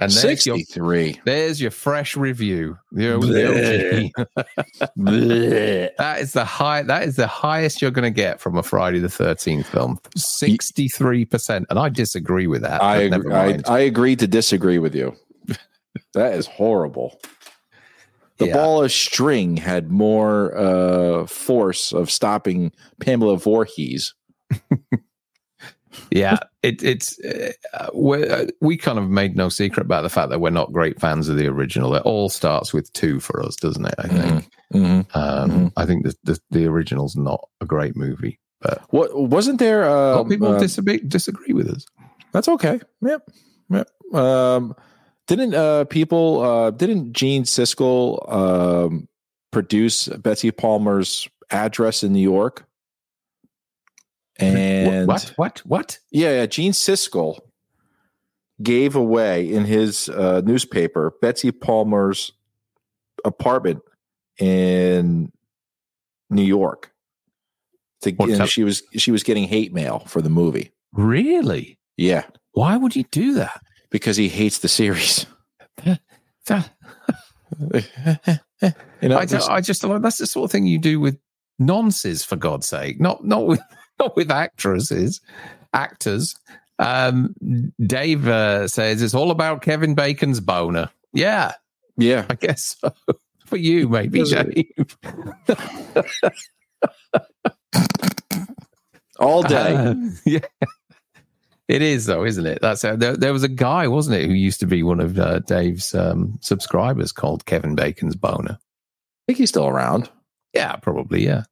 And 0.00 0.10
there's 0.10 0.20
63. 0.42 1.06
Your, 1.06 1.14
there's 1.24 1.60
your 1.60 1.70
fresh 1.70 2.16
review. 2.16 2.76
The, 2.90 4.10
that 5.98 6.20
is 6.20 6.32
the 6.32 6.44
high. 6.44 6.82
That 6.82 7.04
is 7.04 7.14
the 7.14 7.28
highest 7.28 7.80
you're 7.80 7.92
going 7.92 8.02
to 8.02 8.10
get 8.10 8.40
from 8.40 8.56
a 8.56 8.62
Friday 8.64 8.98
the 8.98 9.08
Thirteenth 9.08 9.68
film. 9.68 10.00
Sixty 10.16 10.88
three 10.88 11.24
percent, 11.24 11.66
and 11.70 11.78
I 11.78 11.90
disagree 11.90 12.48
with 12.48 12.62
that. 12.62 12.82
I 12.82 13.06
I, 13.32 13.60
I 13.68 13.78
agree 13.78 14.16
to 14.16 14.26
disagree 14.26 14.78
with 14.78 14.96
you. 14.96 15.14
that 16.14 16.34
is 16.34 16.48
horrible. 16.48 17.20
The 18.38 18.48
yeah. 18.48 18.54
ball 18.54 18.82
of 18.82 18.90
string 18.90 19.56
had 19.56 19.92
more 19.92 20.56
uh, 20.56 21.26
force 21.26 21.92
of 21.92 22.10
stopping 22.10 22.72
Pamela 22.98 23.36
Voorhees 23.38 24.12
yeah, 26.10 26.38
it, 26.62 26.82
it's 26.82 27.18
uh, 27.20 27.52
uh, 27.72 28.46
we 28.60 28.76
kind 28.76 28.98
of 28.98 29.08
made 29.08 29.36
no 29.36 29.48
secret 29.48 29.84
about 29.84 30.02
the 30.02 30.08
fact 30.08 30.30
that 30.30 30.40
we're 30.40 30.50
not 30.50 30.72
great 30.72 31.00
fans 31.00 31.28
of 31.28 31.36
the 31.36 31.46
original. 31.46 31.94
It 31.94 32.02
all 32.02 32.28
starts 32.28 32.72
with 32.72 32.92
two 32.92 33.20
for 33.20 33.42
us, 33.42 33.56
doesn't 33.56 33.84
it? 33.84 33.94
I 33.98 34.08
think. 34.08 34.50
Mm-hmm. 34.72 34.78
mm-hmm. 34.78 35.18
Um, 35.18 35.50
mm-hmm. 35.50 35.66
I 35.76 35.86
think 35.86 36.04
the, 36.04 36.14
the, 36.24 36.40
the 36.50 36.66
original's 36.66 37.16
not 37.16 37.48
a 37.60 37.66
great 37.66 37.96
movie, 37.96 38.38
but 38.60 38.82
what 38.90 39.16
wasn't 39.16 39.58
there? 39.58 39.84
Uh, 39.84 40.24
people 40.24 40.54
uh, 40.54 40.58
disagree 40.58 40.98
disagree 40.98 41.52
with 41.52 41.68
us. 41.68 41.86
That's 42.32 42.48
okay. 42.48 42.80
Yep. 43.02 43.30
Yep. 43.70 44.14
Um, 44.14 44.74
didn't 45.26 45.54
uh, 45.54 45.84
people? 45.84 46.40
Uh, 46.40 46.70
didn't 46.70 47.12
Gene 47.12 47.44
Siskel 47.44 48.32
um, 48.32 49.08
produce 49.50 50.08
Betsy 50.08 50.50
Palmer's 50.50 51.28
address 51.50 52.02
in 52.02 52.12
New 52.12 52.20
York? 52.20 52.66
And 54.38 55.06
what? 55.06 55.32
What? 55.36 55.58
What? 55.64 55.98
Yeah, 56.10 56.30
yeah. 56.30 56.46
Gene 56.46 56.72
Siskel 56.72 57.38
gave 58.62 58.96
away 58.96 59.50
in 59.50 59.64
his 59.64 60.08
uh, 60.08 60.42
newspaper 60.44 61.14
Betsy 61.20 61.52
Palmer's 61.52 62.32
apartment 63.24 63.82
in 64.38 65.32
New 66.30 66.42
York. 66.42 66.92
To, 68.02 68.46
she 68.46 68.64
was 68.64 68.82
she 68.96 69.10
was 69.10 69.22
getting 69.22 69.44
hate 69.44 69.72
mail 69.72 70.00
for 70.00 70.20
the 70.20 70.28
movie. 70.28 70.72
Really? 70.92 71.78
Yeah. 71.96 72.24
Why 72.52 72.76
would 72.76 72.92
he 72.92 73.04
do 73.04 73.34
that? 73.34 73.62
Because 73.90 74.16
he 74.16 74.28
hates 74.28 74.58
the 74.58 74.68
series. 74.68 75.26
you 75.84 75.94
know, 79.08 79.16
I, 79.16 79.26
I 79.48 79.60
just 79.60 79.82
that's 79.82 80.18
the 80.18 80.26
sort 80.26 80.44
of 80.44 80.52
thing 80.52 80.66
you 80.66 80.78
do 80.78 81.00
with 81.00 81.18
nonsense, 81.58 82.24
for 82.24 82.36
God's 82.36 82.68
sake. 82.68 83.00
Not 83.00 83.24
not 83.24 83.46
with 83.46 83.60
with 84.16 84.30
actresses, 84.30 85.20
actors. 85.72 86.36
Um, 86.78 87.34
Dave 87.80 88.26
uh, 88.26 88.68
says 88.68 89.02
it's 89.02 89.14
all 89.14 89.30
about 89.30 89.62
Kevin 89.62 89.94
Bacon's 89.94 90.40
boner. 90.40 90.90
Yeah, 91.12 91.52
yeah, 91.96 92.26
I 92.28 92.34
guess 92.34 92.76
so. 92.80 92.92
For 93.46 93.56
you, 93.58 93.88
maybe, 93.90 94.22
Dave. 94.24 94.96
all 99.20 99.42
day. 99.42 99.74
Uh, 99.76 99.94
yeah. 100.24 100.38
It 101.68 101.82
is 101.82 102.06
though, 102.06 102.24
isn't 102.24 102.46
it? 102.46 102.58
That's 102.62 102.84
uh, 102.84 102.96
there, 102.96 103.16
there, 103.16 103.32
was 103.32 103.42
a 103.42 103.48
guy, 103.48 103.86
wasn't 103.86 104.16
it, 104.16 104.26
who 104.26 104.34
used 104.34 104.60
to 104.60 104.66
be 104.66 104.82
one 104.82 105.00
of 105.00 105.18
uh, 105.18 105.40
Dave's 105.40 105.94
um, 105.94 106.38
subscribers 106.40 107.12
called 107.12 107.46
Kevin 107.46 107.74
Bacon's 107.74 108.16
Boner. 108.16 108.58
I 108.58 109.24
think 109.26 109.38
he's 109.38 109.50
still 109.50 109.66
around. 109.66 110.10
Yeah, 110.54 110.76
probably. 110.76 111.24
Yeah. 111.24 111.44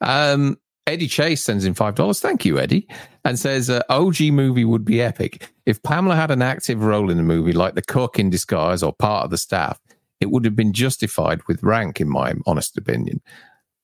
Um, 0.00 0.58
Eddie 0.86 1.08
Chase 1.08 1.42
sends 1.42 1.64
in 1.64 1.74
five 1.74 1.94
dollars. 1.94 2.20
Thank 2.20 2.44
you, 2.44 2.58
Eddie, 2.58 2.86
and 3.24 3.38
says 3.38 3.70
uh, 3.70 3.82
OG 3.88 4.20
movie 4.24 4.64
would 4.64 4.84
be 4.84 5.00
epic 5.00 5.50
if 5.66 5.82
Pamela 5.82 6.16
had 6.16 6.30
an 6.30 6.42
active 6.42 6.82
role 6.82 7.10
in 7.10 7.16
the 7.16 7.22
movie, 7.22 7.52
like 7.52 7.74
the 7.74 7.82
cook 7.82 8.18
in 8.18 8.30
disguise 8.30 8.82
or 8.82 8.92
part 8.92 9.24
of 9.24 9.30
the 9.30 9.38
staff. 9.38 9.80
It 10.20 10.30
would 10.30 10.44
have 10.44 10.56
been 10.56 10.72
justified 10.72 11.42
with 11.48 11.62
rank, 11.62 12.00
in 12.00 12.08
my 12.08 12.34
honest 12.46 12.76
opinion. 12.76 13.20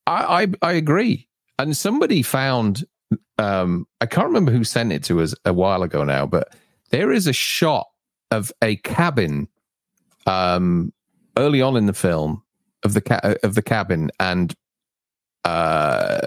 I 0.06 0.42
I, 0.62 0.70
I 0.70 0.72
agree. 0.72 1.26
And 1.58 1.76
somebody 1.76 2.22
found 2.22 2.84
um, 3.38 3.86
I 4.00 4.06
can't 4.06 4.26
remember 4.26 4.52
who 4.52 4.64
sent 4.64 4.92
it 4.92 5.02
to 5.04 5.20
us 5.20 5.34
a 5.44 5.52
while 5.52 5.82
ago 5.82 6.04
now, 6.04 6.26
but 6.26 6.54
there 6.90 7.12
is 7.12 7.26
a 7.26 7.32
shot 7.32 7.88
of 8.30 8.52
a 8.62 8.76
cabin 8.76 9.48
um, 10.26 10.92
early 11.36 11.62
on 11.62 11.76
in 11.76 11.86
the 11.86 11.92
film 11.92 12.42
of 12.84 12.94
the 12.94 13.00
ca- 13.00 13.34
of 13.42 13.54
the 13.54 13.62
cabin, 13.62 14.10
and 14.20 14.54
uh, 15.44 16.20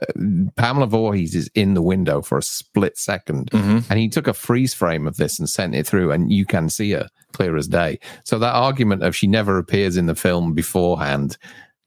Pamela 0.55 0.87
Voorhees 0.87 1.35
is 1.35 1.49
in 1.53 1.75
the 1.75 1.81
window 1.81 2.21
for 2.21 2.37
a 2.37 2.43
split 2.43 2.95
2nd 2.95 3.49
mm-hmm. 3.49 3.79
and 3.89 3.99
he 3.99 4.09
took 4.09 4.27
a 4.27 4.33
freeze 4.33 4.73
frame 4.73 5.07
of 5.07 5.17
this 5.17 5.37
and 5.37 5.47
sent 5.47 5.75
it 5.75 5.85
through, 5.85 6.11
and 6.11 6.31
you 6.31 6.45
can 6.45 6.69
see 6.69 6.91
her 6.91 7.07
clear 7.31 7.55
as 7.55 7.67
day. 7.67 7.99
So 8.23 8.39
that 8.39 8.53
argument 8.53 9.03
of 9.03 9.15
she 9.15 9.27
never 9.27 9.57
appears 9.57 9.97
in 9.97 10.07
the 10.07 10.15
film 10.15 10.53
beforehand, 10.53 11.37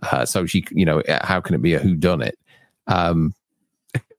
uh, 0.03 0.25
so 0.25 0.47
she, 0.47 0.65
you 0.71 0.85
know, 0.85 1.03
how 1.23 1.41
can 1.41 1.55
it 1.55 1.63
be 1.63 1.75
a 1.75 1.79
who 1.79 1.95
done 1.95 2.23
it? 2.23 2.39
Um, 2.87 3.35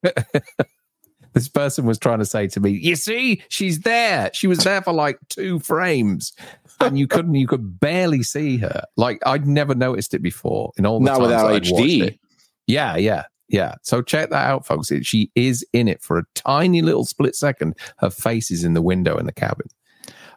this 1.33 1.47
person 1.47 1.85
was 1.85 1.99
trying 1.99 2.19
to 2.19 2.25
say 2.25 2.47
to 2.47 2.59
me, 2.59 2.71
"You 2.71 2.95
see, 2.95 3.41
she's 3.47 3.81
there. 3.81 4.31
She 4.33 4.47
was 4.47 4.59
there 4.59 4.81
for 4.81 4.93
like 4.93 5.19
two 5.29 5.59
frames." 5.59 6.33
and 6.79 6.99
you 6.99 7.07
couldn't 7.07 7.33
you 7.33 7.47
could 7.47 7.79
barely 7.79 8.21
see 8.21 8.57
her 8.57 8.83
like 8.97 9.19
i'd 9.25 9.47
never 9.47 9.73
noticed 9.73 10.13
it 10.13 10.21
before 10.21 10.71
in 10.77 10.85
all 10.85 10.99
the 10.99 11.05
not 11.05 11.19
without 11.19 11.51
hd 11.63 12.19
yeah, 12.67 12.95
yeah, 12.97 13.23
yeah. 13.49 13.75
So 13.81 14.01
check 14.01 14.29
that 14.29 14.47
out, 14.47 14.65
folks. 14.65 14.91
She 15.03 15.31
is 15.35 15.65
in 15.73 15.87
it 15.87 16.01
for 16.01 16.19
a 16.19 16.23
tiny 16.35 16.81
little 16.81 17.05
split 17.05 17.35
second. 17.35 17.75
Her 17.97 18.09
face 18.09 18.51
is 18.51 18.63
in 18.63 18.73
the 18.73 18.81
window 18.81 19.17
in 19.17 19.25
the 19.25 19.33
cabin. 19.33 19.67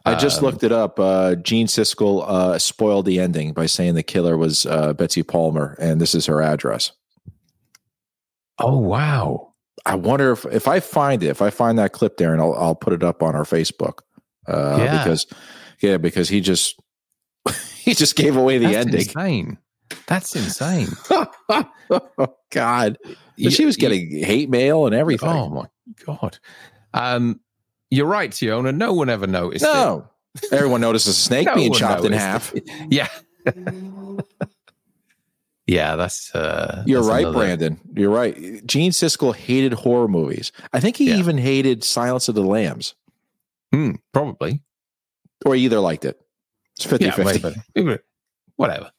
I 0.03 0.15
just 0.15 0.39
um, 0.39 0.45
looked 0.45 0.63
it 0.63 0.71
up. 0.71 0.99
Uh, 0.99 1.35
Gene 1.35 1.67
Siskel 1.67 2.27
uh, 2.27 2.57
spoiled 2.57 3.05
the 3.05 3.19
ending 3.19 3.53
by 3.53 3.67
saying 3.67 3.93
the 3.93 4.03
killer 4.03 4.35
was 4.35 4.65
uh, 4.65 4.93
Betsy 4.93 5.21
Palmer, 5.21 5.77
and 5.79 6.01
this 6.01 6.15
is 6.15 6.25
her 6.25 6.41
address. 6.41 6.91
Oh 8.57 8.79
wow! 8.79 9.53
I 9.85 9.95
wonder 9.95 10.31
if 10.31 10.45
if 10.45 10.67
I 10.67 10.79
find 10.79 11.21
it, 11.21 11.27
if 11.27 11.41
I 11.41 11.49
find 11.51 11.77
that 11.77 11.91
clip 11.91 12.17
there, 12.17 12.33
and 12.33 12.41
I'll 12.41 12.53
I'll 12.53 12.75
put 12.75 12.93
it 12.93 13.03
up 13.03 13.21
on 13.21 13.35
our 13.35 13.43
Facebook. 13.43 13.99
Uh, 14.47 14.77
yeah. 14.79 14.97
Because 14.97 15.27
yeah, 15.81 15.97
because 15.97 16.29
he 16.29 16.41
just 16.41 16.79
he 17.75 17.93
just 17.93 18.15
gave 18.15 18.35
away 18.35 18.57
the 18.57 18.65
That's 18.65 18.85
ending. 18.85 19.01
Insane. 19.01 19.57
That's 20.07 20.35
insane. 20.35 20.87
oh, 21.09 22.35
God. 22.51 22.97
she 23.37 23.65
was 23.65 23.77
getting 23.77 24.23
hate 24.23 24.49
mail 24.49 24.85
and 24.85 24.95
everything. 24.95 25.29
Oh, 25.29 25.49
my 25.49 25.65
God. 26.05 26.37
Um, 26.93 27.39
you're 27.89 28.05
right, 28.07 28.29
Tiona. 28.31 28.75
No 28.75 28.93
one 28.93 29.09
ever 29.09 29.27
noticed 29.27 29.63
no. 29.63 30.07
It. 30.35 30.53
Everyone 30.53 30.81
notices 30.81 31.17
a 31.17 31.19
snake 31.21 31.45
no 31.47 31.55
being 31.55 31.73
chopped 31.73 32.05
in 32.05 32.13
half. 32.13 32.53
It. 32.55 32.69
Yeah. 32.89 33.07
Yeah, 35.67 35.95
that's. 35.95 36.33
Uh, 36.35 36.83
You're 36.85 36.99
that's 37.01 37.09
right, 37.09 37.19
another- 37.21 37.37
Brandon. 37.37 37.79
You're 37.95 38.09
right. 38.09 38.65
Gene 38.65 38.91
Siskel 38.91 39.33
hated 39.35 39.73
horror 39.73 40.07
movies. 40.07 40.51
I 40.73 40.79
think 40.79 40.97
he 40.97 41.09
Yeah. 41.09 41.17
even 41.17 41.37
hated 41.37 41.83
Silence 41.83 42.27
of 42.27 42.35
the 42.35 42.41
Lambs, 42.41 42.95
Hmm, 43.71 43.91
probably. 44.13 44.63
or 45.45 45.55
he 45.55 45.63
either 45.65 45.79
liked 45.79 46.03
it. 46.05 46.19
It's 46.75 46.85
50 46.85 47.05
Yeah, 47.05 47.11
50. 47.11 47.99
Whatever. 48.57 48.91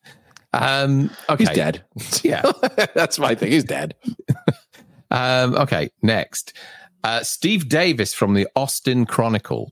Um, 0.53 1.11
okay. 1.29 1.45
He's 1.45 1.55
dead. 1.55 1.85
Yeah. 2.23 2.43
That's 2.95 3.19
my 3.19 3.35
thing. 3.35 3.53
He's 3.53 3.65
dead. 3.65 3.95
Um, 5.15 5.57
okay. 5.57 5.91
Next, 6.01 6.55
uh, 7.05 7.23
Steve 7.23 7.69
Davis 7.69 8.15
from 8.15 8.33
the 8.33 8.49
Austin 8.57 9.05
Chronicle. 9.05 9.71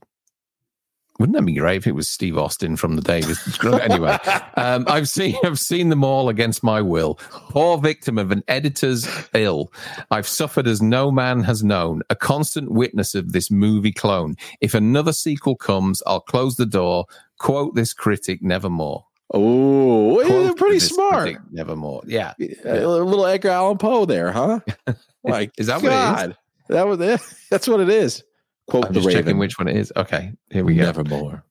Wouldn't 1.17 1.35
that 1.35 1.45
be 1.45 1.53
great 1.53 1.77
if 1.77 1.87
it 1.87 1.95
was 1.95 2.07
Steve 2.07 2.37
Austin 2.37 2.75
from 2.75 2.95
the 2.95 3.01
Davis? 3.01 3.63
anyway, 3.63 4.17
um, 4.55 4.85
I've 4.87 5.09
seen 5.09 5.35
I've 5.43 5.59
seen 5.59 5.89
them 5.89 6.03
all 6.03 6.29
against 6.29 6.63
my 6.63 6.79
will. 6.79 7.15
Poor 7.31 7.79
victim 7.79 8.19
of 8.19 8.31
an 8.31 8.43
editor's 8.47 9.07
ill. 9.33 9.73
I've 10.11 10.27
suffered 10.27 10.67
as 10.67 10.81
no 10.81 11.09
man 11.11 11.41
has 11.41 11.63
known. 11.63 12.03
A 12.11 12.15
constant 12.15 12.71
witness 12.71 13.15
of 13.15 13.33
this 13.33 13.49
movie 13.49 13.91
clone. 13.91 14.35
If 14.61 14.75
another 14.75 15.13
sequel 15.13 15.55
comes, 15.55 16.03
I'll 16.05 16.21
close 16.21 16.55
the 16.55 16.67
door. 16.67 17.05
Quote 17.39 17.73
this 17.73 17.93
critic 17.93 18.43
nevermore. 18.43 19.05
Oh, 19.33 20.21
Quote 20.25 20.57
pretty 20.57 20.79
smart. 20.79 21.37
nevermore. 21.51 22.01
Yeah. 22.05 22.33
A 22.65 22.85
little 22.85 23.25
Edgar 23.25 23.49
Allan 23.49 23.77
Poe 23.77 24.05
there, 24.05 24.31
huh? 24.31 24.59
Like, 25.23 25.51
Is 25.57 25.67
that 25.67 25.81
what 25.83 25.91
it 25.91 26.29
is? 26.31 26.35
That 26.69 26.87
was 26.87 26.99
it. 26.99 27.21
That's 27.51 27.67
what 27.67 27.79
it 27.79 27.89
is. 27.89 28.23
Quote 28.67 28.85
I'm 28.87 28.93
the 28.93 28.99
just 29.01 29.07
Raven. 29.07 29.23
checking 29.23 29.37
which 29.37 29.59
one 29.59 29.67
it 29.67 29.75
is. 29.77 29.93
Okay, 29.95 30.33
here 30.49 30.65
we 30.65 30.75
go. 30.75 30.83
Nevermore. 30.85 31.43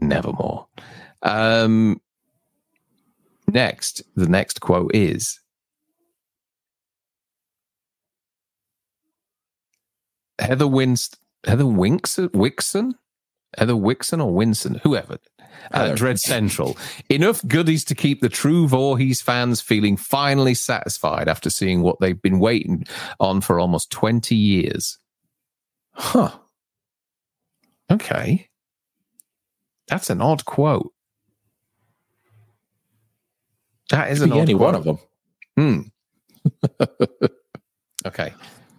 Nevermore. 0.00 0.66
Um, 1.22 2.00
next, 3.48 4.02
the 4.16 4.26
next 4.26 4.60
quote 4.60 4.94
is 4.94 5.38
Heather 10.38 10.64
Winst 10.66 11.16
Heather 11.44 11.66
Winks 11.66 12.16
Wixon? 12.16 12.92
Heather 13.58 13.74
Wixon 13.74 14.24
or 14.24 14.32
Winson, 14.32 14.80
whoever. 14.82 15.18
Uh, 15.72 15.84
Heather. 15.84 15.94
Dread 15.96 16.18
Central. 16.18 16.76
Enough 17.08 17.46
goodies 17.46 17.84
to 17.84 17.94
keep 17.94 18.20
the 18.20 18.28
true 18.28 18.66
Voorhees 18.66 19.20
fans 19.20 19.60
feeling 19.60 19.96
finally 19.96 20.54
satisfied 20.54 21.28
after 21.28 21.50
seeing 21.50 21.82
what 21.82 22.00
they've 22.00 22.20
been 22.20 22.40
waiting 22.40 22.84
on 23.18 23.40
for 23.40 23.60
almost 23.60 23.90
20 23.90 24.34
years. 24.34 24.98
Huh. 25.92 26.32
Okay. 27.90 28.48
That's 29.88 30.10
an 30.10 30.20
odd 30.20 30.44
quote. 30.44 30.92
That 33.90 34.10
is 34.12 34.22
an 34.22 34.32
odd 34.32 34.38
any 34.38 34.54
quote. 34.54 34.64
one 34.66 34.74
of 34.76 34.84
them. 34.84 34.98
Hmm. 35.56 35.80
okay. 38.06 38.32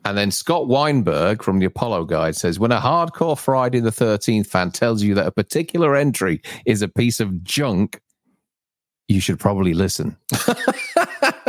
And 0.04 0.18
then 0.18 0.32
Scott 0.32 0.68
Weinberg 0.68 1.44
from 1.44 1.60
the 1.60 1.66
Apollo 1.66 2.06
Guide 2.06 2.36
says 2.36 2.60
when 2.60 2.72
a 2.72 2.80
hardcore 2.80 3.38
Friday 3.38 3.80
the 3.80 3.92
13th 3.92 4.48
fan 4.48 4.72
tells 4.72 5.04
you 5.04 5.14
that 5.16 5.28
a 5.28 5.32
particular 5.32 5.96
entry 5.96 6.42
is 6.66 6.82
a 6.82 6.88
piece 6.88 7.20
of 7.20 7.44
junk, 7.44 8.02
you 9.08 9.20
should 9.20 9.40
probably 9.40 9.74
listen. 9.74 10.18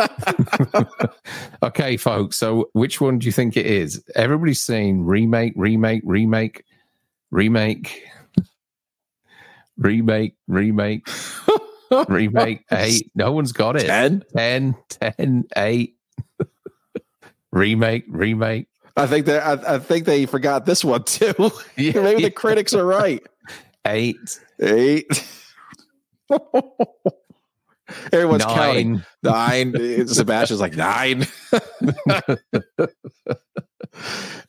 okay, 1.63 1.97
folks. 1.97 2.37
So 2.37 2.69
which 2.73 3.01
one 3.01 3.19
do 3.19 3.27
you 3.27 3.33
think 3.33 3.57
it 3.57 3.67
is? 3.67 4.03
Everybody's 4.15 4.63
saying 4.63 5.05
remake, 5.05 5.55
remake, 5.57 6.03
remake, 6.05 6.65
remake, 7.31 8.03
remake, 9.79 10.37
remake, 10.47 11.09
remake, 12.09 12.65
eight. 12.73 13.11
No 13.15 13.33
one's 13.33 13.53
got 13.53 13.77
it. 13.77 13.87
10? 13.87 14.25
10, 14.37 14.77
10, 14.89 15.45
8. 15.57 15.97
Remake, 17.53 18.05
remake. 18.09 18.67
I 18.97 19.07
think 19.07 19.27
that 19.27 19.43
I, 19.67 19.75
I 19.77 19.79
think 19.79 20.05
they 20.07 20.27
forgot 20.27 20.67
this 20.67 20.85
one 20.85 21.05
too. 21.05 21.33
Yeah, 21.77 22.03
Maybe 22.03 22.23
yeah. 22.23 22.29
the 22.29 22.33
critics 22.33 22.75
are 22.75 22.85
right. 22.85 23.23
8, 23.87 24.17
Eight. 24.61 25.27
Everyone's 28.13 28.45
counting. 28.45 29.03
9. 29.23 29.73
Nine. 29.73 30.07
Sebastian's 30.09 30.61
like 30.61 30.77
nine. 30.77 31.27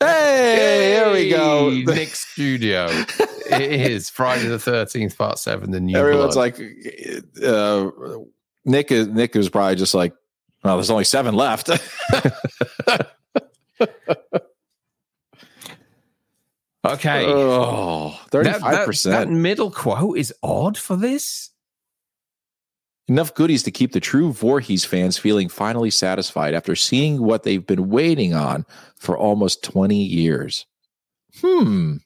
there 0.00 1.12
we 1.12 1.28
go. 1.30 1.70
Nick 1.70 2.08
Studio. 2.14 2.86
it 3.50 3.90
is 3.90 4.08
Friday 4.08 4.46
the 4.48 4.56
13th, 4.56 5.16
part 5.18 5.38
7, 5.38 5.70
the 5.70 5.80
new 5.80 5.96
Everyone's 5.96 6.34
blood. 6.36 6.58
like, 6.58 6.60
uh, 7.44 7.90
Nick 8.64 8.90
is 8.90 9.08
Nick 9.08 9.36
is 9.36 9.50
probably 9.50 9.76
just 9.76 9.94
like, 9.94 10.14
well, 10.64 10.76
there's 10.76 10.90
only 10.90 11.04
seven 11.04 11.34
left. 11.34 11.68
okay. 16.84 17.24
oh, 17.26 18.18
That- 18.30 18.44
that- 18.60 18.86
35%. 18.88 19.04
That, 19.10 19.28
middle 19.28 19.70
quote 19.70 20.18
is 20.18 20.32
odd 20.42 20.76
for 20.78 20.96
this. 20.96 21.50
Enough 23.06 23.34
goodies 23.34 23.62
to 23.64 23.70
keep 23.70 23.92
the 23.92 24.00
true 24.00 24.32
Voorhees 24.32 24.86
fans 24.86 25.18
feeling 25.18 25.50
finally 25.50 25.90
satisfied 25.90 26.54
after 26.54 26.74
seeing 26.74 27.20
what 27.22 27.42
they've 27.42 27.66
been 27.66 27.90
waiting 27.90 28.32
on 28.32 28.64
for 28.96 29.16
almost 29.18 29.62
20 29.62 29.96
years. 30.02 30.64
Hmm, 31.40 31.96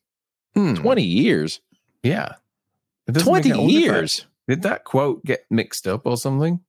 Hmm. 0.54 0.74
20 0.74 1.02
years? 1.04 1.60
Yeah. 2.02 2.32
It 3.06 3.12
doesn't 3.12 3.32
make 3.32 3.44
20 3.44 3.48
it- 3.50 3.54
I 3.54 3.58
wonder 3.58 3.70
if 3.78 3.84
that- 3.84 3.94
years? 3.96 4.26
Did 4.48 4.62
that 4.62 4.82
quote 4.84 5.24
get 5.26 5.44
mixed 5.50 5.86
up 5.86 6.02
or 6.06 6.16
something? 6.16 6.60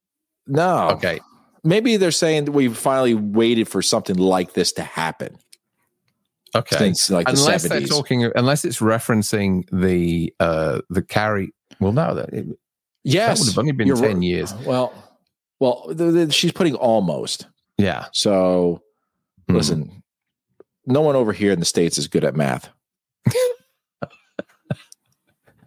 No. 0.45 0.89
Okay. 0.89 1.21
Maybe 1.63 1.97
they're 1.97 2.11
saying 2.11 2.45
that 2.45 2.51
we've 2.51 2.77
finally 2.77 3.13
waited 3.13 3.67
for 3.67 3.81
something 3.81 4.15
like 4.15 4.53
this 4.53 4.71
to 4.73 4.81
happen 4.83 5.37
Okay. 6.55 6.77
since 6.77 7.09
like 7.09 7.27
the 7.27 7.33
unless 7.33 7.67
they're 7.67 7.81
talking, 7.81 8.31
unless 8.35 8.65
it's 8.65 8.79
referencing 8.79 9.65
the 9.71 10.33
uh 10.39 10.81
the 10.89 11.01
Carrie. 11.01 11.53
Well, 11.79 11.91
no, 11.91 12.15
that, 12.15 12.29
it, 12.29 12.47
that 12.47 12.57
yes. 13.03 13.39
would 13.39 13.49
have 13.49 13.57
only 13.59 13.71
been 13.71 13.87
ten 13.95 14.01
right. 14.01 14.21
years. 14.23 14.53
Well, 14.65 14.93
well, 15.59 15.85
the, 15.89 16.05
the, 16.05 16.31
she's 16.31 16.51
putting 16.51 16.75
almost. 16.75 17.47
Yeah. 17.77 18.05
So 18.13 18.81
Hmm. 19.47 19.55
listen, 19.55 20.03
no 20.85 21.01
one 21.01 21.15
over 21.15 21.33
here 21.33 21.51
in 21.51 21.59
the 21.59 21.65
states 21.65 21.97
is 21.97 22.07
good 22.07 22.23
at 22.23 22.35
math. 22.35 22.69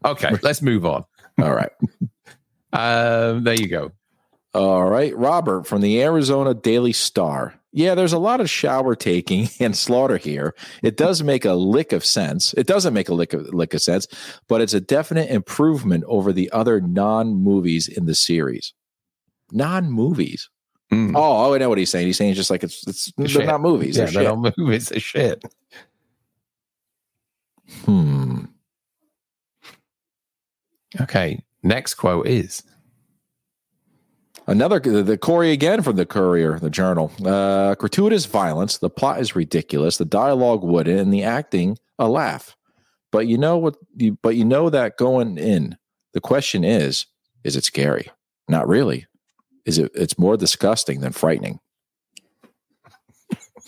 Okay. 0.04 0.30
Let's 0.42 0.62
move 0.62 0.84
on. 0.84 1.04
All 1.40 1.54
right. 1.54 1.70
Um, 2.74 3.44
there 3.44 3.52
you 3.52 3.68
go. 3.68 3.92
All 4.54 4.84
right. 4.88 5.16
Robert 5.16 5.66
from 5.66 5.80
the 5.80 6.02
Arizona 6.02 6.54
Daily 6.54 6.92
Star. 6.92 7.54
Yeah, 7.74 7.94
there's 7.94 8.12
a 8.12 8.18
lot 8.18 8.40
of 8.42 8.50
shower 8.50 8.94
taking 8.94 9.48
and 9.60 9.76
slaughter 9.76 10.18
here. 10.18 10.54
It 10.82 10.96
does 10.96 11.22
make 11.22 11.44
a 11.44 11.54
lick 11.54 11.92
of 11.92 12.04
sense. 12.04 12.52
It 12.54 12.66
doesn't 12.66 12.92
make 12.92 13.08
a 13.08 13.14
lick 13.14 13.32
of, 13.32 13.48
lick 13.54 13.72
of 13.72 13.80
sense, 13.80 14.06
but 14.48 14.60
it's 14.60 14.74
a 14.74 14.80
definite 14.80 15.30
improvement 15.30 16.04
over 16.06 16.32
the 16.32 16.50
other 16.50 16.80
non 16.80 17.34
movies 17.34 17.88
in 17.88 18.04
the 18.04 18.14
series. 18.14 18.74
Non 19.50 19.90
movies. 19.90 20.50
Mm. 20.92 21.16
Oh, 21.16 21.46
oh, 21.46 21.54
I 21.54 21.58
know 21.58 21.70
what 21.70 21.78
he's 21.78 21.90
saying. 21.90 22.06
He's 22.06 22.18
saying 22.18 22.32
it's 22.32 22.36
just 22.36 22.50
like 22.50 22.62
it's 22.62 22.86
it's 22.86 23.12
they're 23.16 23.46
not 23.46 23.62
movies. 23.62 23.96
yeah, 23.96 24.04
they're 24.04 24.12
they 24.12 24.20
shit. 24.20 24.24
don't 24.24 24.54
move. 24.58 24.72
It's 24.72 24.90
a 24.90 25.00
shit. 25.00 25.42
Hmm. 27.86 28.44
Okay. 31.00 31.42
Next 31.62 31.94
quote 31.94 32.26
is 32.26 32.62
Another 34.46 34.80
the, 34.80 35.16
Corey 35.16 35.52
again 35.52 35.82
from 35.82 35.96
the 35.96 36.06
Courier, 36.06 36.58
the 36.58 36.70
Journal. 36.70 37.12
Uh, 37.24 37.74
gratuitous 37.76 38.26
violence. 38.26 38.78
The 38.78 38.90
plot 38.90 39.20
is 39.20 39.36
ridiculous. 39.36 39.98
The 39.98 40.04
dialogue 40.04 40.64
wooden, 40.64 40.98
and 40.98 41.12
the 41.12 41.22
acting 41.22 41.78
a 41.98 42.08
laugh. 42.08 42.56
But 43.12 43.28
you 43.28 43.38
know 43.38 43.56
what? 43.56 43.76
You, 43.96 44.18
but 44.22 44.34
you 44.36 44.44
know 44.44 44.68
that 44.70 44.96
going 44.96 45.38
in, 45.38 45.76
the 46.12 46.20
question 46.20 46.64
is: 46.64 47.06
Is 47.44 47.54
it 47.54 47.64
scary? 47.64 48.10
Not 48.48 48.66
really. 48.66 49.06
Is 49.64 49.78
it? 49.78 49.92
It's 49.94 50.18
more 50.18 50.36
disgusting 50.36 51.00
than 51.00 51.12
frightening. 51.12 51.60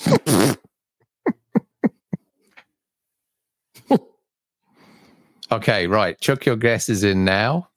okay. 5.52 5.86
Right. 5.86 6.20
Chuck 6.20 6.44
your 6.46 6.56
guesses 6.56 7.04
in 7.04 7.24
now. 7.24 7.68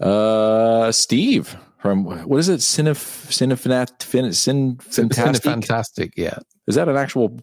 Uh, 0.00 0.90
Steve 0.92 1.56
from 1.78 2.04
what 2.04 2.38
is 2.38 2.48
it? 2.48 2.60
Cinef, 2.60 3.28
Cinefanat, 3.30 4.02
fin, 4.02 4.32
Cin, 4.32 4.76
Fantastic. 4.78 5.44
Fantastic. 5.44 6.12
Yeah. 6.16 6.38
Is 6.66 6.74
that 6.76 6.88
an 6.88 6.96
actual 6.96 7.38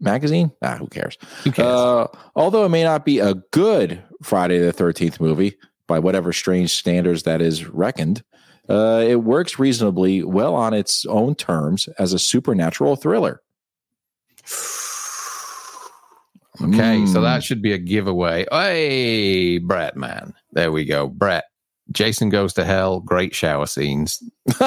magazine? 0.00 0.52
Ah, 0.62 0.76
who 0.76 0.86
cares? 0.88 1.16
Who 1.44 1.52
cares? 1.52 1.66
Uh, 1.66 2.06
although 2.34 2.64
it 2.64 2.68
may 2.70 2.82
not 2.84 3.04
be 3.04 3.18
a 3.18 3.34
good 3.52 4.02
Friday 4.22 4.58
the 4.58 4.72
13th 4.72 5.20
movie 5.20 5.56
by 5.86 5.98
whatever 5.98 6.32
strange 6.32 6.72
standards 6.72 7.22
that 7.24 7.40
is 7.40 7.66
reckoned, 7.66 8.22
uh, 8.68 9.04
it 9.06 9.16
works 9.22 9.58
reasonably 9.58 10.22
well 10.24 10.54
on 10.54 10.74
its 10.74 11.06
own 11.06 11.34
terms 11.34 11.88
as 11.98 12.12
a 12.12 12.18
supernatural 12.18 12.96
thriller. 12.96 13.40
Okay, 16.62 17.04
so 17.06 17.18
Mm. 17.20 17.22
that 17.22 17.42
should 17.44 17.60
be 17.60 17.72
a 17.72 17.78
giveaway. 17.78 18.46
Hey, 18.50 19.58
Brett, 19.58 19.94
man. 19.96 20.32
There 20.52 20.72
we 20.72 20.84
go. 20.86 21.06
Brett. 21.06 21.44
Jason 21.92 22.28
Goes 22.30 22.52
to 22.54 22.64
Hell, 22.64 23.00
great 23.00 23.34
shower 23.34 23.66
scenes. 23.66 24.22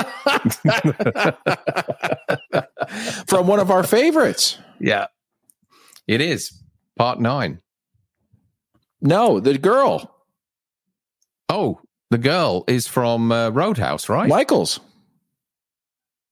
From 3.27 3.47
one 3.47 3.60
of 3.60 3.69
our 3.71 3.84
favorites. 3.84 4.58
Yeah. 4.79 5.08
It 6.08 6.21
is. 6.21 6.51
Part 6.97 7.19
nine. 7.19 7.62
No, 9.01 9.39
the 9.39 9.58
girl. 9.58 10.15
Oh, 11.47 11.82
the 12.10 12.17
girl 12.17 12.63
is 12.67 12.88
from 12.88 13.32
uh, 13.32 13.49
Roadhouse, 13.49 14.10
right? 14.10 14.27
Michaels. 14.27 14.79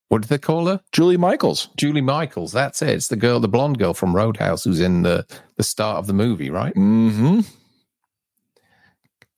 What 0.10 0.21
do 0.21 0.28
they 0.28 0.38
call 0.38 0.67
her? 0.67 0.82
Julie 0.91 1.17
Michaels. 1.17 1.69
Julie 1.76 2.02
Michaels. 2.02 2.52
That's 2.52 2.82
it. 2.82 2.89
It's 2.89 3.10
the 3.10 3.15
girl, 3.15 3.39
the 3.39 3.47
blonde 3.47 3.78
girl 3.78 3.93
from 3.93 4.15
Roadhouse, 4.15 4.63
who's 4.63 4.80
in 4.80 5.04
the 5.04 5.26
the 5.58 5.63
start 5.63 5.97
of 5.97 6.08
the 6.08 6.13
movie, 6.13 6.50
right? 6.50 6.73
Mm-hmm. 6.76 7.41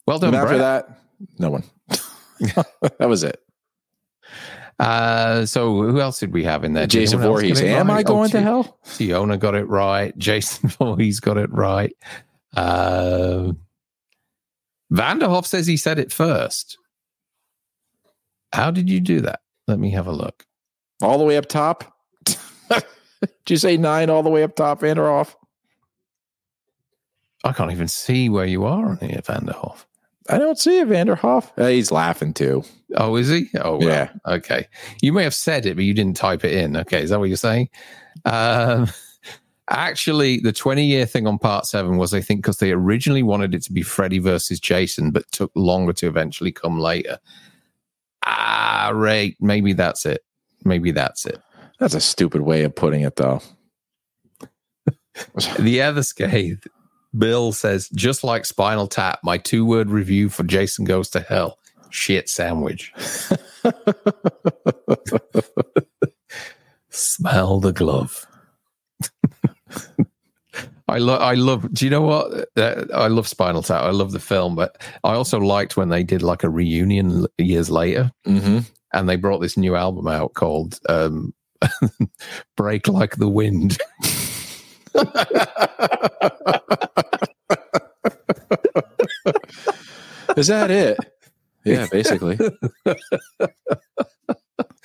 Well 0.05 0.19
done. 0.19 0.29
And 0.29 0.38
after 0.38 0.57
Brett. 0.57 0.88
that, 0.88 0.99
no 1.38 1.49
one. 1.49 1.63
that 2.39 3.08
was 3.10 3.23
it. 3.23 3.41
Uh, 4.79 5.45
so 5.45 5.82
who 5.82 5.99
else 5.99 6.19
did 6.19 6.32
we 6.34 6.45
have 6.45 6.63
in 6.63 6.73
there? 6.73 6.88
Jason 6.88 7.19
Voorhees. 7.19 7.62
Am 7.62 7.89
right? 7.89 7.97
I 7.97 8.03
going 8.03 8.29
Oh, 8.29 8.32
to 8.32 8.41
hell? 8.41 8.79
Fiona 8.86 9.38
got 9.38 9.55
it 9.55 9.65
right. 9.65 10.17
Jason 10.17 10.69
Voorhees 10.79 11.19
got 11.19 11.38
it 11.38 11.51
right. 11.51 11.93
Uh, 12.55 13.51
Vanderhoff 14.91 15.45
says 15.45 15.67
he 15.67 15.75
said 15.77 15.99
it 15.99 16.12
first. 16.12 16.77
How 18.53 18.71
did 18.71 18.89
you 18.89 18.99
do 19.01 19.21
that? 19.21 19.41
Let 19.67 19.79
me 19.79 19.91
have 19.91 20.08
a 20.08 20.12
look. 20.12 20.45
All 21.01 21.17
the 21.17 21.23
way 21.25 21.38
up 21.38 21.45
top. 21.45 21.93
Did 22.25 22.84
you 23.49 23.58
say 23.58 23.77
nine 23.77 24.10
all 24.10 24.23
the 24.23 24.29
way 24.29 24.43
up 24.43 24.55
top, 24.55 24.82
Vanderhoff? 24.82 25.36
I 27.43 27.51
can't 27.53 27.71
even 27.71 27.88
see 27.88 28.29
where 28.29 28.45
you 28.45 28.65
are 28.65 28.89
on 28.89 28.97
here, 28.97 29.21
Vanderhoff. 29.23 29.86
I 30.29 30.37
don't 30.37 30.59
see 30.59 30.79
it, 30.79 30.87
Vanderhoff. 30.87 31.51
Uh, 31.57 31.67
he's 31.67 31.91
laughing 31.91 32.33
too. 32.33 32.63
Oh, 32.95 33.15
is 33.15 33.29
he? 33.29 33.49
Oh, 33.61 33.77
well, 33.77 33.87
Yeah. 33.87 34.09
Okay. 34.27 34.67
You 35.01 35.11
may 35.13 35.23
have 35.23 35.33
said 35.33 35.65
it, 35.65 35.75
but 35.75 35.83
you 35.85 35.93
didn't 35.93 36.17
type 36.17 36.43
it 36.43 36.53
in. 36.53 36.77
Okay. 36.77 37.01
Is 37.03 37.09
that 37.09 37.19
what 37.19 37.29
you're 37.29 37.37
saying? 37.37 37.69
Um, 38.25 38.87
actually, 39.69 40.39
the 40.39 40.51
20 40.51 40.85
year 40.85 41.05
thing 41.05 41.27
on 41.27 41.37
part 41.39 41.65
seven 41.65 41.97
was, 41.97 42.13
I 42.13 42.21
think, 42.21 42.41
because 42.41 42.57
they 42.57 42.71
originally 42.71 43.23
wanted 43.23 43.53
it 43.55 43.63
to 43.63 43.73
be 43.73 43.81
Freddy 43.81 44.19
versus 44.19 44.59
Jason, 44.59 45.11
but 45.11 45.31
took 45.31 45.51
longer 45.55 45.93
to 45.93 46.07
eventually 46.07 46.51
come 46.51 46.79
later. 46.79 47.19
Ah, 48.25 48.91
right. 48.93 49.35
Maybe 49.39 49.73
that's 49.73 50.05
it. 50.05 50.23
Maybe 50.63 50.91
that's 50.91 51.25
it. 51.25 51.41
That's 51.79 51.93
a 51.93 52.01
stupid 52.01 52.41
way 52.41 52.63
of 52.63 52.75
putting 52.75 53.01
it, 53.01 53.15
though. 53.15 53.41
The 55.59 55.81
other 55.81 56.01
scathe, 56.01 56.63
Bill 57.17 57.52
says, 57.52 57.89
just 57.89 58.24
like 58.24 58.45
Spinal 58.45 58.88
Tap, 58.88 59.19
my 59.24 59.38
two 59.38 59.65
word 59.65 59.89
review 59.89 60.30
for 60.30 60.43
Jason 60.43 60.86
Goes 60.86 61.10
to 61.12 61.19
Hell 61.22 61.58
shit 61.91 62.30
sandwich. 62.30 62.93
Smell 66.89 67.60
the 67.60 67.72
glove. 67.74 68.26
I 70.88 70.98
love, 70.98 71.22
I 71.22 71.36
love, 71.36 71.72
do 71.72 71.86
you 71.86 71.91
know 71.91 72.02
what? 72.02 72.48
Uh, 72.58 72.86
I 72.93 73.08
love 73.10 73.28
Spinal 73.28 73.62
Tap. 73.62 73.84
I 73.84 73.91
love 73.91 74.12
the 74.12 74.19
film, 74.19 74.56
but 74.56 74.82
I 75.04 75.13
also 75.13 75.39
liked 75.39 75.78
when 75.78 75.89
they 75.89 76.04
did 76.04 76.24
like 76.24 76.43
a 76.43 76.50
reunion 76.50 77.28
years 77.38 77.69
later 77.69 78.12
Mm-hmm. 78.26 78.60
and 78.93 79.08
they 79.10 79.15
brought 79.15 79.38
this 79.39 79.56
new 79.56 79.76
album 79.76 80.08
out 80.08 80.34
called 80.34 80.80
um, 80.89 81.34
Break 82.58 82.88
Like 82.88 83.17
the 83.17 83.30
Wind. 83.30 83.78
Is 90.38 90.47
that 90.47 90.71
it? 90.71 90.97
Yeah, 91.65 91.88
basically. 91.91 92.38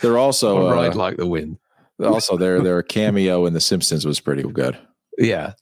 They're 0.01 0.19
also 0.19 0.71
Ride 0.71 0.93
uh, 0.95 0.99
Like 0.99 1.17
the 1.17 1.27
Wind. 1.27 1.59
also 2.03 2.37
their 2.37 2.61
their 2.61 2.83
cameo 2.83 3.47
in 3.47 3.53
The 3.55 3.61
Simpsons 3.61 4.05
was 4.05 4.21
pretty 4.21 4.43
good. 4.43 4.77
Yeah. 5.19 5.53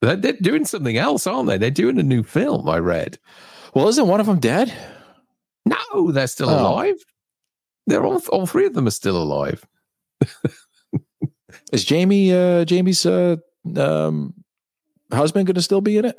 They're, 0.00 0.16
they're 0.16 0.32
doing 0.34 0.64
something 0.64 0.96
else, 0.96 1.26
aren't 1.26 1.48
they? 1.48 1.58
They're 1.58 1.70
doing 1.70 1.98
a 1.98 2.02
new 2.02 2.22
film, 2.22 2.68
I 2.68 2.78
read. 2.78 3.18
Well, 3.74 3.88
isn't 3.88 4.06
one 4.08 4.20
of 4.20 4.26
them 4.26 4.38
dead? 4.40 4.72
No, 5.66 6.10
they're 6.12 6.26
still 6.26 6.50
Oh. 6.50 6.72
alive. 6.72 6.96
They're 7.86 8.04
all, 8.04 8.20
all 8.30 8.46
three 8.46 8.66
of 8.66 8.74
them 8.74 8.86
are 8.86 8.90
still 8.92 9.16
alive. 9.20 9.64
Is 11.72 11.84
Jamie 11.84 12.32
uh 12.32 12.64
Jamie's 12.64 13.04
uh 13.06 13.36
um 13.76 14.34
husband 15.12 15.46
going 15.46 15.54
to 15.54 15.62
still 15.62 15.80
be 15.80 15.96
in 15.98 16.04
it? 16.04 16.16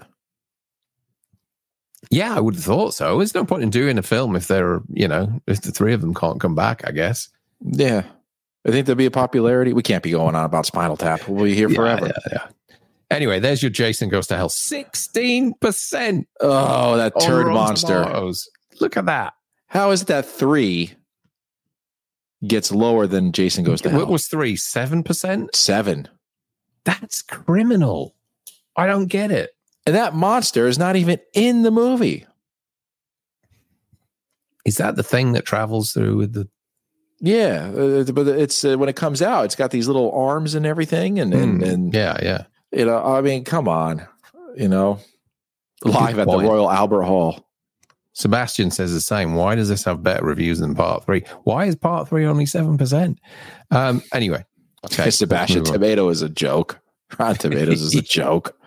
Yeah, 2.11 2.35
I 2.35 2.39
would 2.39 2.55
have 2.55 2.63
thought 2.63 2.93
so. 2.93 3.17
There's 3.17 3.33
no 3.33 3.45
point 3.45 3.63
in 3.63 3.69
doing 3.71 3.97
a 3.97 4.03
film 4.03 4.35
if 4.35 4.47
they're, 4.47 4.81
you 4.93 5.07
know, 5.07 5.41
if 5.47 5.61
the 5.61 5.71
three 5.71 5.93
of 5.93 6.01
them 6.01 6.13
can't 6.13 6.39
come 6.39 6.53
back, 6.55 6.81
I 6.87 6.91
guess. 6.91 7.29
Yeah. 7.61 8.03
I 8.67 8.71
think 8.71 8.85
there'll 8.85 8.97
be 8.97 9.05
a 9.07 9.11
popularity. 9.11 9.73
We 9.73 9.81
can't 9.83 10.03
be 10.03 10.11
going 10.11 10.35
on 10.35 10.43
about 10.45 10.65
Spinal 10.65 10.97
Tap. 10.97 11.27
We'll 11.27 11.45
be 11.45 11.55
here 11.55 11.67
Yeah, 11.69 11.75
forever. 11.75 12.07
yeah, 12.07 12.13
yeah. 12.31 12.77
Anyway, 13.11 13.39
there's 13.39 13.61
your 13.61 13.69
Jason 13.71 14.09
Goes 14.09 14.27
to 14.27 14.35
Hell. 14.35 14.49
16% 14.49 16.25
Oh, 16.41 16.97
that 16.97 17.13
turd 17.21 17.47
monster. 17.47 18.03
Tomatoes. 18.03 18.49
Look 18.79 18.97
at 18.97 19.05
that. 19.05 19.33
How 19.67 19.91
is 19.91 20.03
it 20.03 20.07
that 20.07 20.25
three 20.25 20.93
gets 22.45 22.71
lower 22.71 23.07
than 23.07 23.31
Jason 23.31 23.63
Goes 23.63 23.81
to 23.81 23.89
Hell? 23.89 23.99
What 23.99 24.09
was 24.09 24.27
three? 24.27 24.55
7%? 24.55 25.55
Seven. 25.55 26.07
That's 26.85 27.21
criminal. 27.21 28.15
I 28.77 28.87
don't 28.87 29.07
get 29.07 29.31
it. 29.31 29.51
And 29.85 29.95
that 29.95 30.15
monster 30.15 30.67
is 30.67 30.79
not 30.79 30.95
even 30.95 31.19
in 31.33 31.63
the 31.63 31.71
movie. 31.71 32.25
Is 34.65 34.77
that 34.77 34.95
the 34.95 35.03
thing 35.03 35.33
that 35.33 35.45
travels 35.45 35.91
through 35.93 36.17
with 36.17 36.33
the 36.33 36.47
Yeah, 37.19 37.71
uh, 37.75 38.03
but 38.11 38.27
it's 38.27 38.65
uh, 38.65 38.77
when 38.77 38.89
it 38.89 38.95
comes 38.95 39.21
out, 39.21 39.45
it's 39.45 39.55
got 39.55 39.71
these 39.71 39.87
little 39.87 40.11
arms 40.11 40.55
and 40.55 40.65
everything, 40.65 41.19
and 41.19 41.33
and, 41.33 41.61
Mm, 41.61 41.69
and 41.69 41.93
Yeah, 41.93 42.17
yeah. 42.21 42.43
you 42.71 42.85
know, 42.85 43.03
I 43.03 43.21
mean, 43.21 43.43
come 43.43 43.67
on, 43.67 44.05
you 44.57 44.67
know, 44.67 44.99
live 45.83 46.17
at 46.17 46.27
the. 46.27 46.37
Royal 46.37 46.71
Albert 46.71 47.03
Hall. 47.03 47.47
Sebastian 48.13 48.71
says 48.71 48.93
the 48.93 49.01
same. 49.01 49.35
Why 49.35 49.55
does 49.55 49.69
this 49.69 49.83
have 49.83 50.01
better 50.01 50.25
reviews 50.25 50.59
than 50.59 50.73
part 50.73 51.05
three? 51.05 51.23
Why 51.43 51.65
is 51.65 51.75
part 51.75 52.07
three 52.07 52.25
only 52.25 52.45
seven 52.45 52.77
percent? 52.77 53.19
Um, 53.71 54.01
anyway, 54.13 54.43
okay. 54.85 55.09
Sebastian 55.09 55.59
let's 55.59 55.69
move 55.71 55.75
on. 55.75 55.81
Tomato 55.81 56.09
is 56.09 56.21
a 56.21 56.29
joke. 56.29 56.79
Rotten 57.19 57.51
Tomatoes 57.51 57.81
is 57.81 57.95
a 57.95 58.01
joke. 58.03 58.57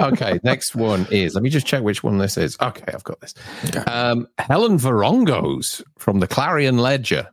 okay, 0.00 0.38
next 0.44 0.74
one 0.74 1.06
is. 1.10 1.34
Let 1.34 1.42
me 1.42 1.50
just 1.50 1.66
check 1.66 1.82
which 1.82 2.02
one 2.02 2.18
this 2.18 2.36
is. 2.36 2.56
Okay, 2.60 2.92
I've 2.92 3.04
got 3.04 3.20
this. 3.20 3.34
Okay. 3.66 3.80
Um, 3.80 4.28
Helen 4.38 4.78
Verongos 4.78 5.82
from 5.98 6.20
the 6.20 6.26
Clarion 6.26 6.78
Ledger. 6.78 7.28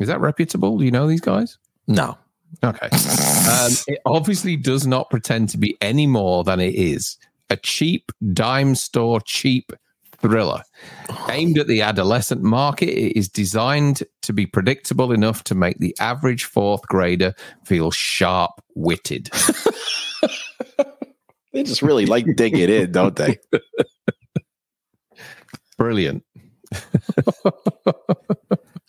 Is 0.00 0.08
that 0.08 0.20
reputable? 0.20 0.78
Do 0.78 0.84
you 0.84 0.90
know 0.90 1.06
these 1.06 1.20
guys? 1.20 1.58
No, 1.86 2.16
Okay. 2.62 2.86
Um, 2.86 3.72
it 3.86 3.98
obviously 4.06 4.56
does 4.56 4.86
not 4.86 5.10
pretend 5.10 5.48
to 5.50 5.58
be 5.58 5.76
any 5.80 6.06
more 6.06 6.44
than 6.44 6.60
it 6.60 6.74
is 6.74 7.16
a 7.50 7.56
cheap 7.56 8.10
dime 8.32 8.74
store 8.74 9.20
cheap 9.20 9.72
thriller 10.24 10.62
aimed 11.28 11.58
at 11.58 11.66
the 11.66 11.82
adolescent 11.82 12.42
market. 12.42 12.88
It 12.88 13.14
is 13.14 13.28
designed 13.28 14.02
to 14.22 14.32
be 14.32 14.46
predictable 14.46 15.12
enough 15.12 15.44
to 15.44 15.54
make 15.54 15.76
the 15.80 15.94
average 16.00 16.44
fourth 16.44 16.80
grader 16.88 17.34
feel 17.66 17.90
sharp 17.90 18.52
witted. 18.74 19.26
they 21.52 21.62
just 21.62 21.82
really 21.82 22.06
like 22.06 22.24
dig 22.36 22.56
it 22.56 22.70
in, 22.70 22.90
don't 22.92 23.16
they? 23.16 23.38
Brilliant. 25.76 26.24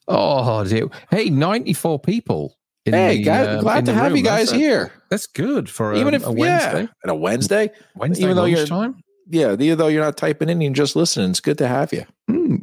oh, 0.07 0.63
dear. 0.63 0.87
Hey, 1.11 1.29
94 1.29 1.99
people. 1.99 2.55
in 2.85 2.93
hey, 2.93 3.17
the, 3.17 3.23
guys, 3.23 3.47
um, 3.47 3.59
glad 3.61 3.85
to 3.87 3.93
have 3.93 4.11
room. 4.11 4.15
you 4.17 4.23
guys 4.23 4.51
That's- 4.51 4.61
here. 4.61 4.93
That's 5.09 5.27
good 5.27 5.69
for 5.69 5.91
a, 5.91 5.99
Even 5.99 6.13
if 6.13 6.25
a 6.25 6.31
Wednesday. 6.31 6.83
yeah, 6.83 6.87
and 7.03 7.11
a 7.11 7.15
Wednesday, 7.15 7.71
Wednesday 7.97 8.23
even 8.23 8.37
though 8.37 8.45
you're- 8.45 8.61
lunchtime. 8.61 9.01
Yeah. 9.29 9.55
Even 9.59 9.77
though 9.77 9.87
you're 9.87 10.03
not 10.03 10.17
typing 10.17 10.49
in, 10.49 10.61
you're 10.61 10.73
just 10.73 10.95
listening. 10.95 11.31
It's 11.31 11.39
good 11.39 11.57
to 11.59 11.67
have 11.67 11.93
you. 11.93 12.05
Hmm. 12.27 12.55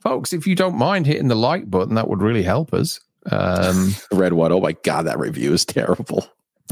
Folks, 0.00 0.32
if 0.32 0.46
you 0.46 0.54
don't 0.54 0.76
mind 0.76 1.06
hitting 1.06 1.28
the 1.28 1.34
like 1.34 1.70
button, 1.70 1.94
that 1.96 2.08
would 2.08 2.22
really 2.22 2.42
help 2.42 2.72
us. 2.72 3.00
Um, 3.30 3.94
Red 4.12 4.32
one. 4.34 4.52
Oh 4.52 4.60
my 4.60 4.72
god, 4.72 5.06
that 5.06 5.18
review 5.18 5.52
is 5.52 5.64
terrible. 5.64 6.26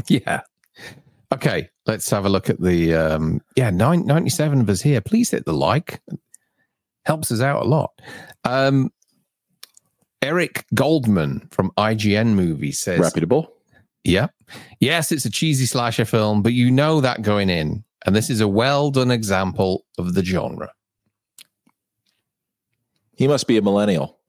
yeah. 0.07 0.41
Okay, 1.33 1.69
let's 1.85 2.09
have 2.11 2.25
a 2.25 2.29
look 2.29 2.49
at 2.49 2.61
the. 2.61 2.93
Um, 2.93 3.41
yeah, 3.55 3.71
nine, 3.71 4.05
97 4.05 4.61
of 4.61 4.69
us 4.69 4.81
here. 4.81 5.01
Please 5.01 5.31
hit 5.31 5.45
the 5.45 5.53
like. 5.53 6.01
Helps 7.05 7.31
us 7.31 7.41
out 7.41 7.63
a 7.63 7.67
lot. 7.67 7.91
Um, 8.43 8.91
Eric 10.21 10.65
Goldman 10.73 11.47
from 11.51 11.71
IGN 11.77 12.33
Movie 12.35 12.71
says, 12.71 12.99
Reputable. 12.99 13.51
Yeah. 14.03 14.27
Yes, 14.79 15.11
it's 15.11 15.25
a 15.25 15.29
cheesy 15.29 15.65
slasher 15.65 16.05
film, 16.05 16.41
but 16.41 16.53
you 16.53 16.71
know 16.71 17.01
that 17.01 17.21
going 17.21 17.49
in. 17.49 17.83
And 18.05 18.15
this 18.15 18.29
is 18.29 18.39
a 18.39 18.47
well 18.47 18.91
done 18.91 19.11
example 19.11 19.85
of 19.97 20.13
the 20.13 20.23
genre. 20.23 20.71
He 23.15 23.27
must 23.27 23.47
be 23.47 23.57
a 23.57 23.61
millennial. 23.61 24.19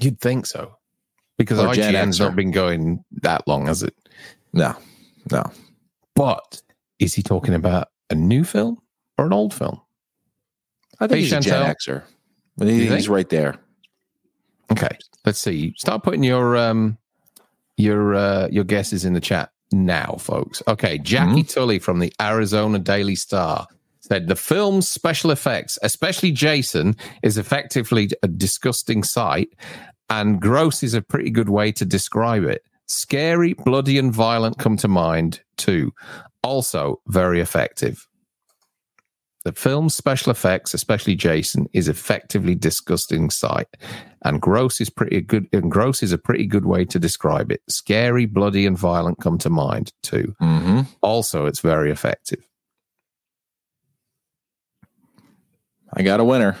You'd 0.00 0.20
think 0.20 0.46
so. 0.46 0.76
Because 1.36 1.58
Or 1.58 1.68
IGN's 1.68 2.20
not 2.20 2.36
been 2.36 2.52
going 2.52 3.04
that 3.22 3.46
long, 3.48 3.66
has 3.66 3.82
it? 3.82 3.94
No, 4.52 4.76
no. 5.30 5.42
But 6.14 6.62
is 7.00 7.14
he 7.14 7.22
talking 7.22 7.54
about 7.54 7.88
a 8.10 8.14
new 8.14 8.44
film 8.44 8.78
or 9.18 9.26
an 9.26 9.32
old 9.32 9.52
film? 9.52 9.80
I 11.00 11.08
think 11.08 11.16
Hey, 11.16 11.20
he's 11.22 11.32
a 11.32 11.40
Gen 11.40 11.74
Chantel. 11.74 11.74
Xer. 11.88 12.02
He, 12.60 12.86
he's 12.86 13.08
right 13.08 13.28
there. 13.28 13.56
Okay, 14.70 14.96
let's 15.26 15.40
see. 15.40 15.74
Start 15.76 16.04
putting 16.04 16.22
your 16.22 16.56
um 16.56 16.96
your 17.76 18.14
uh, 18.14 18.48
your 18.50 18.64
guesses 18.64 19.04
in 19.04 19.12
the 19.12 19.20
chat 19.20 19.50
now, 19.74 20.16
folks. 20.18 20.62
Okay, 20.68 20.98
Jacqui 20.98 21.40
mm-hmm. 21.40 21.42
Tully 21.42 21.78
from 21.78 21.98
the 21.98 22.12
Arizona 22.20 22.78
Daily 22.78 23.14
Star 23.14 23.66
said 24.00 24.28
the 24.28 24.36
film's 24.36 24.88
special 24.88 25.30
effects, 25.30 25.78
especially 25.82 26.30
Jason, 26.30 26.94
is 27.22 27.38
effectively 27.38 28.10
a 28.22 28.28
disgusting 28.28 29.02
sight, 29.02 29.48
and 30.10 30.40
gross 30.40 30.82
is 30.82 30.94
a 30.94 31.02
pretty 31.02 31.30
good 31.30 31.48
way 31.48 31.72
to 31.72 31.84
describe 31.84 32.44
it. 32.44 32.62
Scary, 32.86 33.54
bloody, 33.54 33.98
and 33.98 34.12
violent 34.12 34.58
come 34.58 34.76
to 34.76 34.88
mind 34.88 35.40
too. 35.56 35.92
Also, 36.42 37.00
very 37.06 37.40
effective. 37.40 38.06
The 39.44 39.52
film's 39.52 39.94
special 39.94 40.32
effects, 40.32 40.72
especially 40.72 41.14
Jason, 41.16 41.68
is 41.74 41.86
effectively 41.86 42.54
disgusting 42.54 43.28
sight, 43.28 43.68
and 44.22 44.40
gross 44.40 44.80
is 44.80 44.88
pretty 44.88 45.20
good. 45.20 45.46
And 45.52 45.70
gross 45.70 46.02
is 46.02 46.12
a 46.12 46.18
pretty 46.18 46.46
good 46.46 46.64
way 46.64 46.86
to 46.86 46.98
describe 46.98 47.52
it. 47.52 47.62
Scary, 47.68 48.24
bloody, 48.24 48.64
and 48.64 48.76
violent 48.76 49.20
come 49.20 49.36
to 49.38 49.50
mind 49.50 49.92
too. 50.02 50.34
Mm-hmm. 50.40 50.80
Also, 51.02 51.44
it's 51.44 51.60
very 51.60 51.90
effective. 51.90 52.42
I 55.92 56.02
got 56.02 56.20
a 56.20 56.24
winner. 56.24 56.56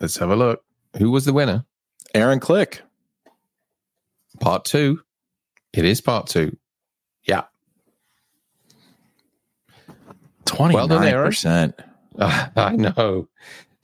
Let's 0.00 0.16
have 0.18 0.30
a 0.30 0.36
look. 0.36 0.62
Who 0.98 1.10
was 1.10 1.24
the 1.24 1.32
winner? 1.32 1.64
Aaron 2.14 2.38
Click. 2.38 2.82
Part 4.40 4.64
two. 4.64 5.02
It 5.72 5.84
is 5.84 6.00
part 6.00 6.28
two. 6.28 6.56
Yeah. 7.24 7.42
29%. 10.50 10.72
Well 10.72 10.88
done, 10.88 11.74
uh, 12.18 12.48
I 12.56 12.76
know. 12.76 13.28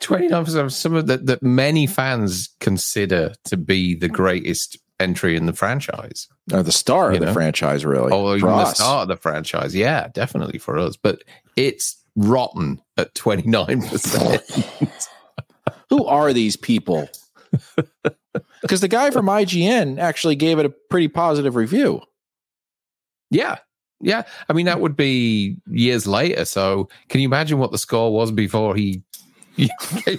29% 0.01 0.57
of 0.57 0.73
some 0.73 0.95
of 0.95 1.07
that 1.07 1.27
that 1.27 1.43
many 1.43 1.87
fans 1.87 2.51
consider 2.61 3.33
to 3.45 3.57
be 3.57 3.95
the 3.95 4.09
greatest 4.09 4.77
entry 5.01 5.37
in 5.37 5.47
the 5.47 5.53
franchise. 5.53 6.29
Or 6.53 6.63
the 6.63 6.73
star 6.73 7.11
you 7.11 7.17
of 7.17 7.23
know? 7.23 7.27
the 7.29 7.33
franchise, 7.33 7.85
really. 7.85 8.13
Oh, 8.13 8.35
even 8.35 8.49
the 8.49 8.75
star 8.75 9.03
of 9.03 9.09
the 9.09 9.17
franchise. 9.17 9.75
Yeah, 9.75 10.09
definitely 10.13 10.59
for 10.59 10.79
us. 10.79 10.97
But 10.97 11.23
it's 11.57 12.03
rotten 12.17 12.83
at 12.97 13.15
29%. 13.15 15.09
Who 15.91 16.05
are 16.07 16.33
these 16.33 16.57
people? 16.57 17.09
Because 18.63 18.81
the 18.81 18.89
guy 18.89 19.11
from 19.11 19.27
IGN 19.27 19.99
actually 19.99 20.35
gave 20.37 20.59
it 20.59 20.67
a 20.67 20.75
pretty 20.91 21.07
positive 21.07 21.55
review. 21.55 22.01
Yeah. 23.31 23.59
Yeah. 24.01 24.23
I 24.49 24.53
mean, 24.53 24.67
that 24.67 24.81
would 24.81 24.97
be 24.97 25.57
years 25.71 26.07
later. 26.07 26.45
So 26.45 26.89
can 27.09 27.21
you 27.21 27.29
imagine 27.29 27.59
what 27.59 27.73
the 27.73 27.79
score 27.79 28.13
was 28.13 28.31
before 28.31 28.75
he, 28.75 29.03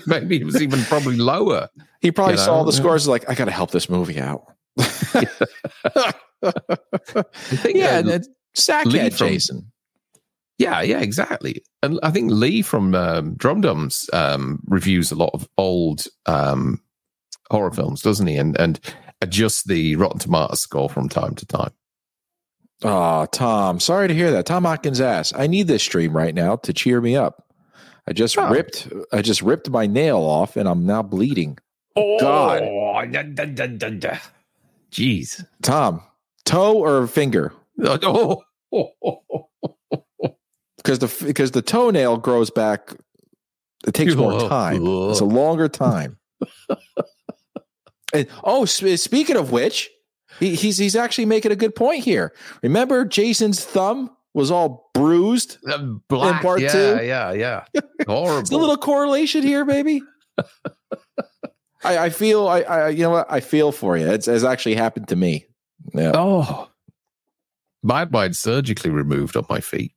maybe 0.08 0.38
it 0.38 0.46
was 0.46 0.62
even 0.62 0.82
probably 0.84 1.18
lower? 1.18 1.70
He 2.02 2.12
probably 2.12 2.34
you 2.34 2.40
know? 2.40 2.46
saw 2.46 2.64
the 2.64 2.72
scores 2.72 3.08
like, 3.08 3.30
I 3.30 3.36
got 3.36 3.46
to 3.46 3.52
help 3.52 3.72
this 3.72 3.90
movie 3.90 4.20
out. 4.20 4.46
yeah. 4.78 5.26
Uh, 8.04 8.20
Sackhead 8.56 9.18
Jason. 9.18 9.72
Yeah, 10.58 10.82
yeah, 10.82 11.00
exactly. 11.00 11.64
And 11.84 12.00
I 12.02 12.12
think 12.12 12.32
Lee 12.32 12.62
from 12.62 12.96
um, 12.96 13.36
Drum 13.36 13.62
Dums 13.62 14.10
um, 14.14 14.62
reviews 14.68 15.12
a 15.12 15.16
lot 15.16 15.32
of 15.34 15.50
old 15.58 16.08
um, 16.28 16.82
horror 17.52 17.72
films, 17.72 18.02
doesn't 18.02 18.28
he? 18.28 18.38
And 18.38 18.58
and 18.58 18.80
adjusts 19.22 19.64
the 19.64 19.96
Rotten 19.96 20.20
Tomatoes 20.20 20.62
score 20.62 20.90
from 20.90 21.10
time 21.10 21.36
to 21.36 21.46
time. 21.46 21.72
Oh, 22.84 23.26
Tom, 23.32 23.80
sorry 23.80 24.08
to 24.08 24.14
hear 24.14 24.32
that. 24.32 24.46
Tom 24.46 24.66
Atkins 24.66 25.02
ass. 25.02 25.34
I 25.36 25.48
need 25.48 25.68
this 25.68 25.82
stream 25.82 26.16
right 26.16 26.36
now 26.36 26.58
to 26.58 26.74
cheer 26.74 27.02
me 27.02 27.16
up. 27.16 27.46
I 28.08 28.14
just 28.14 28.38
oh. 28.38 28.50
ripped 28.50 28.88
I 29.12 29.22
just 29.22 29.42
ripped 29.42 29.70
my 29.70 29.88
nail 29.88 30.18
off 30.18 30.58
and 30.58 30.70
I'm 30.70 30.86
now 30.86 31.02
bleeding. 31.02 31.58
Oh 31.96 32.20
God. 32.20 33.12
Da, 33.12 33.46
da, 33.46 33.68
da, 33.68 34.18
Jeez. 34.92 35.46
Tom, 35.62 36.02
toe 36.46 36.78
or 36.84 37.08
finger? 37.08 37.54
Oh. 37.82 38.44
Because 40.78 41.00
the 41.00 41.26
because 41.26 41.50
the 41.50 41.64
toenail 41.64 42.18
grows 42.18 42.52
back 42.52 42.96
it 43.88 43.94
takes 43.94 44.16
more 44.16 44.40
time. 44.50 44.86
It's 44.86 45.20
a 45.20 45.26
longer 45.26 45.70
time. 45.70 46.18
and, 48.14 48.28
oh, 48.44 48.66
speaking 48.66 49.36
of 49.36 49.52
which, 49.52 49.90
he, 50.40 50.56
he's 50.56 50.78
he's 50.78 50.96
actually 50.96 51.26
making 51.26 51.52
a 51.52 51.56
good 51.56 51.76
point 51.76 52.04
here. 52.04 52.34
Remember, 52.62 53.06
Jason's 53.06 53.64
thumb 53.64 54.10
was 54.34 54.52
all 54.52 54.92
bruised 54.94 55.58
uh, 55.68 55.78
Black, 56.10 56.36
in 56.36 56.42
part 56.42 56.60
yeah, 56.62 56.72
two. 56.72 57.00
Yeah, 57.04 57.32
yeah, 57.32 57.66
yeah. 57.74 57.82
Horrible. 58.08 58.40
it's 58.40 58.52
a 58.52 58.58
little 58.58 58.78
correlation 58.78 59.44
here, 59.44 59.64
baby. 59.66 60.02
I, 61.84 61.98
I, 61.98 62.10
feel 62.10 62.48
I, 62.48 62.62
I 62.62 62.90
you 62.90 63.04
know 63.04 63.12
what 63.12 63.32
I 63.32 63.40
feel 63.40 63.72
for 63.72 63.96
you. 63.98 64.08
It's, 64.12 64.28
it's 64.28 64.44
actually 64.44 64.76
happened 64.76 65.08
to 65.08 65.16
me. 65.16 65.46
Yeah. 65.94 66.12
Oh, 66.14 66.70
my 67.82 68.06
mine 68.06 68.34
surgically 68.34 68.90
removed 68.90 69.38
on 69.38 69.46
my 69.50 69.62
feet 69.62 69.95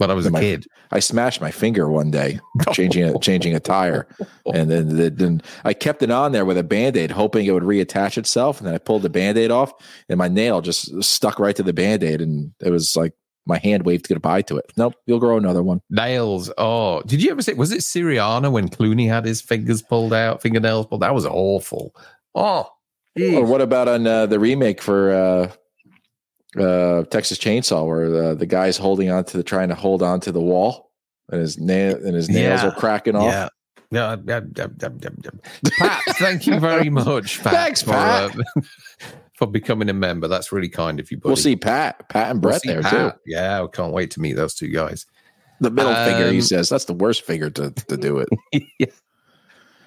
when 0.00 0.10
I 0.10 0.14
was 0.14 0.24
a 0.24 0.30
my, 0.30 0.40
kid. 0.40 0.66
I 0.90 0.98
smashed 0.98 1.42
my 1.42 1.50
finger 1.50 1.90
one 1.90 2.10
day 2.10 2.40
changing 2.72 3.04
a, 3.04 3.18
changing 3.18 3.54
a 3.54 3.60
tire, 3.60 4.08
and 4.52 4.70
then, 4.70 5.14
then 5.14 5.42
I 5.62 5.74
kept 5.74 6.02
it 6.02 6.10
on 6.10 6.32
there 6.32 6.46
with 6.46 6.56
a 6.56 6.64
band 6.64 6.96
aid, 6.96 7.10
hoping 7.10 7.44
it 7.44 7.52
would 7.52 7.62
reattach 7.62 8.16
itself. 8.16 8.58
And 8.58 8.66
then 8.66 8.74
I 8.74 8.78
pulled 8.78 9.02
the 9.02 9.10
band 9.10 9.36
aid 9.36 9.50
off, 9.50 9.72
and 10.08 10.16
my 10.16 10.28
nail 10.28 10.62
just 10.62 11.02
stuck 11.04 11.38
right 11.38 11.54
to 11.54 11.62
the 11.62 11.74
band 11.74 12.02
aid, 12.02 12.22
and 12.22 12.52
it 12.60 12.70
was 12.70 12.96
like 12.96 13.12
my 13.44 13.58
hand 13.58 13.84
waved 13.84 14.08
goodbye 14.08 14.42
to 14.42 14.56
it. 14.56 14.72
Nope, 14.78 14.94
you'll 15.04 15.20
grow 15.20 15.36
another 15.36 15.62
one. 15.62 15.82
Nails. 15.90 16.50
Oh, 16.56 17.02
did 17.02 17.22
you 17.22 17.30
ever 17.30 17.42
see? 17.42 17.52
Was 17.52 17.70
it 17.70 17.80
Syriana 17.80 18.50
when 18.50 18.70
Clooney 18.70 19.06
had 19.06 19.26
his 19.26 19.42
fingers 19.42 19.82
pulled 19.82 20.14
out, 20.14 20.40
fingernails 20.40 20.86
pulled? 20.86 21.02
That 21.02 21.14
was 21.14 21.26
awful. 21.26 21.94
Oh. 22.34 22.70
Or 23.20 23.44
what 23.44 23.60
about 23.60 23.88
on 23.88 24.06
uh, 24.06 24.26
the 24.26 24.38
remake 24.38 24.80
for 24.80 25.12
uh, 25.12 25.52
uh, 26.58 27.02
Texas 27.04 27.38
Chainsaw, 27.38 27.86
where 27.86 28.10
the, 28.10 28.34
the 28.34 28.46
guy's 28.46 28.76
holding 28.76 29.10
on 29.10 29.24
to 29.24 29.36
the 29.36 29.42
trying 29.42 29.68
to 29.68 29.74
hold 29.74 30.02
on 30.02 30.20
to 30.20 30.32
the 30.32 30.40
wall, 30.40 30.90
and 31.30 31.40
his 31.40 31.58
nail 31.58 31.96
and 31.96 32.14
his 32.14 32.28
nails 32.28 32.62
yeah. 32.62 32.68
are 32.68 32.74
cracking 32.74 33.16
off. 33.16 33.24
Yeah. 33.24 33.48
Yeah, 33.92 34.14
yeah, 34.24 34.40
yeah, 34.56 34.68
Pat, 35.78 36.02
thank 36.10 36.46
you 36.46 36.60
very 36.60 36.90
much. 36.90 37.42
Pat, 37.42 37.52
Thanks, 37.52 37.82
for, 37.82 37.90
Pat. 37.90 38.30
Uh, 38.38 38.60
for 39.34 39.48
becoming 39.48 39.88
a 39.88 39.92
member. 39.92 40.28
That's 40.28 40.52
really 40.52 40.68
kind 40.68 41.00
of 41.00 41.10
you, 41.10 41.16
buddy. 41.16 41.28
We'll 41.28 41.36
see 41.36 41.56
Pat, 41.56 42.08
Pat 42.08 42.30
and 42.30 42.40
Brett 42.40 42.60
we'll 42.64 42.74
there 42.74 42.82
Pat. 42.82 43.14
too. 43.14 43.20
Yeah, 43.26 43.64
I 43.64 43.66
can't 43.66 43.92
wait 43.92 44.12
to 44.12 44.20
meet 44.20 44.34
those 44.34 44.54
two 44.54 44.68
guys. 44.68 45.06
The 45.60 45.72
middle 45.72 45.92
um, 45.92 46.08
finger, 46.08 46.30
he 46.30 46.38
um, 46.38 46.42
says, 46.42 46.68
that's 46.68 46.84
the 46.84 46.94
worst 46.94 47.24
finger 47.24 47.50
to, 47.50 47.72
to 47.72 47.96
do 47.96 48.18
it. 48.18 48.28
yeah. 48.78 48.86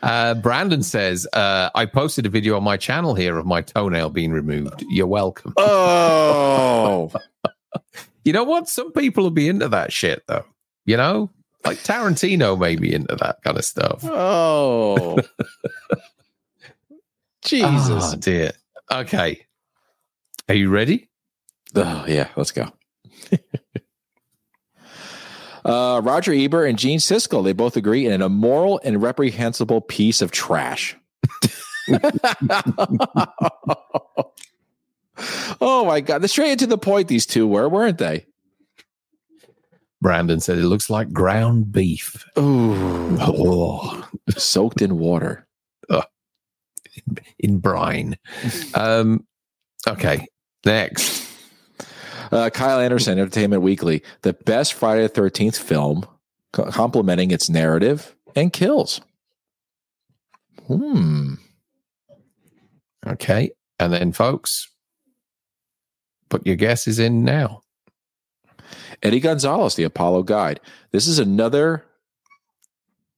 Uh, 0.03 0.33
Brandon 0.33 0.83
says, 0.83 1.25
uh, 1.31 1.69
I 1.73 1.85
posted 1.85 2.25
a 2.25 2.29
video 2.29 2.57
on 2.57 2.63
my 2.63 2.75
channel 2.75 3.15
here 3.15 3.37
of 3.37 3.45
my 3.45 3.61
toenail 3.61 4.09
being 4.09 4.31
removed. 4.31 4.83
You're 4.89 5.07
welcome. 5.07 5.53
Oh. 5.55 7.09
you 8.25 8.33
know 8.33 8.43
what? 8.43 8.67
Some 8.67 8.91
people 8.91 9.23
will 9.23 9.31
be 9.31 9.47
into 9.47 9.69
that 9.69 9.93
shit, 9.93 10.23
though. 10.27 10.43
You 10.85 10.97
know, 10.97 11.29
like 11.63 11.77
Tarantino 11.77 12.59
may 12.59 12.75
be 12.75 12.93
into 12.93 13.15
that 13.15 13.41
kind 13.43 13.57
of 13.57 13.63
stuff. 13.63 14.01
Oh. 14.03 15.17
Jesus. 17.41 18.13
Oh, 18.13 18.15
dear. 18.17 18.51
Okay. 18.91 19.45
Are 20.49 20.55
you 20.55 20.69
ready? 20.69 21.07
Oh, 21.75 22.03
yeah. 22.09 22.27
Let's 22.35 22.51
go. 22.51 22.69
Uh, 25.65 26.01
Roger 26.03 26.33
Ebert 26.33 26.69
and 26.69 26.77
Gene 26.77 26.99
Siskel, 26.99 27.43
they 27.43 27.53
both 27.53 27.77
agree 27.77 28.05
in 28.05 28.11
an 28.11 28.21
immoral 28.21 28.81
and 28.83 29.01
reprehensible 29.01 29.81
piece 29.81 30.21
of 30.21 30.31
trash. 30.31 30.95
oh 35.61 35.85
my 35.85 36.01
god! 36.01 36.19
They're 36.19 36.27
straight 36.27 36.59
to 36.59 36.67
the 36.67 36.77
point. 36.77 37.07
These 37.07 37.25
two 37.25 37.47
were, 37.47 37.69
weren't 37.69 37.97
they? 37.97 38.25
Brandon 40.01 40.41
said 40.41 40.57
it 40.57 40.65
looks 40.65 40.89
like 40.89 41.13
ground 41.13 41.71
beef. 41.71 42.25
Ooh, 42.37 43.17
oh. 43.21 44.05
soaked 44.31 44.81
in 44.81 44.99
water, 44.99 45.47
in, 45.89 47.17
in 47.39 47.59
brine. 47.59 48.17
Um, 48.75 49.25
okay, 49.87 50.27
next. 50.65 51.22
Uh, 52.33 52.49
Kyle 52.49 52.79
Anderson, 52.79 53.19
Entertainment 53.19 53.61
Weekly, 53.61 54.01
the 54.23 54.33
best 54.33 54.73
Friday 54.73 55.03
the 55.03 55.09
Thirteenth 55.09 55.57
film, 55.57 56.05
complementing 56.51 57.31
its 57.31 57.49
narrative 57.49 58.15
and 58.35 58.51
kills. 58.51 59.01
Hmm. 60.67 61.35
Okay, 63.05 63.51
and 63.79 63.93
then 63.93 64.13
folks, 64.13 64.67
put 66.29 66.45
your 66.47 66.55
guesses 66.55 66.97
in 66.97 67.23
now. 67.23 67.61
Eddie 69.03 69.19
Gonzalez, 69.19 69.75
The 69.75 69.83
Apollo 69.83 70.23
Guide. 70.23 70.59
This 70.91 71.05
is 71.05 71.19
another. 71.19 71.85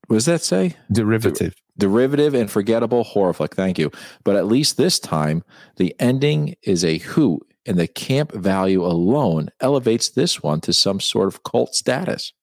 What 0.07 0.17
does 0.17 0.25
that 0.25 0.43
say? 0.43 0.75
Derivative. 0.91 1.55
derivative 1.77 2.33
and 2.33 2.49
forgettable 2.49 3.03
horror 3.03 3.33
flick. 3.33 3.55
Thank 3.55 3.77
you. 3.77 3.91
But 4.23 4.35
at 4.35 4.47
least 4.47 4.77
this 4.77 4.99
time, 4.99 5.43
the 5.77 5.95
ending 5.99 6.55
is 6.63 6.83
a 6.83 6.97
hoot 6.99 7.44
and 7.65 7.77
the 7.77 7.87
camp 7.87 8.31
value 8.31 8.85
alone 8.85 9.49
elevates 9.59 10.09
this 10.11 10.43
one 10.43 10.61
to 10.61 10.73
some 10.73 10.99
sort 10.99 11.27
of 11.27 11.43
cult 11.43 11.75
status. 11.75 12.33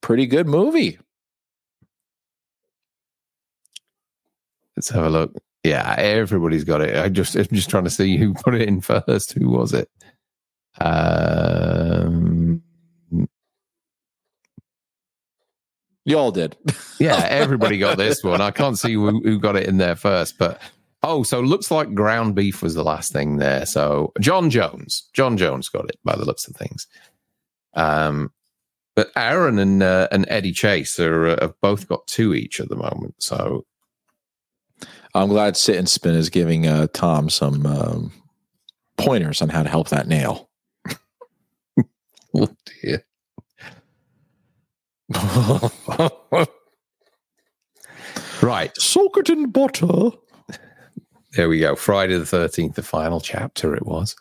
pretty 0.00 0.26
good 0.26 0.46
movie. 0.46 0.98
Let's 4.76 4.88
have 4.90 5.04
a 5.04 5.10
look. 5.10 5.32
Yeah, 5.62 5.94
everybody's 5.96 6.64
got 6.64 6.80
it. 6.82 6.96
I 6.96 7.08
just 7.08 7.36
I'm 7.36 7.46
just 7.52 7.70
trying 7.70 7.84
to 7.84 7.90
see 7.90 8.16
who 8.16 8.34
put 8.44 8.54
it 8.54 8.68
in 8.68 8.80
first. 8.80 9.32
Who 9.32 9.48
was 9.48 9.72
it? 9.72 9.88
Um, 10.80 12.62
Y'all 16.06 16.30
did. 16.32 16.56
yeah, 16.98 17.26
everybody 17.30 17.78
got 17.78 17.96
this 17.96 18.22
one. 18.24 18.40
I 18.42 18.50
can't 18.50 18.78
see 18.78 18.92
who, 18.92 19.20
who 19.22 19.38
got 19.38 19.56
it 19.56 19.66
in 19.66 19.78
there 19.78 19.96
first, 19.96 20.36
but 20.38 20.60
oh, 21.04 21.22
so 21.22 21.40
looks 21.40 21.70
like 21.70 21.94
ground 21.94 22.34
beef 22.34 22.62
was 22.62 22.74
the 22.74 22.82
last 22.82 23.12
thing 23.12 23.36
there. 23.36 23.66
So 23.66 24.12
John 24.20 24.50
Jones, 24.50 25.08
John 25.12 25.36
Jones 25.36 25.68
got 25.68 25.88
it 25.88 25.98
by 26.02 26.16
the 26.16 26.24
looks 26.24 26.48
of 26.48 26.56
things. 26.56 26.86
Um, 27.74 28.32
but 28.96 29.10
Aaron 29.16 29.58
and 29.58 29.82
uh, 29.82 30.08
and 30.10 30.24
Eddie 30.28 30.52
Chase 30.52 30.98
are 30.98 31.26
uh, 31.28 31.40
have 31.40 31.60
both 31.60 31.88
got 31.88 32.06
two 32.06 32.32
each 32.32 32.60
at 32.60 32.68
the 32.68 32.76
moment. 32.76 33.16
So 33.18 33.66
I'm 35.14 35.28
glad 35.28 35.56
Sit 35.56 35.76
and 35.76 35.88
Spin 35.88 36.14
is 36.14 36.30
giving 36.30 36.66
uh, 36.66 36.86
Tom 36.92 37.28
some 37.28 37.66
um, 37.66 38.12
pointers 38.96 39.42
on 39.42 39.48
how 39.48 39.62
to 39.62 39.68
help 39.68 39.88
that 39.88 40.08
nail. 40.08 40.48
oh 42.34 42.48
dear. 42.82 43.04
right. 48.42 48.76
Soak 48.78 49.18
it 49.18 49.28
in 49.28 49.50
butter. 49.50 50.10
There 51.36 51.48
we 51.48 51.58
go. 51.58 51.74
Friday 51.74 52.16
the 52.16 52.24
13th, 52.24 52.74
the 52.74 52.82
final 52.82 53.20
chapter 53.20 53.74
it 53.74 53.86
was. 53.86 54.14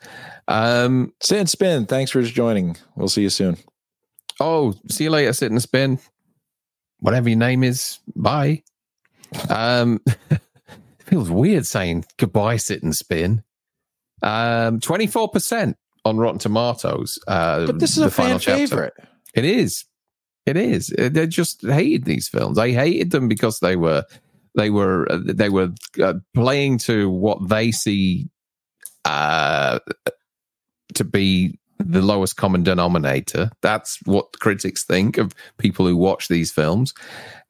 Um, 0.47 1.13
Sit 1.21 1.39
and 1.39 1.49
Spin, 1.49 1.85
thanks 1.85 2.11
for 2.11 2.21
joining. 2.23 2.75
We'll 2.95 3.07
see 3.07 3.21
you 3.21 3.29
soon. 3.29 3.57
Oh, 4.39 4.73
see 4.89 5.05
you 5.05 5.09
later, 5.09 5.33
Sit 5.33 5.51
and 5.51 5.61
Spin. 5.61 5.99
Whatever 6.99 7.29
your 7.29 7.37
name 7.37 7.63
is, 7.63 7.99
bye. 8.15 8.63
Um, 9.49 10.01
feels 10.99 11.29
weird 11.29 11.65
saying 11.65 12.05
goodbye, 12.17 12.57
Sit 12.57 12.81
and 12.81 12.95
Spin. 12.95 13.43
Um, 14.21 14.79
24% 14.79 15.75
on 16.05 16.17
Rotten 16.17 16.39
Tomatoes. 16.39 17.19
Uh, 17.27 17.67
but 17.67 17.79
this 17.79 17.97
is 17.97 18.03
a 18.03 18.11
fan 18.11 18.39
favorite. 18.39 18.93
It 19.35 19.45
is. 19.45 19.85
It 20.45 20.57
is. 20.57 20.93
Uh, 20.97 21.09
they 21.09 21.27
just 21.27 21.61
hated 21.61 22.05
these 22.05 22.27
films. 22.27 22.57
They 22.57 22.73
hated 22.73 23.11
them 23.11 23.27
because 23.27 23.59
they 23.59 23.75
were 23.75 24.03
they 24.55 24.69
were 24.69 25.11
uh, 25.11 25.19
they 25.23 25.49
were 25.49 25.71
uh, 26.01 26.13
playing 26.33 26.77
to 26.79 27.09
what 27.09 27.49
they 27.49 27.71
see 27.71 28.29
uh, 29.05 29.79
to 30.93 31.03
be 31.03 31.57
the 31.79 32.01
lowest 32.01 32.37
common 32.37 32.63
denominator. 32.63 33.51
That's 33.61 33.99
what 34.05 34.39
critics 34.39 34.85
think 34.85 35.17
of 35.17 35.33
people 35.57 35.85
who 35.87 35.97
watch 35.97 36.27
these 36.27 36.51
films. 36.51 36.93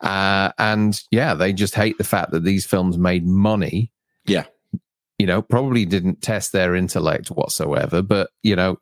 Uh, 0.01 0.51
and 0.57 0.99
yeah, 1.11 1.33
they 1.33 1.53
just 1.53 1.75
hate 1.75 1.97
the 1.97 2.03
fact 2.03 2.31
that 2.31 2.43
these 2.43 2.65
films 2.65 2.97
made 2.97 3.25
money. 3.25 3.91
Yeah. 4.25 4.45
You 5.19 5.27
know, 5.27 5.41
probably 5.41 5.85
didn't 5.85 6.21
test 6.21 6.51
their 6.51 6.75
intellect 6.75 7.29
whatsoever, 7.29 8.01
but 8.01 8.31
you 8.41 8.55
know, 8.55 8.77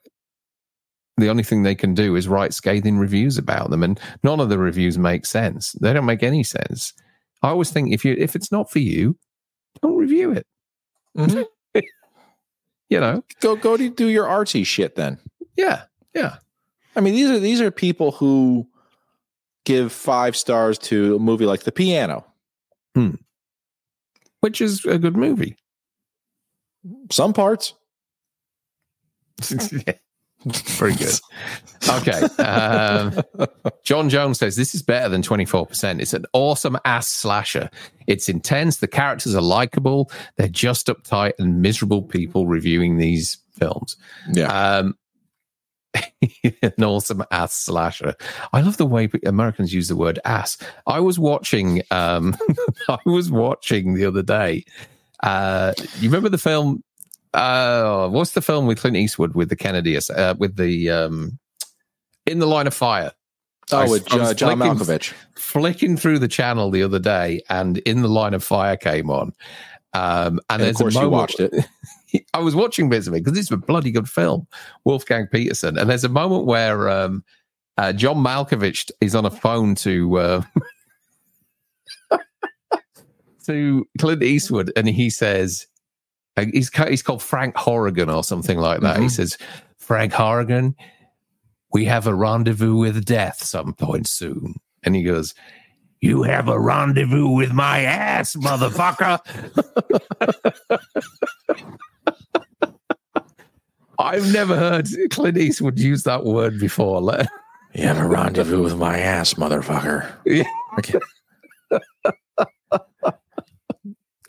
the 1.18 1.30
only 1.30 1.44
thing 1.44 1.64
they 1.64 1.76
can 1.76 1.94
do 1.94 2.16
is 2.16 2.28
write 2.28 2.54
scathing 2.54 2.98
reviews 2.98 3.38
about 3.38 3.70
them, 3.70 3.84
and 3.84 4.00
none 4.24 4.40
of 4.40 4.50
the 4.50 4.58
reviews 4.58 4.98
make 4.98 5.26
sense. 5.26 5.74
They 5.74 5.92
don't 5.94 6.06
make 6.06 6.24
any 6.24 6.44
sense. 6.44 6.94
I 7.42 7.50
always 7.50 7.72
think 7.72 7.92
if 7.92 8.06
you 8.06 8.16
if 8.18 8.36
it's 8.36 8.52
not 8.52 8.72
for 8.72 8.80
you, 8.80 9.18
don't 9.82 9.98
review 9.98 10.32
it. 10.32 10.46
Mm-hmm. 11.18 11.42
you 12.90 13.00
know, 13.00 13.24
go 13.40 13.56
go 13.56 13.78
to 13.78 13.90
do 13.90 14.08
your 14.08 14.26
artsy 14.26 14.66
shit 14.66 14.96
then. 14.96 15.20
Yeah, 15.58 15.84
yeah. 16.14 16.38
I 16.96 17.02
mean, 17.02 17.16
these 17.16 17.30
are 17.30 17.40
these 17.40 17.62
are 17.62 17.72
people 17.72 18.12
who 18.12 18.68
give 19.66 19.92
five 19.92 20.36
stars 20.36 20.78
to 20.78 21.16
a 21.16 21.20
movie 21.20 21.46
like 21.46 21.64
The 21.64 21.72
Piano, 21.72 22.26
hmm. 22.96 23.16
which 24.42 24.62
is 24.62 24.86
a 24.86 24.98
good 24.98 25.16
movie. 25.16 25.56
Some 27.12 27.34
parts. 27.34 27.74
Very 30.46 30.96
good. 30.96 31.20
Okay. 31.90 32.22
Um, 32.42 33.24
John 33.84 34.08
Jones 34.08 34.38
says 34.38 34.56
this 34.56 34.76
is 34.76 34.84
better 34.84 35.10
than 35.10 35.24
24%. 35.24 36.00
It's 36.00 36.14
an 36.14 36.26
awesome 36.32 36.78
ass 36.86 37.08
slasher. 37.08 37.72
It's 38.06 38.30
intense. 38.30 38.78
The 38.78 38.88
characters 38.88 39.34
are 39.34 39.42
likable. 39.42 40.12
They're 40.38 40.48
just 40.48 40.86
uptight 40.86 41.34
and 41.40 41.60
miserable 41.60 42.04
people 42.04 42.46
reviewing 42.46 42.98
these 42.98 43.40
films. 43.58 43.98
Yeah. 44.32 44.78
Um, 44.78 44.96
an 46.62 46.84
awesome 46.84 47.24
ass 47.32 47.56
slasher. 47.56 48.14
I 48.54 48.62
love 48.62 48.78
the 48.78 48.86
way 48.86 49.10
Americans 49.26 49.74
use 49.74 49.88
the 49.88 49.96
word 49.96 50.20
ass. 50.24 50.60
I 50.86 51.00
was 51.00 51.18
watching, 51.18 51.82
um, 51.90 52.38
I 52.90 53.00
was 53.08 53.32
watching 53.32 53.96
the 53.96 54.06
other 54.06 54.22
day. 54.22 54.66
Uh, 55.24 55.74
you 56.00 56.10
remember 56.10 56.30
the 56.30 56.38
film 56.38 56.84
uh, 57.34 58.10
what's 58.10 58.32
the 58.32 58.42
film 58.42 58.66
with 58.68 58.80
Clint 58.80 58.98
Eastwood 58.98 59.36
with 59.36 59.50
the 59.50 59.56
Kennedy 59.56 59.98
uh, 59.98 60.36
with 60.36 60.58
the 60.58 60.90
um, 60.90 61.40
in 62.26 62.40
the 62.40 62.48
line 62.48 62.68
of 62.68 62.74
fire? 62.74 63.12
Oh, 63.72 63.90
with 63.90 64.12
uh, 64.14 64.34
John 64.34 64.58
flicking, 64.58 64.76
Malkovich. 64.76 65.14
Flicking 65.36 65.98
through 65.98 66.20
the 66.20 66.28
channel 66.28 66.72
the 66.72 66.84
other 66.84 67.00
day, 67.00 67.42
and 67.50 67.78
in 67.80 68.02
the 68.02 68.10
line 68.10 68.34
of 68.34 68.44
fire 68.44 68.76
came 68.76 69.10
on. 69.10 69.34
Um, 69.94 70.40
and, 70.50 70.62
and 70.62 70.72
of 70.72 70.76
course, 70.76 70.96
you 70.96 71.10
watched 71.10 71.40
it. 71.40 71.54
I 72.34 72.40
was 72.40 72.56
watching 72.56 72.90
bits 72.90 73.08
of 73.08 73.14
it 73.14 73.24
because 73.24 73.38
it's 73.38 73.52
a 73.52 73.58
bloody 73.58 73.92
good 73.92 74.10
film, 74.10 74.48
Wolfgang 74.84 75.28
Petersen. 75.28 75.78
And 75.78 75.90
there's 75.90 76.04
a 76.04 76.10
moment 76.10 76.46
where 76.46 76.90
um, 76.90 77.24
uh, 77.78 77.94
John 77.94 78.18
Malkovich 78.18 78.92
is 79.00 79.16
on 79.16 79.26
a 79.26 79.32
phone 79.32 79.76
to 79.76 80.18
uh, 80.18 80.42
to 83.46 83.88
Clint 84.00 84.24
Eastwood, 84.24 84.72
and 84.76 84.88
he 84.88 85.10
says, 85.10 85.68
he's 86.38 86.70
he's 86.88 87.04
called 87.04 87.22
Frank 87.22 87.56
Horrigan 87.56 88.10
or 88.10 88.24
something 88.24 88.58
like 88.58 88.82
that. 88.82 88.96
Mm-hmm. 88.96 89.04
He 89.04 89.10
says, 89.10 89.38
Frank 89.78 90.14
Horrigan, 90.14 90.76
we 91.74 91.86
have 91.86 92.08
a 92.08 92.16
rendezvous 92.16 92.76
with 92.76 93.06
death 93.06 93.44
some 93.44 93.74
point 93.74 94.08
soon. 94.08 94.56
And 94.84 94.96
he 94.96 95.04
goes, 95.04 95.34
You 96.00 96.24
have 96.24 96.48
a 96.48 96.60
rendezvous 96.60 97.28
with 97.28 97.54
my 97.54 97.82
ass, 97.82 98.36
motherfucker. 98.36 99.20
I've 104.00 104.34
never 104.34 104.58
heard 104.58 104.88
Clint 105.12 105.38
Eastwood 105.38 105.78
use 105.78 106.04
that 106.04 106.26
word 106.26 106.60
before. 106.60 107.02
you 107.74 107.84
have 107.84 108.00
a 108.00 108.08
rendezvous 108.08 108.64
with 108.64 108.76
my 108.78 108.98
ass, 108.98 109.36
motherfucker. 109.36 110.12
Yeah 110.26 110.44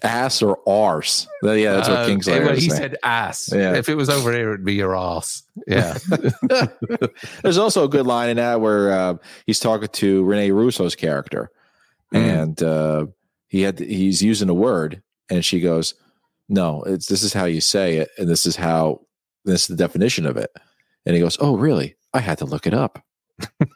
ass 0.05 0.43
or 0.43 0.59
arse. 0.69 1.27
Yeah, 1.43 1.75
that's 1.75 1.89
what 1.89 1.99
uh, 1.99 2.09
Kingslayer. 2.09 2.57
he 2.57 2.69
said 2.69 2.97
ass. 3.03 3.51
Yeah. 3.53 3.75
If 3.75 3.89
it 3.89 3.95
was 3.95 4.09
over 4.09 4.33
here, 4.33 4.53
it'd 4.53 4.65
be 4.65 4.75
your 4.75 4.97
ass. 4.97 5.43
Yeah. 5.67 5.99
There's 7.43 7.59
also 7.59 7.85
a 7.85 7.89
good 7.89 8.07
line 8.07 8.31
in 8.31 8.37
that 8.37 8.61
where 8.61 8.93
uh, 8.93 9.17
he's 9.47 9.61
talking 9.61 9.89
to 9.89 10.25
Rene 10.25 10.51
Russo's 10.51 10.95
character, 10.95 11.51
mm. 12.13 12.19
and 12.19 12.63
uh, 12.63 13.07
he 13.49 13.63
had 13.63 13.79
he's 13.79 14.23
using 14.23 14.49
a 14.49 14.55
word, 14.55 15.03
and 15.31 15.45
she 15.45 15.61
goes, 15.61 15.95
"No, 16.49 16.83
it's 16.85 17.07
this 17.07 17.23
is 17.23 17.33
how 17.33 17.45
you 17.45 17.61
say 17.61 17.97
it, 17.97 18.11
and 18.19 18.29
this 18.29 18.47
is 18.47 18.57
how 18.57 19.01
this 19.45 19.63
is 19.63 19.69
the 19.69 19.77
definition 19.77 20.27
of 20.27 20.37
it." 20.37 20.51
And 21.07 21.15
he 21.15 21.21
goes, 21.21 21.37
"Oh, 21.41 21.57
really? 21.57 21.97
I 22.15 22.21
had 22.21 22.39
to 22.39 22.45
look 22.45 22.67
it 22.67 22.75
up." 22.75 23.03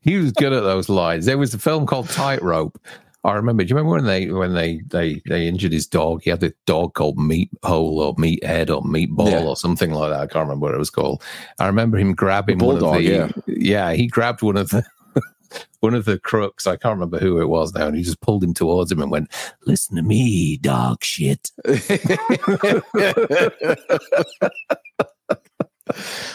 he 0.00 0.18
was 0.18 0.32
good 0.32 0.52
at 0.52 0.62
those 0.62 0.88
lines. 0.88 1.26
There 1.26 1.38
was 1.38 1.54
a 1.54 1.58
film 1.58 1.86
called 1.86 2.08
Tightrope 2.08 2.78
I 3.24 3.32
remember. 3.32 3.64
Do 3.64 3.70
you 3.70 3.76
remember 3.76 3.96
when 3.96 4.04
they 4.04 4.30
when 4.30 4.52
they 4.52 4.82
they 4.88 5.22
they 5.26 5.48
injured 5.48 5.72
his 5.72 5.86
dog? 5.86 6.22
He 6.22 6.30
had 6.30 6.42
a 6.42 6.52
dog 6.66 6.92
called 6.92 7.18
Meat 7.18 7.50
Hole 7.62 8.00
or 8.00 8.14
Meathead 8.16 8.68
or 8.68 8.82
Meatball 8.82 9.30
yeah. 9.30 9.44
or 9.44 9.56
something 9.56 9.92
like 9.92 10.10
that. 10.10 10.20
I 10.20 10.26
can't 10.26 10.46
remember 10.46 10.66
what 10.66 10.74
it 10.74 10.78
was 10.78 10.90
called. 10.90 11.22
I 11.58 11.66
remember 11.66 11.96
him 11.96 12.14
grabbing 12.14 12.58
one 12.58 12.76
of 12.76 12.80
the 12.82 13.02
yeah. 13.02 13.30
yeah 13.46 13.92
he 13.94 14.06
grabbed 14.06 14.42
one 14.42 14.58
of 14.58 14.68
the 14.68 14.84
one 15.80 15.94
of 15.94 16.04
the 16.04 16.18
crooks. 16.18 16.66
I 16.66 16.76
can't 16.76 16.94
remember 16.94 17.18
who 17.18 17.40
it 17.40 17.48
was 17.48 17.72
now, 17.72 17.86
and 17.86 17.96
he 17.96 18.02
just 18.02 18.20
pulled 18.20 18.44
him 18.44 18.52
towards 18.52 18.92
him 18.92 19.00
and 19.00 19.10
went, 19.10 19.32
"Listen 19.66 19.96
to 19.96 20.02
me, 20.02 20.58
dog 20.58 21.02
shit." 21.02 21.50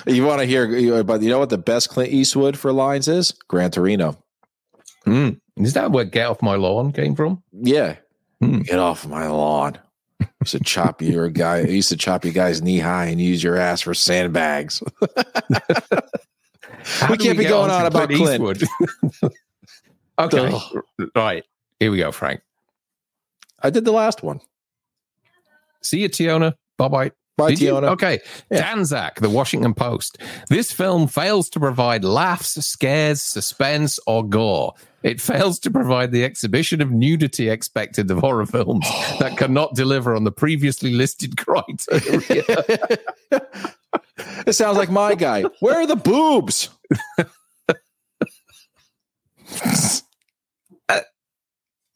you 0.08 0.26
want 0.26 0.40
to 0.40 0.46
hear, 0.46 1.04
but 1.04 1.22
you 1.22 1.30
know 1.30 1.40
what 1.40 1.50
the 1.50 1.62
best 1.64 1.90
Clint 1.90 2.12
Eastwood 2.12 2.58
for 2.58 2.74
lines 2.74 3.08
is? 3.08 3.32
Gran 3.48 3.70
Torino. 3.70 4.18
Mm. 5.06 5.40
Is 5.60 5.74
that 5.74 5.92
where 5.92 6.06
"Get 6.06 6.28
Off 6.28 6.42
My 6.42 6.56
Lawn" 6.56 6.92
came 6.92 7.16
from? 7.16 7.44
Yeah, 7.52 7.98
hmm. 8.40 8.62
get 8.62 8.80
off 8.80 9.06
my 9.06 9.28
lawn. 9.28 9.78
used 10.42 10.52
to 10.54 10.60
chop 10.60 11.02
your 11.02 11.30
guy. 11.30 11.58
I 11.58 11.64
used 11.64 11.90
to 11.90 11.98
chop 11.98 12.24
your 12.24 12.34
guys 12.34 12.62
knee 12.62 12.80
high 12.80 13.06
and 13.06 13.20
use 13.20 13.44
your 13.44 13.58
ass 13.58 13.82
for 13.82 13.94
sandbags. 13.94 14.82
we 17.10 17.18
can't 17.18 17.38
be 17.38 17.44
going 17.44 17.70
on, 17.70 17.86
about 17.86 18.10
Clint. 18.10 18.64
okay, 20.20 20.60
right 21.16 21.44
here 21.80 21.92
we 21.92 21.98
go, 21.98 22.12
Frank. 22.12 22.42
I 23.62 23.70
did 23.70 23.84
the 23.84 23.92
last 23.92 24.24
one. 24.24 24.40
See 25.82 26.00
you, 26.00 26.10
Tiona. 26.10 26.56
Bye 26.78 26.88
bye. 26.88 27.12
Bye, 27.36 27.52
Did 27.52 27.60
Tiona. 27.60 27.82
You? 27.84 27.94
Okay. 27.94 28.20
Yeah. 28.52 28.60
Dan 28.60 28.86
Zak, 28.86 29.22
the 29.22 29.30
Washington 29.30 29.74
Post. 29.74 30.18
This 30.50 30.74
film 30.74 31.08
fails 31.08 31.50
to 31.52 31.60
provide 31.60 32.04
laughs, 32.04 32.54
scares, 32.66 33.22
suspense, 33.22 33.98
or 34.06 34.28
gore. 34.28 34.74
It 35.04 35.22
fails 35.22 35.60
to 35.60 35.72
provide 35.72 36.12
the 36.12 36.24
exhibition 36.24 36.82
of 36.82 36.92
nudity 36.92 37.50
expected 37.50 38.12
of 38.12 38.20
horror 38.20 38.46
films 38.46 38.86
that 39.20 39.38
cannot 39.38 39.76
deliver 39.76 40.16
on 40.16 40.26
the 40.26 40.32
previously 40.32 40.94
listed 40.94 41.38
criteria. 41.46 42.44
it 44.46 44.54
sounds 44.54 44.78
like 44.78 44.90
my 44.90 45.16
guy. 45.16 45.44
Where 45.62 45.76
are 45.76 45.88
the 45.88 45.96
boobs? 45.96 46.70
Uh, 50.90 51.02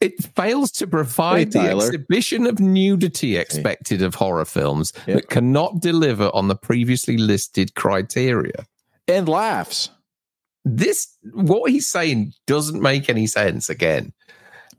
it 0.00 0.22
fails 0.36 0.70
to 0.72 0.86
provide 0.86 1.52
hey, 1.54 1.60
the 1.60 1.70
exhibition 1.70 2.46
of 2.46 2.58
nudity 2.60 3.36
expected 3.36 4.02
of 4.02 4.14
horror 4.14 4.44
films 4.44 4.92
yep. 5.06 5.16
that 5.16 5.30
cannot 5.30 5.80
deliver 5.80 6.30
on 6.34 6.48
the 6.48 6.56
previously 6.56 7.16
listed 7.16 7.74
criteria. 7.74 8.66
And 9.06 9.28
laughs. 9.28 9.90
This, 10.64 11.16
what 11.32 11.70
he's 11.70 11.86
saying, 11.86 12.32
doesn't 12.46 12.80
make 12.80 13.10
any 13.10 13.26
sense 13.26 13.68
again. 13.68 14.12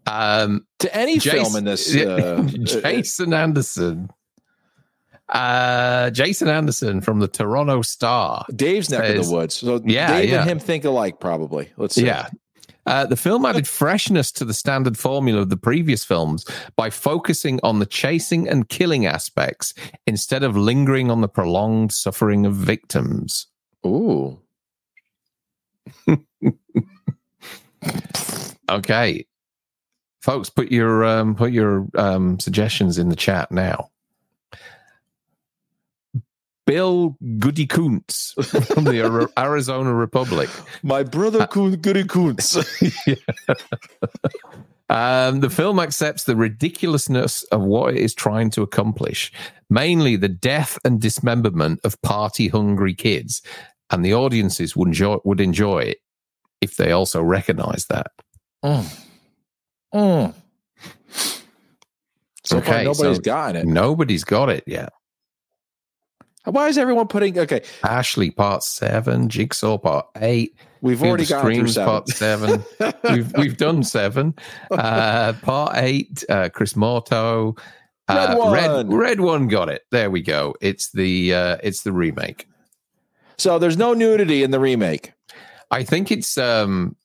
Um, 0.08 0.66
to 0.80 0.96
any 0.96 1.20
Jason, 1.20 1.44
film 1.44 1.56
in 1.58 1.64
this, 1.66 1.96
uh, 1.96 2.44
Jason 2.64 3.34
Anderson. 3.34 4.10
Uh, 5.30 6.12
Jason 6.12 6.48
Anderson 6.48 7.02
from 7.02 7.20
the 7.20 7.28
Toronto 7.28 7.82
Star. 7.82 8.46
Dave's 8.56 8.90
neck 8.92 9.06
says, 9.06 9.20
of 9.20 9.26
the 9.26 9.36
woods. 9.36 9.56
So 9.56 9.82
yeah, 9.84 10.20
Dave 10.20 10.30
yeah. 10.30 10.42
and 10.42 10.50
him 10.50 10.60
think 10.60 10.86
alike, 10.86 11.20
probably. 11.20 11.72
Let's 11.78 11.96
see. 11.96 12.06
Yeah. 12.06 12.30
Uh, 12.86 13.06
the 13.06 13.16
film 13.16 13.46
added 13.46 13.68
freshness 13.68 14.32
to 14.32 14.46
the 14.46 14.54
standard 14.54 14.98
formula 14.98 15.42
of 15.42 15.50
the 15.50 15.58
previous 15.58 16.04
films 16.04 16.46
by 16.76 16.92
focusing 16.92 17.60
on 17.64 17.80
the 17.80 17.86
chasing 17.86 18.48
and 18.48 18.70
killing 18.70 19.08
aspects 19.08 19.74
instead 20.06 20.44
of 20.44 20.56
lingering 20.56 21.10
on 21.10 21.22
the 21.22 21.28
prolonged 21.28 21.92
suffering 21.92 22.46
of 22.46 22.54
victims. 22.54 23.48
Ooh. 23.86 24.40
okay. 28.70 29.26
Folks, 30.22 30.50
put 30.50 30.72
your 30.72 31.06
um, 31.06 31.36
put 31.36 31.52
your 31.52 31.88
um, 31.96 32.40
suggestions 32.40 32.98
in 32.98 33.10
the 33.10 33.16
chat 33.16 33.52
now. 33.52 33.90
Bill 36.66 37.16
Goodykoontz 37.24 38.34
from 38.74 38.86
the 38.86 39.32
Arizona 39.38 39.94
Republic. 39.94 40.50
My 40.82 41.04
brother 41.04 41.42
uh, 41.42 41.48
Goodykoontz. 41.48 42.58
um, 44.90 45.42
the 45.42 45.50
film 45.52 45.80
accepts 45.80 46.24
the 46.24 46.36
ridiculousness 46.36 47.44
of 47.46 47.62
what 47.62 47.94
it 47.94 48.00
is 48.00 48.16
trying 48.16 48.50
to 48.52 48.64
accomplish, 48.64 49.32
mainly 49.70 50.16
the 50.16 50.30
death 50.30 50.80
and 50.84 51.00
dismemberment 51.00 51.82
of 51.84 52.02
party 52.02 52.48
hungry 52.48 52.96
kids, 52.96 53.44
and 53.92 54.04
the 54.04 54.14
audiences 54.14 54.76
would 54.76 54.90
enjoy, 54.90 55.18
would 55.24 55.42
enjoy 55.42 55.80
it 55.80 55.98
if 56.62 56.78
they 56.78 56.92
also 56.92 57.22
recognize 57.22 57.86
that. 57.88 58.12
Mm. 58.64 59.06
Mm. 59.94 60.34
So 62.44 62.58
okay, 62.58 62.72
far, 62.72 62.84
nobody's 62.84 63.18
so 63.18 63.22
gotten 63.22 63.56
it. 63.56 63.66
Nobody's 63.66 64.24
got 64.24 64.50
it 64.50 64.64
yet. 64.68 64.90
Why 66.46 66.68
is 66.68 66.78
everyone 66.78 67.08
putting 67.08 67.40
okay? 67.40 67.64
Ashley 67.84 68.30
part 68.30 68.64
seven, 68.64 69.30
Jigsaw 69.30 69.80
part 69.80 70.06
eight. 70.18 70.56
We've 70.82 71.02
already 71.02 71.26
got 71.26 71.42
through 71.42 71.68
seven. 71.68 71.88
part 71.88 72.08
seven. 72.10 72.64
we've 73.04 73.34
we've 73.36 73.58
done 73.58 73.84
seven. 73.84 74.36
Uh, 74.70 75.34
part 75.42 75.74
eight, 75.78 76.24
uh, 76.30 76.50
Chris 76.50 76.76
Morto. 76.76 77.56
Uh, 78.08 78.28
red 78.30 78.38
one. 78.38 78.54
Red, 78.54 78.94
red 78.94 79.22
one 79.22 79.48
got 79.48 79.70
it. 79.70 79.82
There 79.92 80.12
we 80.12 80.22
go. 80.22 80.54
It's 80.62 80.92
the 80.92 81.34
uh, 81.34 81.58
it's 81.64 81.82
the 81.82 81.92
remake. 81.92 82.48
So 83.38 83.60
there's 83.60 83.78
no 83.78 83.94
nudity 83.94 84.44
in 84.44 84.52
the 84.52 84.60
remake. 84.60 85.14
I 85.72 85.84
think 85.84 86.12
it's 86.12 86.38
um 86.38 86.96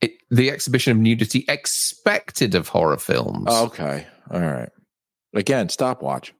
it, 0.00 0.12
the 0.30 0.50
exhibition 0.50 0.92
of 0.92 0.98
nudity 0.98 1.44
expected 1.48 2.54
of 2.54 2.68
horror 2.68 2.98
films. 2.98 3.48
Okay. 3.48 4.06
All 4.30 4.40
right. 4.40 4.70
Again, 5.34 5.68
stopwatch. 5.68 6.34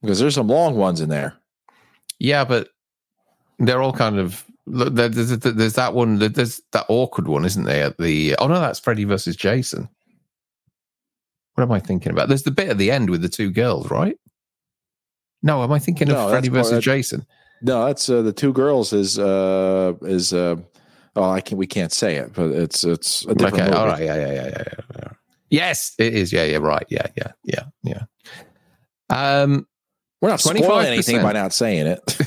Because 0.00 0.20
there's 0.20 0.34
some 0.34 0.48
long 0.48 0.76
ones 0.76 1.00
in 1.00 1.08
there. 1.08 1.34
Yeah, 2.18 2.44
but 2.44 2.68
they're 3.58 3.82
all 3.82 3.92
kind 3.92 4.18
of 4.18 4.44
there's, 4.66 5.38
there's 5.38 5.74
that 5.74 5.94
one 5.94 6.18
there's 6.18 6.60
that 6.72 6.86
awkward 6.88 7.26
one 7.26 7.44
isn't 7.44 7.64
there 7.64 7.94
the 7.98 8.36
oh 8.38 8.46
no 8.46 8.60
that's 8.60 8.78
freddy 8.78 9.04
versus 9.04 9.34
jason 9.34 9.88
what 11.58 11.64
am 11.64 11.72
i 11.72 11.80
thinking 11.80 12.12
about 12.12 12.28
there's 12.28 12.44
the 12.44 12.50
bit 12.50 12.68
at 12.68 12.78
the 12.78 12.90
end 12.90 13.10
with 13.10 13.20
the 13.20 13.28
two 13.28 13.50
girls 13.50 13.90
right 13.90 14.16
no 15.42 15.62
am 15.62 15.72
i 15.72 15.78
thinking 15.78 16.08
no, 16.08 16.16
of 16.16 16.30
freddy 16.30 16.48
versus 16.48 16.72
that, 16.72 16.82
jason 16.82 17.26
no 17.62 17.86
that's 17.86 18.08
uh, 18.08 18.22
the 18.22 18.32
two 18.32 18.52
girls 18.52 18.92
is 18.92 19.18
uh 19.18 19.92
is 20.02 20.32
uh 20.32 20.56
oh 21.16 21.30
i 21.30 21.40
can 21.40 21.58
we 21.58 21.66
can't 21.66 21.92
say 21.92 22.16
it 22.16 22.32
but 22.32 22.50
it's 22.50 22.84
it's 22.84 23.24
a 23.26 23.34
different 23.34 23.54
okay 23.54 23.64
movie. 23.64 23.76
all 23.76 23.86
right 23.86 24.02
yeah 24.02 24.16
yeah 24.16 24.32
yeah 24.32 24.48
yeah, 24.48 24.64
yeah. 24.96 25.08
Yes, 25.50 25.94
it 25.98 26.14
is. 26.14 26.32
Yeah, 26.32 26.44
yeah, 26.44 26.58
right. 26.58 26.86
Yeah, 26.88 27.06
yeah, 27.16 27.32
yeah, 27.44 27.64
yeah. 27.82 28.02
Um, 29.10 29.66
we're 30.20 30.30
not 30.30 30.40
spoiling 30.40 30.86
anything 30.86 31.22
by 31.22 31.32
not 31.32 31.52
saying 31.52 31.86
it. 31.86 32.18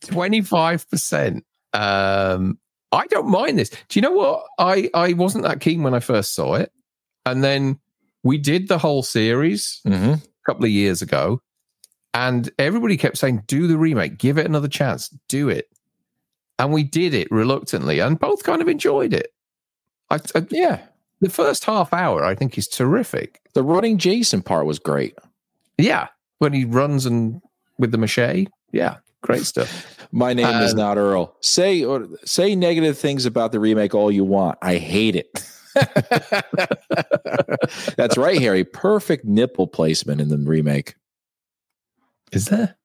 Twenty-five 0.02 0.88
percent. 0.88 1.44
Um, 1.72 2.58
I 2.92 3.06
don't 3.08 3.28
mind 3.28 3.58
this. 3.58 3.70
Do 3.70 3.98
you 3.98 4.02
know 4.02 4.12
what? 4.12 4.44
I 4.58 4.88
I 4.94 5.14
wasn't 5.14 5.44
that 5.44 5.60
keen 5.60 5.82
when 5.82 5.94
I 5.94 6.00
first 6.00 6.34
saw 6.34 6.54
it, 6.54 6.70
and 7.24 7.42
then 7.42 7.80
we 8.26 8.38
did 8.38 8.66
the 8.66 8.78
whole 8.78 9.02
series 9.04 9.80
mm-hmm. 9.86 10.14
a 10.14 10.20
couple 10.44 10.64
of 10.64 10.70
years 10.70 11.00
ago, 11.00 11.40
and 12.12 12.50
everybody 12.58 12.96
kept 12.96 13.18
saying, 13.18 13.44
"Do 13.46 13.68
the 13.68 13.78
remake, 13.78 14.18
give 14.18 14.36
it 14.36 14.46
another 14.46 14.68
chance, 14.68 15.08
do 15.28 15.48
it," 15.48 15.68
and 16.58 16.72
we 16.72 16.82
did 16.82 17.14
it 17.14 17.28
reluctantly, 17.30 18.00
and 18.00 18.18
both 18.18 18.42
kind 18.42 18.60
of 18.60 18.68
enjoyed 18.68 19.14
it. 19.14 19.32
I, 20.10 20.16
I 20.34 20.46
yeah, 20.50 20.80
the 21.20 21.30
first 21.30 21.64
half 21.64 21.92
hour, 21.92 22.24
I 22.24 22.34
think, 22.34 22.58
is 22.58 22.66
terrific. 22.66 23.40
The 23.54 23.62
running 23.62 23.96
Jason 23.96 24.42
part 24.42 24.66
was 24.66 24.80
great. 24.80 25.14
Yeah, 25.78 26.08
when 26.38 26.52
he 26.52 26.64
runs 26.64 27.06
and 27.06 27.40
with 27.78 27.92
the 27.92 27.98
machete, 27.98 28.46
yeah, 28.72 28.96
great 29.22 29.46
stuff. 29.46 29.92
My 30.12 30.32
name 30.32 30.62
is 30.62 30.72
uh, 30.72 30.76
not 30.76 30.98
Earl. 30.98 31.36
Say 31.42 31.84
or 31.84 32.08
say 32.24 32.56
negative 32.56 32.98
things 32.98 33.24
about 33.24 33.52
the 33.52 33.60
remake 33.60 33.94
all 33.94 34.10
you 34.10 34.24
want. 34.24 34.58
I 34.62 34.76
hate 34.76 35.14
it. 35.14 35.28
That's 37.96 38.16
right, 38.16 38.40
Harry. 38.40 38.64
Perfect 38.64 39.24
nipple 39.24 39.66
placement 39.66 40.20
in 40.20 40.28
the 40.28 40.38
remake. 40.38 40.94
Is 42.32 42.46
there? 42.46 42.76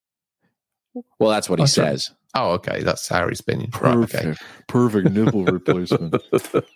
Well, 1.19 1.29
that's 1.29 1.49
what 1.49 1.59
he 1.59 1.67
says. 1.67 2.11
Oh, 2.35 2.51
okay. 2.51 2.83
That's 2.83 3.07
Harry's 3.07 3.39
opinion. 3.39 3.71
Perfect, 3.71 4.13
right, 4.13 4.25
okay. 4.27 4.45
perfect 4.67 5.11
nipple 5.11 5.45
replacement. 5.45 6.15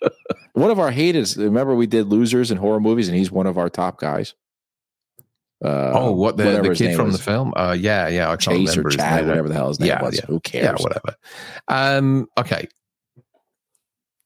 one 0.52 0.70
of 0.70 0.78
our 0.78 0.90
haters. 0.90 1.36
Remember, 1.36 1.74
we 1.74 1.86
did 1.86 2.08
losers 2.08 2.50
in 2.50 2.58
horror 2.58 2.80
movies, 2.80 3.08
and 3.08 3.16
he's 3.16 3.30
one 3.30 3.46
of 3.46 3.58
our 3.58 3.68
top 3.68 3.98
guys. 3.98 4.34
Uh, 5.64 5.92
oh, 5.94 6.12
what 6.12 6.36
the, 6.36 6.60
the 6.62 6.74
kid 6.74 6.94
from 6.94 7.06
was. 7.06 7.16
the 7.16 7.22
film? 7.22 7.52
Uh, 7.56 7.74
yeah, 7.78 8.08
yeah. 8.08 8.30
I 8.30 8.36
can't 8.36 8.66
Chase 8.66 8.76
or 8.76 8.84
Chad, 8.84 9.26
whatever 9.26 9.48
the 9.48 9.54
hell 9.54 9.68
his 9.68 9.80
name 9.80 9.88
yeah, 9.88 10.02
was. 10.02 10.16
Yeah. 10.16 10.26
Who 10.26 10.40
cares? 10.40 10.64
Yeah, 10.64 10.82
whatever. 10.82 11.16
Um, 11.68 12.28
okay. 12.38 12.68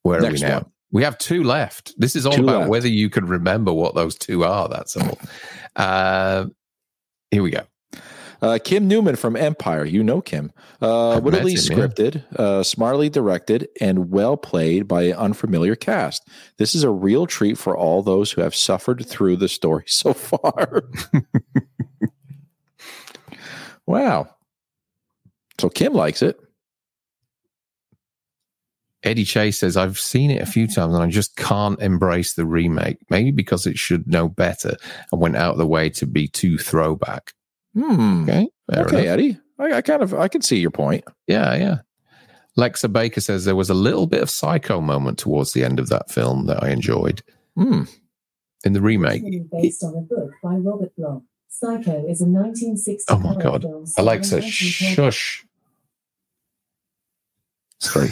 Where 0.03 0.21
Next 0.21 0.43
are 0.43 0.47
we 0.47 0.51
now? 0.51 0.59
One. 0.61 0.70
We 0.93 1.05
have 1.05 1.19
two 1.19 1.45
left. 1.45 1.95
This 1.99 2.17
is 2.17 2.27
all 2.27 2.33
two 2.33 2.43
about 2.43 2.61
left. 2.61 2.71
whether 2.71 2.89
you 2.89 3.11
could 3.11 3.29
remember 3.29 3.73
what 3.73 3.95
those 3.95 4.17
two 4.17 4.45
are. 4.45 4.69
That's 4.69 4.97
all. 4.97 5.19
Uh, 5.77 6.47
here 7.31 7.43
we 7.43 7.51
go. 7.51 7.63
Uh, 8.43 8.59
Kim 8.63 8.89
Newman 8.89 9.17
from 9.17 9.37
Empire, 9.37 9.85
you 9.85 10.03
know 10.03 10.23
Kim, 10.23 10.51
uh, 10.81 11.21
wittily 11.23 11.55
scripted, 11.55 12.25
uh, 12.37 12.63
smartly 12.63 13.11
directed, 13.11 13.69
and 13.81 14.11
well 14.11 14.37
played 14.37 14.89
by 14.89 15.03
an 15.03 15.13
unfamiliar 15.13 15.77
cast. 15.77 16.27
This 16.57 16.75
is 16.75 16.83
a 16.83 16.91
real 16.91 17.27
treat 17.27 17.59
for 17.59 17.77
all 17.77 18.03
those 18.03 18.33
who 18.33 18.41
have 18.41 18.55
suffered 18.55 19.07
through 19.07 19.37
the 19.37 19.49
story 19.49 19.85
so 19.87 20.15
far. 20.15 20.85
wow. 23.87 24.35
So 25.59 25.69
Kim 25.69 25.93
likes 25.93 26.23
it. 26.23 26.41
Eddie 29.03 29.25
Chase 29.25 29.59
says, 29.59 29.77
I've 29.77 29.99
seen 29.99 30.31
it 30.31 30.43
a 30.43 30.47
few 30.47 30.67
times 30.67 30.95
and 30.95 31.03
I 31.03 31.09
just 31.09 31.37
can't 31.37 31.81
embrace 31.81 32.35
the 32.35 32.45
remake. 32.45 32.99
Maybe 33.09 33.31
because 33.31 33.67
it 33.67 33.79
should 33.79 34.07
know 34.07 34.29
better 34.29 34.77
and 35.11 35.21
went 35.21 35.37
out 35.37 35.53
of 35.53 35.59
the 35.59 35.67
way 35.67 35.89
to 35.91 36.07
be 36.07 36.29
too 36.29 36.59
throwback. 36.59 37.33
Hmm. 37.75 38.25
Okay. 38.25 38.49
okay, 38.73 38.79
enough. 38.79 39.13
Eddie. 39.13 39.39
I, 39.59 39.73
I, 39.73 39.83
kind 39.83 40.03
of 40.03 40.15
I 40.15 40.29
can 40.29 40.43
see 40.43 40.59
your 40.59 40.71
point. 40.71 41.05
Yeah, 41.27 41.55
yeah. 41.55 41.79
Lexa 42.59 42.93
Baker 42.93 43.21
says 43.21 43.45
there 43.45 43.57
was 43.57 43.71
a 43.71 43.75
little 43.75 44.07
bit 44.07 44.23
of 44.23 44.29
psycho 44.29 44.81
moment 44.81 45.19
towards 45.19 45.53
the 45.53 45.65
end 45.65 45.79
of 45.79 45.89
that 45.89 46.11
film 46.11 46.47
that 46.47 46.63
I 46.63 46.71
enjoyed. 46.71 47.23
Hmm. 47.57 47.85
In 48.65 48.75
the 48.75 48.83
remake. 48.83 49.23
Based 49.51 49.83
on 49.83 49.97
a 49.97 50.03
book 50.03 50.33
by 50.43 50.55
Robert 50.57 50.95
Bloch. 50.97 51.23
Psycho 51.49 52.07
is 52.07 52.21
a 52.21 52.27
1960 52.27 53.13
Oh 53.13 53.19
my 53.19 53.35
god. 53.35 53.65
Alexa, 53.97 54.43
shush. 54.43 55.45
Sorry. 57.79 58.11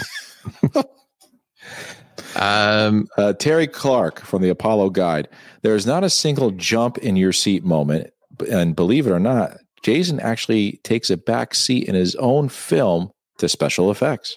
Um, 2.37 3.09
uh, 3.17 3.33
Terry 3.35 3.67
Clark 3.67 4.21
from 4.21 4.43
the 4.43 4.49
Apollo 4.49 4.91
Guide. 4.91 5.29
There 5.63 5.75
is 5.75 5.87
not 5.87 6.05
a 6.05 6.11
single 6.11 6.51
jump 6.53 6.99
in 6.99 7.17
your 7.17 7.33
seat 7.33 7.65
moment, 7.65 8.11
and 8.51 8.77
believe 8.77 9.07
it 9.07 9.11
or 9.11 9.19
not, 9.19 9.57
Jason 9.83 10.21
actually 10.21 10.81
takes 10.85 11.11
a 11.11 11.17
back 11.17 11.55
seat 11.55 11.89
in 11.89 11.95
his 11.95 12.15
own 12.17 12.49
film 12.49 13.11
to 13.39 13.49
special 13.49 13.91
effects. 13.91 14.37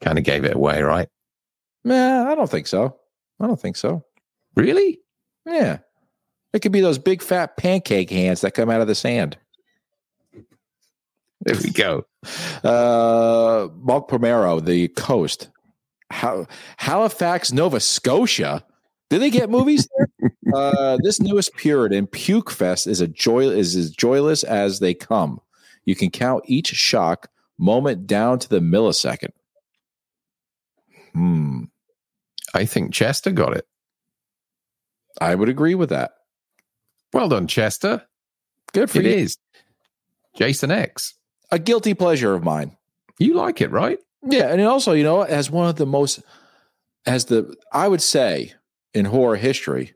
Kind 0.00 0.18
of 0.18 0.24
gave 0.24 0.44
it 0.44 0.54
away, 0.54 0.82
right? 0.82 1.08
Nah, 1.84 2.30
I 2.30 2.34
don't 2.34 2.50
think 2.50 2.66
so. 2.66 2.96
I 3.40 3.46
don't 3.46 3.60
think 3.60 3.76
so. 3.76 4.04
Really? 4.54 4.98
Yeah. 5.46 5.78
It 6.52 6.60
could 6.60 6.72
be 6.72 6.80
those 6.80 6.98
big 6.98 7.22
fat 7.22 7.56
pancake 7.56 8.10
hands 8.10 8.40
that 8.40 8.54
come 8.54 8.70
out 8.70 8.80
of 8.80 8.86
the 8.86 8.94
sand. 8.94 9.38
There 11.48 11.56
we 11.64 11.70
go. 11.70 12.04
Uh, 12.62 13.68
Mark 13.78 14.08
Palermo, 14.08 14.60
the 14.60 14.88
coast. 14.88 15.48
How, 16.10 16.46
Halifax, 16.76 17.52
Nova 17.52 17.80
Scotia. 17.80 18.62
Do 19.08 19.18
they 19.18 19.30
get 19.30 19.48
movies 19.48 19.88
there? 19.96 20.30
uh, 20.54 20.98
this 21.02 21.22
newest 21.22 21.54
Puritan, 21.54 22.06
Puke 22.06 22.50
Fest, 22.50 22.86
is 22.86 23.00
a 23.00 23.08
joy 23.08 23.48
is 23.48 23.76
as 23.76 23.90
joyless 23.90 24.44
as 24.44 24.80
they 24.80 24.92
come. 24.92 25.40
You 25.86 25.96
can 25.96 26.10
count 26.10 26.44
each 26.46 26.66
shock 26.66 27.30
moment 27.56 28.06
down 28.06 28.38
to 28.40 28.48
the 28.50 28.60
millisecond. 28.60 29.32
Hmm. 31.14 31.64
I 32.52 32.66
think 32.66 32.92
Chester 32.92 33.30
got 33.30 33.56
it. 33.56 33.66
I 35.18 35.34
would 35.34 35.48
agree 35.48 35.74
with 35.74 35.88
that. 35.88 36.10
Well 37.14 37.30
done, 37.30 37.46
Chester. 37.46 38.02
Good 38.74 38.90
for 38.90 38.98
it 38.98 39.06
you. 39.06 39.12
It 39.12 39.18
is. 39.20 39.38
Jason 40.36 40.70
X. 40.70 41.17
A 41.50 41.58
guilty 41.58 41.94
pleasure 41.94 42.34
of 42.34 42.44
mine. 42.44 42.76
You 43.18 43.34
like 43.34 43.60
it, 43.60 43.70
right? 43.70 43.98
Yeah, 44.22 44.52
and 44.52 44.60
also, 44.62 44.92
you 44.92 45.04
know, 45.04 45.22
as 45.22 45.50
one 45.50 45.68
of 45.68 45.76
the 45.76 45.86
most, 45.86 46.20
as 47.06 47.26
the 47.26 47.54
I 47.72 47.88
would 47.88 48.02
say 48.02 48.52
in 48.94 49.06
horror 49.06 49.36
history, 49.36 49.94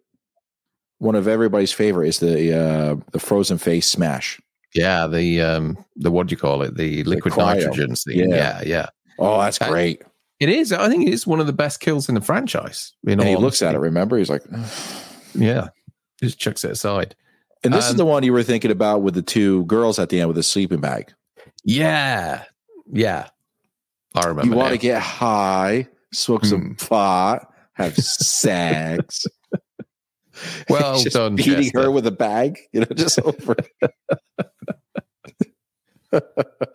one 0.99 1.15
of 1.15 1.27
everybody's 1.27 1.73
favorite 1.73 2.09
is 2.09 2.19
the 2.21 2.59
uh 2.59 2.97
the 3.13 3.19
frozen 3.19 3.59
face 3.59 3.89
smash. 3.89 4.41
Yeah, 4.75 5.07
the 5.07 5.41
um 5.43 5.85
the 5.97 6.11
what 6.11 6.29
do 6.29 6.33
you 6.33 6.37
call 6.37 6.63
it? 6.63 6.77
The 6.77 7.05
liquid 7.05 7.35
the 7.35 7.45
nitrogen 7.45 7.97
scene. 7.97 8.31
Yeah. 8.31 8.37
yeah, 8.37 8.63
yeah. 8.65 8.87
Oh, 9.19 9.41
that's 9.41 9.59
great. 9.59 10.03
It 10.41 10.49
is. 10.49 10.73
I 10.73 10.89
think 10.89 11.07
it 11.07 11.13
is 11.13 11.27
one 11.27 11.39
of 11.39 11.47
the 11.47 11.53
best 11.53 11.81
kills 11.81 12.09
in 12.09 12.17
the 12.17 12.21
franchise. 12.21 12.93
and 13.07 13.21
he 13.21 13.29
honesty. 13.29 13.43
looks 13.43 13.63
at 13.63 13.75
it. 13.75 13.79
Remember, 13.79 14.19
he's 14.19 14.31
like, 14.31 14.43
yeah, 15.35 15.69
just 16.21 16.39
chucks 16.39 16.65
it 16.65 16.73
aside. 16.73 17.15
And 17.63 17.73
this 17.73 17.87
um, 17.87 17.91
is 17.91 17.97
the 17.97 18.05
one 18.05 18.25
you 18.25 18.33
were 18.33 18.43
thinking 18.43 18.73
about 18.73 19.03
with 19.03 19.15
the 19.15 19.23
two 19.23 19.65
girls 19.67 20.01
at 20.01 20.09
the 20.09 20.19
end 20.19 20.29
with 20.29 20.37
the 20.37 20.43
sleeping 20.43 20.81
bag. 20.81 21.15
Yeah, 21.65 22.45
yeah. 22.91 23.29
I 24.15 24.27
remember. 24.27 24.51
You 24.51 24.57
want 24.57 24.73
to 24.73 24.79
get 24.79 25.01
high, 25.01 25.89
smoke 26.13 26.45
some 26.45 26.61
hmm. 26.61 26.75
pot, 26.75 27.53
have 27.73 27.97
sex. 27.97 29.27
Well 30.69 30.99
just 30.99 31.15
done, 31.15 31.37
beating 31.37 31.65
Chester. 31.65 31.83
her 31.83 31.91
with 31.91 32.07
a 32.07 32.11
bag, 32.11 32.59
you 32.73 32.81
know, 32.81 32.87
just 32.95 33.21
over. 33.25 33.55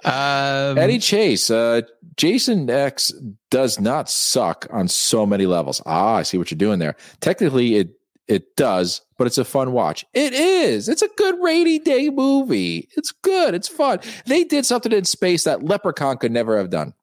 um, 0.06 0.78
Eddie 0.78 1.00
Chase, 1.00 1.50
uh, 1.50 1.82
Jason 2.16 2.70
X 2.70 3.12
does 3.50 3.80
not 3.80 4.10
suck 4.10 4.68
on 4.70 4.88
so 4.88 5.26
many 5.26 5.48
levels. 5.48 5.82
Ah, 5.86 6.16
I 6.16 6.24
see 6.24 6.38
what 6.38 6.52
you're 6.52 6.58
doing 6.58 6.80
there. 6.80 6.96
Technically, 7.20 7.76
it 7.76 7.90
it 8.28 8.56
does, 8.56 9.02
but 9.18 9.28
it's 9.28 9.38
a 9.38 9.46
fun 9.46 9.72
watch. 9.72 10.06
It 10.14 10.34
is. 10.34 10.90
It's 10.90 11.02
a 11.02 11.10
good 11.18 11.36
rainy 11.42 11.80
day 11.80 12.10
movie. 12.10 12.90
It's 12.98 13.12
good. 13.12 13.54
It's 13.54 13.68
fun. 13.68 14.00
They 14.26 14.44
did 14.44 14.66
something 14.66 14.92
in 14.92 15.06
space 15.06 15.44
that 15.46 15.64
Leprechaun 15.64 16.18
could 16.18 16.32
never 16.32 16.58
have 16.58 16.70
done. 16.70 16.94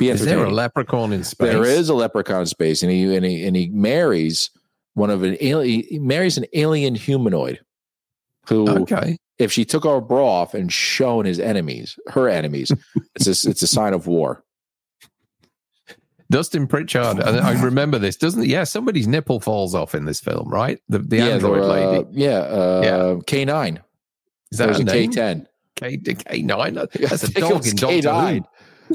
Is 0.00 0.24
there 0.24 0.44
a 0.44 0.50
leprechaun 0.50 1.12
in 1.12 1.24
space? 1.24 1.52
There 1.52 1.64
is 1.64 1.90
a 1.90 1.94
leprechaun 1.94 2.40
in 2.40 2.46
space, 2.46 2.82
and 2.82 2.90
he 2.90 3.14
and 3.14 3.22
he 3.24 3.46
and 3.46 3.54
he 3.54 3.68
marries 3.68 4.48
one 4.94 5.10
of 5.10 5.22
an 5.22 5.36
alien. 5.40 5.82
He 5.86 5.98
marries 5.98 6.38
an 6.38 6.46
alien 6.54 6.94
humanoid 6.94 7.60
who 8.46 8.66
okay 8.80 9.18
if 9.40 9.50
she 9.50 9.64
took 9.64 9.84
her 9.84 10.00
bra 10.02 10.26
off 10.26 10.54
and 10.54 10.70
shown 10.70 11.24
his 11.24 11.40
enemies, 11.40 11.98
her 12.08 12.28
enemies, 12.28 12.70
it's 13.14 13.26
a, 13.26 13.50
it's 13.50 13.62
a 13.62 13.66
sign 13.66 13.94
of 13.94 14.06
war. 14.06 14.44
Dustin 16.30 16.66
Pritchard, 16.66 17.20
I 17.20 17.52
remember 17.62 17.98
this, 17.98 18.16
doesn't? 18.16 18.46
Yeah, 18.46 18.64
somebody's 18.64 19.08
nipple 19.08 19.40
falls 19.40 19.74
off 19.74 19.94
in 19.94 20.04
this 20.04 20.20
film, 20.20 20.48
right? 20.48 20.80
The 20.88 21.00
the 21.00 21.16
yeah, 21.18 21.26
android 21.26 21.62
uh, 21.62 21.66
lady. 21.66 22.08
Yeah, 22.12 22.38
uh, 22.38 22.80
yeah. 22.84 23.20
K 23.26 23.44
nine. 23.44 23.80
Is 24.52 24.58
that 24.58 24.78
a 24.78 24.84
K 24.84 25.08
ten? 25.08 25.48
K 25.76 25.96
K 25.96 26.42
nine. 26.42 26.74
That's 26.94 27.24
a 27.24 27.32
dog 27.32 27.66
in 27.66 27.76
Doctor 27.76 28.10
Who. 28.10 28.44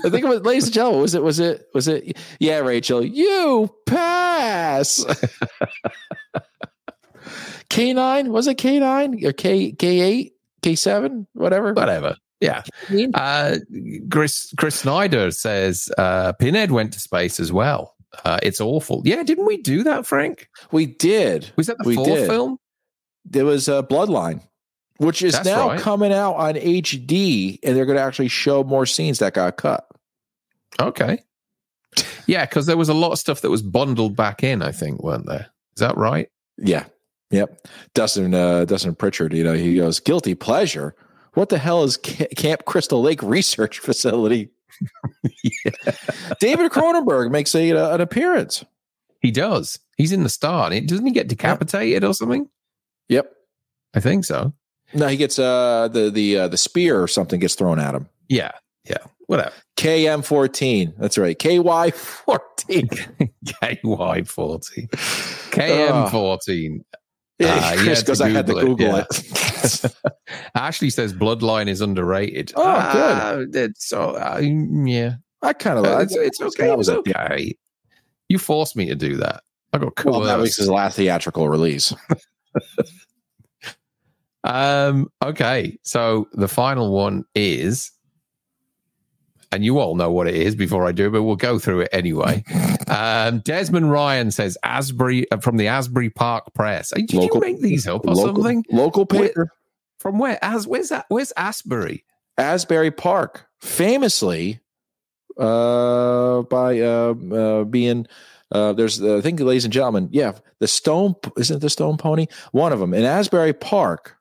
I 0.03 0.09
think 0.09 0.25
it 0.25 0.27
was, 0.27 0.41
ladies 0.41 0.65
and 0.65 0.73
gentlemen, 0.73 1.01
was 1.01 1.15
it, 1.15 1.23
was 1.23 1.39
it, 1.39 1.67
was 1.73 1.87
it? 1.87 2.17
Yeah, 2.39 2.59
Rachel, 2.59 3.03
you 3.03 3.73
pass. 3.85 5.05
K 7.69 7.93
nine 7.93 8.31
was 8.31 8.47
it 8.47 8.55
K 8.55 8.79
nine 8.79 9.23
or 9.25 9.31
K 9.33 9.71
K 9.71 9.99
eight? 10.01 10.35
K7, 10.65 11.27
whatever. 11.33 11.73
Whatever. 11.73 12.17
Yeah. 12.41 12.63
Uh, 13.13 13.57
Chris 14.11 14.53
Chris 14.57 14.75
Snyder 14.75 15.31
says 15.31 15.89
uh, 15.97 16.33
Pinhead 16.33 16.71
went 16.71 16.93
to 16.93 16.99
space 16.99 17.39
as 17.39 17.51
well. 17.51 17.95
Uh, 18.23 18.39
it's 18.43 18.61
awful. 18.61 19.01
Yeah, 19.05 19.23
didn't 19.23 19.45
we 19.45 19.57
do 19.57 19.83
that, 19.83 20.05
Frank? 20.05 20.49
We 20.71 20.85
did. 20.85 21.51
Was 21.55 21.67
that 21.67 21.77
the 21.79 21.87
we 21.87 21.95
fourth 21.95 22.07
did. 22.07 22.27
film? 22.27 22.57
There 23.25 23.45
was 23.45 23.67
a 23.67 23.83
Bloodline, 23.83 24.41
which 24.97 25.21
is 25.21 25.33
That's 25.33 25.45
now 25.45 25.69
right. 25.69 25.79
coming 25.79 26.13
out 26.13 26.35
on 26.35 26.55
HD, 26.55 27.59
and 27.63 27.75
they're 27.75 27.85
going 27.85 27.97
to 27.97 28.03
actually 28.03 28.27
show 28.27 28.63
more 28.63 28.85
scenes 28.85 29.19
that 29.19 29.33
got 29.33 29.57
cut. 29.57 29.85
Okay. 30.79 31.23
Yeah, 32.27 32.45
because 32.45 32.65
there 32.65 32.77
was 32.77 32.89
a 32.89 32.93
lot 32.93 33.11
of 33.11 33.19
stuff 33.19 33.41
that 33.41 33.49
was 33.49 33.61
bundled 33.61 34.15
back 34.15 34.43
in. 34.43 34.61
I 34.61 34.71
think, 34.71 35.01
weren't 35.01 35.25
there? 35.25 35.47
Is 35.75 35.79
that 35.79 35.97
right? 35.97 36.29
Yeah. 36.57 36.85
Yep. 37.31 37.67
Dustin 37.93 38.33
uh, 38.33 38.65
Dustin 38.65 38.95
Pritchard, 38.95 39.33
you 39.33 39.43
know, 39.43 39.53
he 39.53 39.75
goes, 39.75 39.99
guilty 39.99 40.35
pleasure. 40.35 40.95
What 41.35 41.49
the 41.49 41.57
hell 41.57 41.83
is 41.83 41.97
Camp 41.97 42.65
Crystal 42.65 43.01
Lake 43.01 43.21
Research 43.21 43.79
Facility? 43.79 44.49
yeah. 45.43 45.71
David 46.39 46.71
Cronenberg 46.71 47.29
makes 47.31 47.53
a, 47.53 47.71
uh, 47.71 47.93
an 47.93 48.01
appearance. 48.01 48.63
He 49.21 49.31
does. 49.31 49.79
He's 49.97 50.11
in 50.11 50.23
the 50.23 50.29
start. 50.29 50.73
Doesn't 50.85 51.05
he 51.05 51.11
get 51.11 51.27
decapitated 51.27 52.03
or 52.03 52.13
something? 52.13 52.49
Yep. 53.09 53.31
I 53.93 53.99
think 53.99 54.25
so. 54.25 54.53
No, 54.93 55.07
he 55.07 55.17
gets 55.17 55.39
uh 55.39 55.89
the 55.91 56.09
the 56.09 56.39
uh, 56.39 56.47
the 56.47 56.57
spear 56.57 57.01
or 57.01 57.07
something 57.07 57.39
gets 57.39 57.55
thrown 57.55 57.79
at 57.79 57.95
him. 57.95 58.07
Yeah. 58.29 58.51
Yeah. 58.87 58.99
Whatever. 59.27 59.53
KM 59.77 60.23
fourteen. 60.23 60.93
That's 60.97 61.17
right. 61.17 61.37
KY 61.37 61.91
fourteen. 61.91 62.87
KY 63.61 64.23
fourteen. 64.25 64.87
KM 65.51 66.11
fourteen. 66.11 66.85
Yeah, 67.39 67.55
uh, 67.55 67.75
Chris 67.83 68.03
goes, 68.03 68.21
I 68.21 68.29
had 68.29 68.47
to 68.47 68.53
Google 68.53 68.95
it. 68.95 69.07
it. 69.11 69.95
Ashley 70.55 70.89
says 70.89 71.13
Bloodline 71.13 71.67
is 71.67 71.81
underrated. 71.81 72.53
Oh, 72.55 72.63
uh, 72.63 73.35
good. 73.35 73.55
It's, 73.55 73.91
uh, 73.91 74.39
yeah. 74.41 75.15
I 75.41 75.53
kind 75.53 75.79
of, 75.79 75.85
uh, 75.85 75.99
it's, 75.99 76.15
it's 76.15 76.41
okay. 76.41 76.71
It 76.71 76.77
was 76.77 76.89
okay. 76.89 77.55
You 78.29 78.39
forced 78.39 78.75
me 78.75 78.85
to 78.87 78.95
do 78.95 79.17
that. 79.17 79.43
I 79.73 79.77
got 79.77 79.95
cool. 79.95 80.13
Well, 80.13 80.21
that 80.21 80.39
was 80.39 80.55
his 80.55 80.69
last 80.69 80.95
theatrical 80.95 81.49
release. 81.49 81.93
um. 84.45 85.11
Okay. 85.23 85.77
So 85.83 86.29
the 86.31 86.47
final 86.47 86.93
one 86.93 87.25
is 87.35 87.91
and 89.55 89.65
you 89.65 89.79
all 89.79 89.95
know 89.95 90.11
what 90.11 90.27
it 90.27 90.35
is 90.35 90.55
before 90.55 90.85
I 90.85 90.91
do, 90.91 91.09
but 91.09 91.23
we'll 91.23 91.35
go 91.35 91.57
through 91.57 91.81
it 91.81 91.89
anyway. 91.91 92.43
um, 92.87 93.39
Desmond 93.39 93.91
Ryan 93.91 94.31
says 94.31 94.57
Asbury 94.63 95.29
uh, 95.31 95.37
from 95.37 95.57
the 95.57 95.67
Asbury 95.67 96.09
Park 96.09 96.53
Press. 96.53 96.91
Did 96.95 97.13
local, 97.13 97.37
you 97.37 97.41
make 97.41 97.61
these 97.61 97.87
up 97.87 98.05
or 98.05 98.13
local, 98.13 98.43
something? 98.43 98.65
Local 98.71 99.05
paper. 99.05 99.45
Where, 99.45 99.51
from 99.99 100.19
where? 100.19 100.37
As 100.43 100.67
where's 100.67 100.89
that? 100.89 101.05
Where's 101.09 101.33
Asbury? 101.37 102.03
Asbury 102.37 102.91
Park, 102.91 103.47
famously 103.59 104.59
uh, 105.37 106.41
by 106.43 106.79
uh, 106.79 107.13
uh, 107.31 107.63
being. 107.63 108.07
Uh, 108.51 108.73
there's, 108.73 109.01
uh, 109.01 109.17
I 109.17 109.21
think, 109.21 109.39
ladies 109.39 109.65
and 109.65 109.73
gentlemen, 109.73 110.07
yeah, 110.11 110.33
the 110.59 110.67
Stone 110.67 111.15
isn't 111.37 111.61
the 111.61 111.69
Stone 111.69 111.97
Pony 111.97 112.27
one 112.51 112.71
of 112.71 112.79
them 112.79 112.93
in 112.93 113.03
Asbury 113.03 113.53
Park 113.53 114.17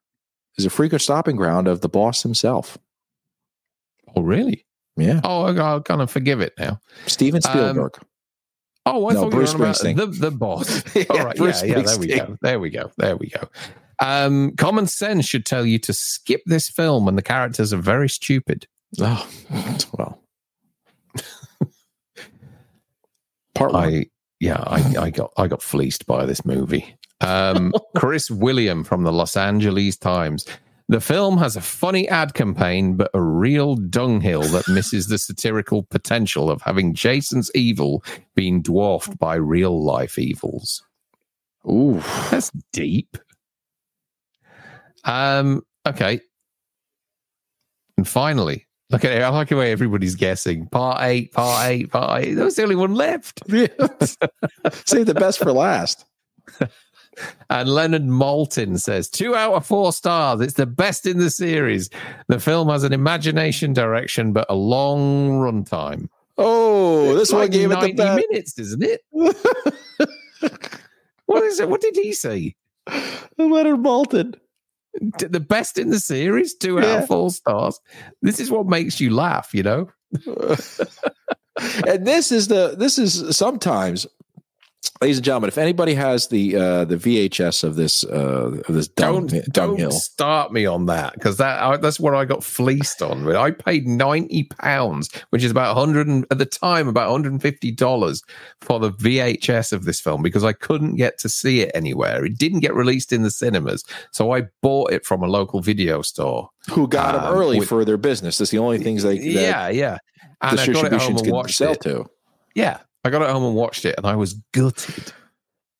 is 0.56 0.64
a 0.64 0.70
frequent 0.70 1.02
stopping 1.02 1.36
ground 1.36 1.68
of 1.68 1.80
the 1.80 1.88
boss 1.88 2.22
himself. 2.22 2.78
Oh, 4.16 4.22
really? 4.22 4.64
Yeah. 4.96 5.20
Oh, 5.24 5.44
I'll 5.44 5.82
kind 5.82 6.02
of 6.02 6.10
forgive 6.10 6.40
it 6.40 6.54
now. 6.58 6.80
Steven 7.06 7.42
Spielberg. 7.42 7.96
Um, 7.96 8.06
oh, 8.86 9.10
I 9.10 9.14
no, 9.14 9.22
thought 9.22 9.32
Bruce 9.32 9.52
you 9.52 9.58
were 9.58 9.64
about 9.66 9.78
the, 9.80 10.06
the 10.06 10.30
boss. 10.30 10.82
yeah, 10.96 11.04
All 11.10 11.24
right. 11.24 11.36
Bruce 11.36 11.62
yeah, 11.62 11.78
yeah, 11.78 11.84
there 11.84 11.98
we 11.98 12.06
go. 12.06 12.36
There 12.42 12.58
we 12.58 12.70
go. 12.70 12.90
There 12.96 13.16
we 13.16 13.28
go. 13.28 13.48
Um, 14.00 14.54
common 14.56 14.86
sense 14.86 15.24
should 15.24 15.46
tell 15.46 15.64
you 15.64 15.78
to 15.80 15.92
skip 15.92 16.42
this 16.46 16.68
film 16.68 17.06
when 17.06 17.16
the 17.16 17.22
characters 17.22 17.72
are 17.72 17.78
very 17.78 18.08
stupid. 18.08 18.66
Oh, 19.00 19.28
well. 19.96 20.20
Part 23.54 23.72
one. 23.72 23.84
I, 23.84 24.06
yeah, 24.40 24.62
I, 24.66 24.94
I 24.98 25.10
got 25.10 25.32
I 25.36 25.46
got 25.46 25.62
fleeced 25.62 26.06
by 26.06 26.26
this 26.26 26.44
movie. 26.44 26.96
Um, 27.20 27.72
Chris 27.96 28.28
Willman 28.28 28.84
from 28.84 29.04
the 29.04 29.12
Los 29.12 29.36
Angeles 29.36 29.96
Times. 29.96 30.44
The 30.88 31.00
film 31.00 31.38
has 31.38 31.56
a 31.56 31.62
funny 31.62 32.06
ad 32.08 32.34
campaign, 32.34 32.96
but 32.96 33.10
a 33.14 33.22
real 33.22 33.74
dunghill 33.74 34.42
that 34.42 34.68
misses 34.68 35.06
the 35.06 35.16
satirical 35.16 35.84
potential 35.84 36.50
of 36.50 36.60
having 36.60 36.94
Jason's 36.94 37.50
evil 37.54 38.04
being 38.34 38.60
dwarfed 38.60 39.18
by 39.18 39.36
real 39.36 39.82
life 39.82 40.18
evils. 40.18 40.82
Ooh, 41.66 42.02
that's 42.30 42.50
deep. 42.72 43.16
Um. 45.04 45.62
Okay. 45.86 46.20
And 47.96 48.06
finally, 48.06 48.66
look 48.90 49.04
at 49.04 49.12
it. 49.12 49.22
I 49.22 49.28
like 49.28 49.48
the 49.48 49.56
way 49.56 49.72
everybody's 49.72 50.14
guessing. 50.16 50.66
Part 50.66 51.02
eight, 51.02 51.32
part 51.32 51.66
eight, 51.66 51.90
part 51.90 52.24
eight. 52.24 52.34
That 52.34 52.44
was 52.44 52.56
the 52.56 52.62
only 52.62 52.76
one 52.76 52.94
left. 52.94 53.40
Save 54.86 55.06
the 55.06 55.14
best 55.14 55.38
for 55.38 55.52
last. 55.52 56.04
And 57.50 57.68
Leonard 57.68 58.04
Maltin 58.04 58.80
says, 58.80 59.08
two 59.08 59.34
out 59.34 59.54
of 59.54 59.66
four 59.66 59.92
stars. 59.92 60.40
It's 60.40 60.54
the 60.54 60.66
best 60.66 61.06
in 61.06 61.18
the 61.18 61.30
series. 61.30 61.90
The 62.28 62.40
film 62.40 62.68
has 62.68 62.84
an 62.84 62.92
imagination 62.92 63.72
direction, 63.72 64.32
but 64.32 64.46
a 64.48 64.54
long 64.54 65.30
runtime. 65.32 66.08
Oh, 66.36 67.10
it's 67.10 67.18
this 67.18 67.32
like 67.32 67.40
one 67.42 67.50
gave 67.50 67.68
90 67.70 67.86
it 67.86 67.96
the 67.96 68.02
best. 68.02 68.26
minutes, 68.28 68.58
isn't 68.58 68.82
it? 68.82 69.00
what 71.26 71.44
is 71.44 71.60
it? 71.60 71.68
What 71.68 71.80
did 71.80 71.96
he 71.96 72.12
say? 72.12 72.54
Leonard 73.38 73.80
Maltin. 73.80 74.34
The 75.18 75.40
best 75.40 75.78
in 75.78 75.90
the 75.90 75.98
series, 75.98 76.54
two 76.54 76.76
yeah. 76.76 76.86
out 76.86 77.02
of 77.02 77.08
four 77.08 77.30
stars. 77.30 77.80
This 78.22 78.38
is 78.38 78.50
what 78.50 78.66
makes 78.66 79.00
you 79.00 79.10
laugh, 79.10 79.52
you 79.52 79.62
know. 79.62 79.90
and 81.86 82.06
this 82.06 82.30
is 82.30 82.48
the 82.48 82.76
this 82.78 82.98
is 82.98 83.36
sometimes 83.36 84.06
ladies 85.00 85.18
and 85.18 85.24
gentlemen, 85.24 85.48
if 85.48 85.58
anybody 85.58 85.94
has 85.94 86.28
the 86.28 86.56
uh, 86.56 86.84
the 86.84 86.96
VHS 86.96 87.64
of 87.64 87.76
this 87.76 88.04
uh, 88.04 88.60
of 88.66 88.74
this 88.74 88.88
dung, 88.88 89.26
don't, 89.26 89.52
dunghill, 89.52 89.90
don't 89.90 90.00
start 90.00 90.52
me 90.52 90.66
on 90.66 90.86
that 90.86 91.14
because 91.14 91.36
that 91.38 91.62
I, 91.62 91.76
that's 91.76 92.00
what 92.00 92.14
I 92.14 92.24
got 92.24 92.42
fleeced 92.42 93.02
on. 93.02 93.34
I 93.34 93.50
paid 93.50 93.86
ninety 93.86 94.44
pounds, 94.44 95.10
which 95.30 95.44
is 95.44 95.50
about 95.50 95.76
hundred 95.76 96.08
at 96.30 96.38
the 96.38 96.46
time 96.46 96.88
about 96.88 97.10
one 97.10 97.20
hundred 97.20 97.32
and 97.32 97.42
fifty 97.42 97.70
dollars 97.70 98.22
for 98.60 98.78
the 98.78 98.90
VHS 98.92 99.72
of 99.72 99.84
this 99.84 100.00
film 100.00 100.22
because 100.22 100.44
I 100.44 100.52
couldn't 100.52 100.96
get 100.96 101.18
to 101.20 101.28
see 101.28 101.60
it 101.60 101.70
anywhere. 101.74 102.24
It 102.24 102.38
didn't 102.38 102.60
get 102.60 102.74
released 102.74 103.12
in 103.12 103.22
the 103.22 103.30
cinemas, 103.30 103.84
so 104.10 104.32
I 104.32 104.44
bought 104.62 104.92
it 104.92 105.04
from 105.04 105.22
a 105.22 105.26
local 105.26 105.60
video 105.60 106.02
store 106.02 106.50
who 106.70 106.88
got 106.88 107.14
um, 107.14 107.22
them 107.22 107.34
early 107.34 107.58
with, 107.60 107.68
for 107.68 107.84
their 107.84 107.96
business. 107.96 108.38
That's 108.38 108.50
the 108.50 108.58
only 108.58 108.78
things 108.78 109.02
they 109.02 109.18
yeah 109.20 109.68
yeah. 109.68 109.98
And 110.40 110.58
the 110.58 110.66
distributions 110.66 111.22
can 111.22 111.48
sell 111.48 111.72
it. 111.72 111.80
to. 111.82 112.06
Yeah, 112.54 112.80
I 113.04 113.10
got 113.10 113.22
it 113.22 113.28
home 113.28 113.44
and 113.44 113.54
watched 113.54 113.84
it, 113.84 113.94
and 113.96 114.06
I 114.06 114.16
was 114.16 114.34
gutted. 114.52 115.12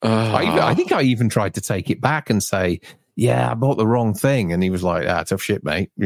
Uh, 0.03 0.33
I, 0.35 0.71
I, 0.71 0.75
think 0.75 0.93
I 0.93 1.03
even 1.03 1.31
tried 1.31 1.55
to 1.55 1.63
take 1.63 1.89
it 1.89 2.01
back 2.01 2.29
and 2.29 2.43
say, 2.43 2.81
"Yeah, 3.17 3.51
I 3.51 3.55
bought 3.55 3.77
the 3.77 3.87
wrong 3.87 4.13
thing," 4.13 4.53
and 4.53 4.63
he 4.63 4.69
was 4.69 4.83
like, 4.83 5.09
"Ah, 5.09 5.23
tough 5.23 5.43
shit, 5.43 5.65
mate." 5.65 5.91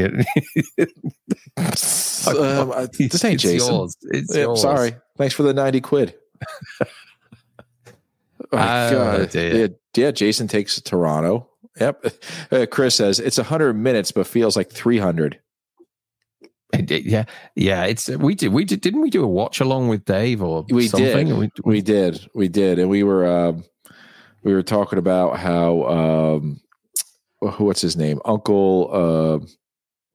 Um, 2.26 2.88
this 2.98 3.24
ain't 3.24 3.40
Jason. 3.40 3.74
Yours. 3.74 3.96
It's 4.02 4.36
yeah, 4.36 4.42
yours. 4.42 4.60
Sorry. 4.60 4.94
Thanks 5.16 5.34
for 5.34 5.44
the 5.44 5.54
ninety 5.54 5.80
quid. 5.80 6.14
oh, 8.52 8.58
uh. 8.58 9.26
Yeah, 9.32 9.68
yeah, 9.96 10.10
Jason 10.10 10.46
takes 10.46 10.80
Toronto. 10.80 11.48
Yep. 11.80 12.06
Uh, 12.50 12.64
Chris 12.70 12.94
says 12.94 13.20
it's 13.20 13.36
100 13.36 13.74
minutes, 13.74 14.10
but 14.10 14.26
feels 14.26 14.56
like 14.56 14.70
300 14.70 15.38
yeah, 16.74 17.24
yeah. 17.54 17.84
It's 17.84 18.08
we 18.08 18.34
did 18.34 18.52
we 18.52 18.64
did 18.64 18.80
didn't 18.80 19.00
we 19.00 19.10
do 19.10 19.24
a 19.24 19.28
watch 19.28 19.60
along 19.60 19.88
with 19.88 20.04
Dave 20.04 20.42
or 20.42 20.64
we 20.68 20.88
something? 20.88 21.28
did 21.28 21.38
we, 21.38 21.50
we 21.64 21.80
did 21.80 22.28
we 22.34 22.48
did. 22.48 22.78
And 22.78 22.90
we 22.90 23.02
were 23.02 23.26
um, 23.26 23.64
we 24.42 24.52
were 24.52 24.62
talking 24.62 24.98
about 24.98 25.38
how 25.38 25.82
um, 25.84 26.60
what's 27.38 27.80
his 27.80 27.96
name? 27.96 28.20
Uncle 28.24 29.46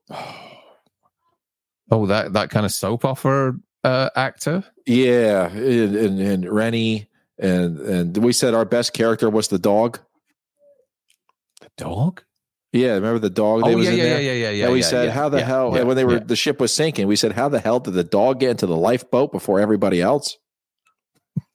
uh, 0.09 0.15
oh 1.91 2.05
that 2.05 2.33
that 2.33 2.49
kind 2.49 2.65
of 2.65 2.71
soap 2.71 3.05
opera 3.05 3.53
uh, 3.83 4.09
actor? 4.15 4.63
Yeah 4.85 5.47
and, 5.47 5.95
and, 5.95 6.19
and 6.19 6.49
Rennie 6.49 7.09
and 7.39 7.79
and 7.79 8.17
we 8.17 8.31
said 8.31 8.53
our 8.53 8.65
best 8.65 8.93
character 8.93 9.29
was 9.29 9.47
the 9.47 9.59
dog. 9.59 9.99
The 11.61 11.69
dog 11.77 12.23
yeah, 12.73 12.93
remember 12.93 13.19
the 13.19 13.29
dog? 13.29 13.61
Oh, 13.63 13.69
yeah, 13.69 13.91
yeah, 13.91 14.03
yeah, 14.03 14.17
yeah, 14.17 14.31
yeah, 14.31 14.49
yeah. 14.49 14.69
we 14.71 14.79
yeah, 14.79 14.85
said, 14.85 15.05
yeah, 15.05 15.11
how 15.11 15.29
the 15.29 15.37
yeah, 15.37 15.45
hell? 15.45 15.71
when 15.71 15.95
they 15.95 16.05
were 16.05 16.19
the 16.19 16.35
ship 16.35 16.59
was 16.59 16.73
sinking, 16.73 17.07
we 17.07 17.15
said, 17.15 17.31
how 17.31 17.47
the 17.47 17.59
hell 17.59 17.79
did 17.79 17.93
the 17.93 18.03
dog 18.03 18.39
get 18.39 18.49
into 18.49 18.65
the 18.65 18.75
lifeboat 18.75 19.31
before 19.31 19.59
everybody 19.59 20.01
else? 20.01 20.37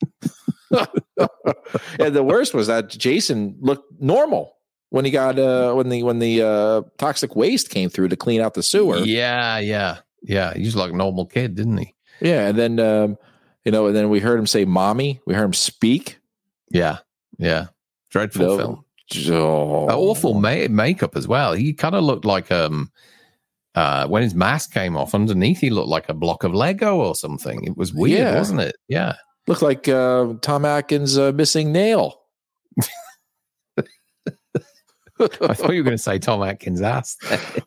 and 0.71 2.15
the 2.15 2.23
worst 2.23 2.55
was 2.55 2.69
that 2.69 2.89
Jason 2.91 3.57
looked 3.61 4.01
normal 4.01 4.55
when 4.91 5.05
he 5.05 5.11
got 5.11 5.39
uh 5.39 5.73
when 5.73 5.89
the 5.89 6.03
when 6.03 6.19
the 6.19 6.43
uh 6.43 6.83
toxic 6.99 7.35
waste 7.35 7.71
came 7.71 7.89
through 7.89 8.09
to 8.09 8.17
clean 8.17 8.41
out 8.41 8.55
the 8.55 8.63
sewer. 8.63 8.99
Yeah, 8.99 9.59
yeah, 9.59 9.99
yeah. 10.23 10.55
He's 10.55 10.77
like 10.77 10.93
a 10.93 10.97
normal 10.97 11.27
kid, 11.27 11.55
didn't 11.55 11.79
he? 11.79 11.95
Yeah, 12.21 12.49
and 12.49 12.59
then 12.59 12.81
um, 12.81 13.17
you 13.65 13.73
know, 13.73 13.87
and 13.87 13.97
then 13.97 14.09
we 14.09 14.21
heard 14.21 14.39
him 14.39 14.47
say 14.47 14.65
"mommy." 14.65 15.21
We 15.27 15.35
heard 15.35 15.45
him 15.45 15.53
speak. 15.53 16.19
Yeah, 16.71 16.99
yeah. 17.39 17.67
Dreadful 18.11 18.43
you 18.43 18.49
know, 18.49 18.57
film. 18.57 18.85
Oh. 19.29 19.89
Awful 19.89 20.35
ma- 20.35 20.69
makeup 20.69 21.17
as 21.17 21.27
well. 21.27 21.55
He 21.55 21.73
kind 21.73 21.95
of 21.95 22.05
looked 22.05 22.25
like 22.25 22.53
um 22.53 22.91
uh 23.75 24.07
when 24.07 24.23
his 24.23 24.35
mask 24.35 24.73
came 24.73 24.97
off 24.97 25.15
underneath 25.15 25.59
he 25.59 25.71
looked 25.71 25.89
like 25.89 26.09
a 26.09 26.15
block 26.15 26.45
of 26.45 26.55
Lego 26.55 26.97
or 26.97 27.15
something. 27.15 27.65
It 27.65 27.77
was 27.77 27.95
weird, 27.95 28.21
yeah. 28.21 28.35
wasn't 28.35 28.61
it? 28.61 28.77
Yeah. 28.89 29.15
Looked 29.47 29.63
like 29.63 29.89
uh, 29.89 30.35
Tom 30.43 30.67
Atkins 30.67 31.17
uh, 31.17 31.33
missing 31.33 31.73
nail. 31.73 32.21
I 33.81 35.55
thought 35.55 35.73
you 35.73 35.81
were 35.81 35.85
going 35.85 35.97
to 35.97 35.99
say 35.99 36.19
Tom 36.19 36.43
Atkins' 36.43 36.83
ass. 36.83 37.17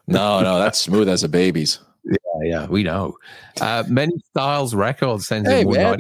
no, 0.08 0.42
no, 0.42 0.60
that's 0.60 0.80
smooth 0.80 1.10
as 1.10 1.24
a 1.24 1.30
baby's. 1.30 1.80
Yeah, 2.06 2.16
yeah, 2.44 2.68
we 2.68 2.84
know. 2.84 3.18
Uh, 3.60 3.84
Many 3.88 4.14
Styles 4.30 4.76
Records 4.76 5.28
sends 5.28 5.50
hey, 5.50 5.62
in 5.62 5.98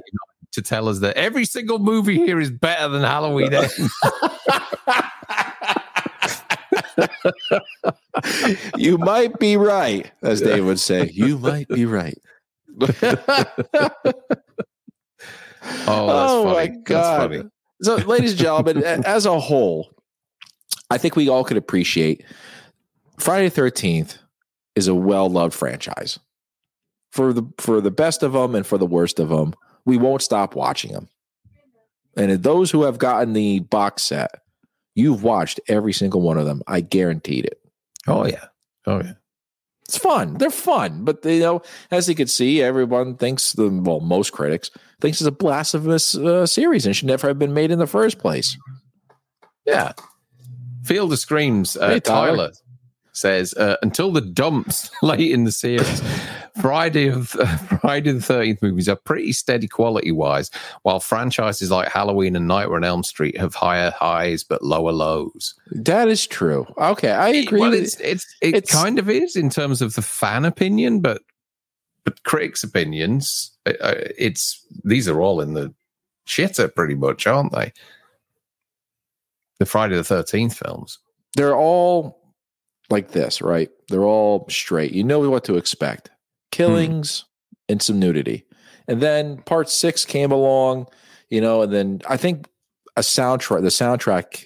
to 0.51 0.61
tell 0.61 0.87
us 0.87 0.99
that 0.99 1.17
every 1.17 1.45
single 1.45 1.79
movie 1.79 2.15
here 2.15 2.39
is 2.39 2.51
better 2.51 2.87
than 2.89 3.01
Halloween 3.03 3.51
you 8.77 8.97
might 8.97 9.37
be 9.39 9.57
right, 9.57 10.11
as 10.21 10.41
Dave 10.41 10.65
would 10.65 10.79
say. 10.79 11.09
You 11.13 11.37
might 11.37 11.67
be 11.67 11.85
right. 11.85 12.17
oh, 12.81 13.93
oh 15.87 16.53
my 16.53 16.67
god! 16.67 17.49
So, 17.81 17.95
ladies 17.95 18.31
and 18.31 18.39
gentlemen, 18.39 18.83
as 19.05 19.25
a 19.25 19.39
whole, 19.39 19.91
I 20.89 20.97
think 20.97 21.15
we 21.15 21.29
all 21.29 21.43
could 21.43 21.57
appreciate 21.57 22.23
Friday 23.17 23.47
the 23.47 23.55
Thirteenth 23.55 24.17
is 24.75 24.87
a 24.87 24.95
well 24.95 25.29
loved 25.29 25.53
franchise 25.53 26.19
for 27.11 27.33
the 27.33 27.43
for 27.57 27.81
the 27.81 27.91
best 27.91 28.23
of 28.23 28.33
them 28.33 28.55
and 28.55 28.65
for 28.65 28.77
the 28.77 28.85
worst 28.85 29.19
of 29.19 29.29
them. 29.29 29.53
We 29.85 29.97
won't 29.97 30.21
stop 30.21 30.55
watching 30.55 30.93
them. 30.93 31.09
And 32.15 32.31
those 32.43 32.71
who 32.71 32.83
have 32.83 32.97
gotten 32.97 33.33
the 33.33 33.61
box 33.61 34.03
set, 34.03 34.40
You've 34.95 35.23
watched 35.23 35.59
every 35.67 35.93
single 35.93 36.21
one 36.21 36.37
of 36.37 36.45
them. 36.45 36.61
I 36.67 36.81
guaranteed 36.81 37.45
it. 37.45 37.61
Oh 38.07 38.25
yeah. 38.25 38.45
Oh 38.85 39.01
yeah. 39.01 39.13
It's 39.83 39.97
fun. 39.97 40.35
They're 40.35 40.49
fun, 40.49 41.03
but 41.03 41.23
you 41.25 41.39
know, 41.39 41.61
as 41.91 42.07
you 42.07 42.15
can 42.15 42.27
see, 42.27 42.61
everyone 42.61 43.15
thinks 43.15 43.53
the 43.53 43.69
well, 43.69 43.99
most 43.99 44.31
critics 44.31 44.71
thinks 45.01 45.19
it's 45.19 45.27
a 45.27 45.31
blasphemous 45.31 46.15
uh, 46.15 46.45
series 46.45 46.85
and 46.85 46.95
should 46.95 47.07
never 47.07 47.27
have 47.27 47.39
been 47.39 47.53
made 47.53 47.71
in 47.71 47.79
the 47.79 47.87
first 47.87 48.19
place. 48.19 48.57
Yeah. 49.65 49.93
Field 50.83 51.11
of 51.11 51.19
Screams, 51.19 51.75
uh. 51.75 51.99
Tyler 51.99 52.51
says 53.11 53.53
uh, 53.55 53.75
until 53.81 54.11
the 54.11 54.21
dumps 54.21 54.89
late 55.01 55.31
in 55.31 55.43
the 55.43 55.51
series, 55.51 56.01
Friday 56.59 57.07
of 57.07 57.35
uh, 57.35 57.57
Friday 57.81 58.11
the 58.11 58.21
Thirteenth 58.21 58.61
movies 58.61 58.89
are 58.89 58.95
pretty 58.95 59.31
steady 59.31 59.67
quality 59.67 60.11
wise, 60.11 60.49
while 60.83 60.99
franchises 60.99 61.71
like 61.71 61.89
Halloween 61.89 62.35
and 62.35 62.47
Nightmare 62.47 62.77
on 62.77 62.83
Elm 62.83 63.03
Street 63.03 63.37
have 63.37 63.55
higher 63.55 63.91
highs 63.91 64.43
but 64.43 64.63
lower 64.63 64.91
lows. 64.91 65.55
That 65.71 66.07
is 66.07 66.27
true. 66.27 66.67
Okay, 66.77 67.11
I 67.11 67.29
agree. 67.29 67.61
Well, 67.61 67.73
it's, 67.73 67.99
it's 67.99 68.25
it 68.41 68.55
it's, 68.55 68.71
kind 68.71 68.99
of 68.99 69.09
is 69.09 69.35
in 69.35 69.49
terms 69.49 69.81
of 69.81 69.93
the 69.93 70.01
fan 70.01 70.45
opinion, 70.45 70.99
but 70.99 71.21
but 72.03 72.23
critics' 72.23 72.63
opinions, 72.63 73.51
uh, 73.65 73.73
uh, 73.81 73.95
it's 74.17 74.65
these 74.83 75.07
are 75.07 75.21
all 75.21 75.41
in 75.41 75.53
the 75.53 75.73
shitter 76.27 76.73
pretty 76.73 76.95
much, 76.95 77.27
aren't 77.27 77.53
they? 77.53 77.71
The 79.59 79.65
Friday 79.65 79.95
the 79.95 80.03
Thirteenth 80.03 80.57
films. 80.57 80.99
They're 81.35 81.55
all 81.55 82.19
like 82.89 83.11
this, 83.11 83.41
right? 83.41 83.69
They're 83.87 84.03
all 84.03 84.45
straight. 84.49 84.91
You 84.91 85.03
know 85.03 85.29
what 85.29 85.45
to 85.45 85.55
expect 85.55 86.09
killings 86.51 87.21
hmm. 87.21 87.73
and 87.73 87.81
some 87.81 87.99
nudity. 87.99 88.45
And 88.87 89.01
then 89.01 89.37
part 89.43 89.69
six 89.69 90.05
came 90.05 90.31
along, 90.31 90.87
you 91.29 91.41
know, 91.41 91.61
and 91.61 91.71
then 91.71 92.01
I 92.07 92.17
think 92.17 92.47
a 92.97 93.01
soundtrack, 93.01 93.61
the 93.61 93.67
soundtrack, 93.67 94.45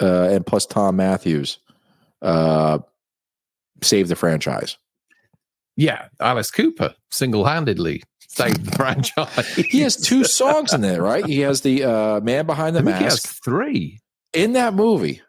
uh, 0.00 0.28
and 0.30 0.44
plus 0.44 0.66
Thom 0.66 0.96
Mathews, 0.96 1.58
uh, 2.22 2.78
saved 3.82 4.10
the 4.10 4.16
franchise. 4.16 4.76
Yeah, 5.76 6.08
Alice 6.20 6.50
Cooper 6.50 6.94
single 7.10 7.44
handedly 7.44 8.02
saved 8.28 8.64
the 8.64 8.76
franchise. 8.76 9.46
he 9.54 9.80
has 9.80 9.96
two 9.96 10.24
songs 10.24 10.72
in 10.72 10.80
there, 10.80 11.02
right? 11.02 11.24
He 11.24 11.40
has 11.40 11.60
the 11.60 11.84
uh, 11.84 12.20
Man 12.20 12.46
Behind 12.46 12.74
the 12.74 12.82
Mask. 12.82 12.98
He 12.98 13.04
has 13.04 13.20
three 13.20 14.00
in 14.32 14.52
that 14.52 14.74
movie. 14.74 15.22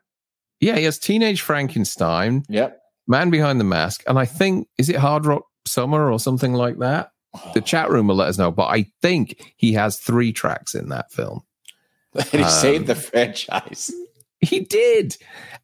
Yeah, 0.59 0.77
he 0.77 0.85
has 0.85 0.97
Teenage 0.97 1.41
Frankenstein. 1.41 2.43
Yep. 2.49 2.79
Man 3.07 3.29
Behind 3.29 3.59
the 3.59 3.65
Mask, 3.65 4.03
and 4.07 4.19
I 4.19 4.25
think 4.25 4.67
is 4.77 4.89
it 4.89 4.97
Hard 4.97 5.25
Rock 5.25 5.43
Summer 5.67 6.11
or 6.11 6.19
something 6.19 6.53
like 6.53 6.79
that. 6.79 7.11
The 7.53 7.61
chat 7.61 7.89
room 7.89 8.07
will 8.07 8.15
let 8.15 8.29
us 8.29 8.37
know, 8.37 8.51
but 8.51 8.67
I 8.67 8.87
think 9.01 9.53
he 9.57 9.73
has 9.73 9.99
three 9.99 10.31
tracks 10.31 10.73
in 10.73 10.89
that 10.89 11.11
film. 11.11 11.41
and 12.15 12.25
he 12.25 12.43
um, 12.43 12.49
saved 12.49 12.87
the 12.87 12.95
franchise. 12.95 13.91
He 14.39 14.61
did. 14.61 15.17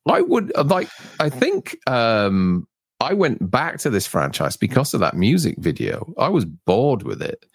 I 0.08 0.22
would 0.22 0.52
like. 0.70 0.90
I 1.20 1.30
think 1.30 1.78
um, 1.88 2.68
I 3.00 3.14
went 3.14 3.50
back 3.50 3.80
to 3.80 3.90
this 3.90 4.08
franchise 4.08 4.58
because 4.58 4.94
of 4.94 5.00
that 5.00 5.16
music 5.16 5.56
video. 5.58 6.14
I 6.18 6.30
was 6.30 6.46
bored 6.46 7.04
with 7.04 7.22
it, 7.22 7.46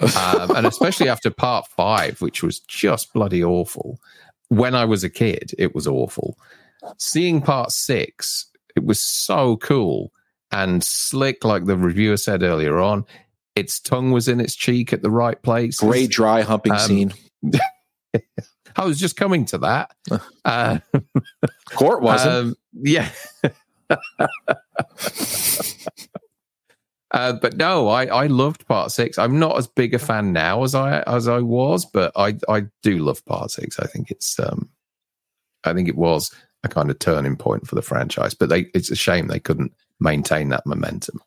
um, 0.00 0.54
and 0.56 0.66
especially 0.66 1.08
after 1.10 1.30
part 1.30 1.66
five, 1.66 2.20
which 2.20 2.42
was 2.42 2.60
just 2.60 3.12
bloody 3.12 3.42
awful. 3.42 3.98
When 4.48 4.74
I 4.74 4.84
was 4.84 5.04
a 5.04 5.10
kid, 5.10 5.52
it 5.58 5.74
was 5.74 5.86
awful. 5.86 6.38
Seeing 6.96 7.42
part 7.42 7.70
six, 7.70 8.46
it 8.76 8.84
was 8.84 9.00
so 9.00 9.56
cool 9.58 10.12
and 10.50 10.82
slick, 10.82 11.44
like 11.44 11.66
the 11.66 11.76
reviewer 11.76 12.16
said 12.16 12.42
earlier 12.42 12.78
on. 12.78 13.04
Its 13.54 13.80
tongue 13.80 14.12
was 14.12 14.28
in 14.28 14.40
its 14.40 14.54
cheek 14.54 14.92
at 14.92 15.02
the 15.02 15.10
right 15.10 15.40
place. 15.42 15.80
Great 15.80 16.10
dry 16.10 16.42
humping 16.42 16.72
um, 16.72 16.78
scene. 16.78 17.12
I 18.76 18.84
was 18.84 18.98
just 18.98 19.16
coming 19.16 19.44
to 19.46 19.58
that. 19.58 19.94
Uh, 20.44 20.78
Court 21.74 22.00
wasn't. 22.00 22.32
Um, 22.32 22.54
yeah. 22.72 23.10
uh, 27.10 27.32
but 27.34 27.54
no, 27.58 27.88
I, 27.88 28.06
I 28.06 28.28
loved 28.28 28.66
part 28.66 28.92
six. 28.92 29.18
I'm 29.18 29.38
not 29.38 29.58
as 29.58 29.66
big 29.66 29.92
a 29.92 29.98
fan 29.98 30.32
now 30.32 30.62
as 30.62 30.74
I 30.74 31.00
as 31.02 31.28
I 31.28 31.40
was, 31.40 31.84
but 31.84 32.12
I 32.16 32.38
I 32.48 32.62
do 32.82 33.00
love 33.00 33.22
part 33.26 33.50
six. 33.50 33.78
I 33.78 33.86
think 33.86 34.10
it's 34.10 34.40
um 34.40 34.70
I 35.64 35.74
think 35.74 35.86
it 35.86 35.96
was 35.96 36.34
a 36.64 36.68
kind 36.68 36.90
of 36.90 36.98
turning 36.98 37.36
point 37.36 37.66
for 37.66 37.74
the 37.74 37.82
franchise. 37.82 38.32
But 38.32 38.48
they 38.48 38.70
it's 38.72 38.90
a 38.90 38.96
shame 38.96 39.26
they 39.26 39.40
couldn't 39.40 39.74
maintain 40.00 40.48
that 40.50 40.66
momentum. 40.66 41.20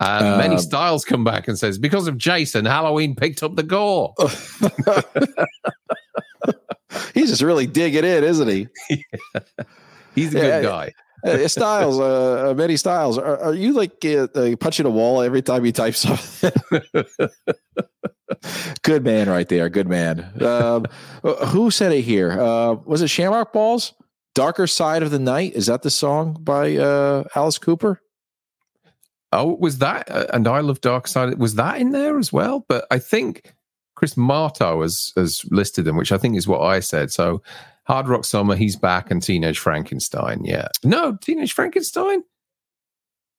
Um, 0.00 0.24
uh, 0.24 0.38
many 0.38 0.56
Styles 0.56 1.04
come 1.04 1.24
back 1.24 1.46
and 1.46 1.58
says, 1.58 1.78
because 1.78 2.08
of 2.08 2.16
Jason, 2.16 2.64
Halloween 2.64 3.14
picked 3.14 3.42
up 3.42 3.54
the 3.54 3.62
gore. 3.62 4.14
He's 7.14 7.28
just 7.28 7.42
really 7.42 7.66
digging 7.66 8.04
in, 8.04 8.24
isn't 8.24 8.48
he? 8.48 8.68
yeah. 8.88 9.02
He's 10.14 10.34
a 10.34 10.38
yeah, 10.38 10.60
good 10.60 10.66
guy. 10.66 10.92
Styles, 11.46 12.00
uh, 12.00 12.50
uh 12.50 12.54
many 12.54 12.76
Styles, 12.76 13.18
are, 13.18 13.38
are 13.38 13.54
you 13.54 13.74
like 13.74 14.02
uh, 14.04 14.26
uh, 14.34 14.56
punching 14.56 14.86
a 14.86 14.90
wall 14.90 15.20
every 15.20 15.42
time 15.42 15.66
you 15.66 15.72
type 15.72 15.94
something? 15.94 16.50
good 18.82 19.04
man, 19.04 19.28
right 19.28 19.48
there. 19.48 19.68
Good 19.68 19.86
man. 19.86 20.32
Um, 20.42 20.86
uh, 21.22 21.46
who 21.46 21.70
said 21.70 21.92
it 21.92 22.02
here? 22.02 22.36
was 22.86 23.02
it 23.02 23.08
Shamrock 23.08 23.52
Balls? 23.52 23.92
Darker 24.34 24.66
Side 24.66 25.02
of 25.02 25.10
the 25.10 25.18
Night. 25.18 25.54
Is 25.54 25.66
that 25.66 25.82
the 25.82 25.90
song 25.90 26.36
by 26.40 26.76
uh, 26.76 27.24
Alice 27.34 27.58
Cooper? 27.58 28.00
Oh, 29.32 29.56
was 29.60 29.78
that? 29.78 30.08
and 30.34 30.48
I 30.48 30.60
love 30.60 30.80
Dark 30.80 31.06
Side. 31.06 31.38
Was 31.38 31.54
that 31.54 31.80
in 31.80 31.92
there 31.92 32.18
as 32.18 32.32
well? 32.32 32.64
But 32.68 32.86
I 32.90 32.98
think 32.98 33.54
Chris 33.94 34.16
Marto 34.16 34.82
has 34.82 35.12
has 35.16 35.44
listed 35.50 35.84
them, 35.84 35.96
which 35.96 36.10
I 36.10 36.18
think 36.18 36.36
is 36.36 36.48
what 36.48 36.62
I 36.62 36.80
said. 36.80 37.12
So 37.12 37.42
Hard 37.84 38.08
Rock 38.08 38.24
Summer, 38.24 38.56
he's 38.56 38.76
back, 38.76 39.10
and 39.10 39.22
Teenage 39.22 39.58
Frankenstein. 39.58 40.44
Yeah, 40.44 40.68
no, 40.84 41.16
Teenage 41.20 41.52
Frankenstein. 41.52 42.22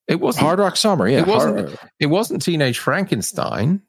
It 0.07 0.19
wasn't 0.19 0.45
Hard 0.45 0.59
Rock 0.59 0.77
Summer. 0.77 1.07
Yeah, 1.07 1.21
it 1.21 1.27
wasn't. 1.27 1.69
Hard... 1.69 1.79
It 1.99 2.07
wasn't 2.07 2.41
Teenage 2.41 2.79
Frankenstein. 2.79 3.81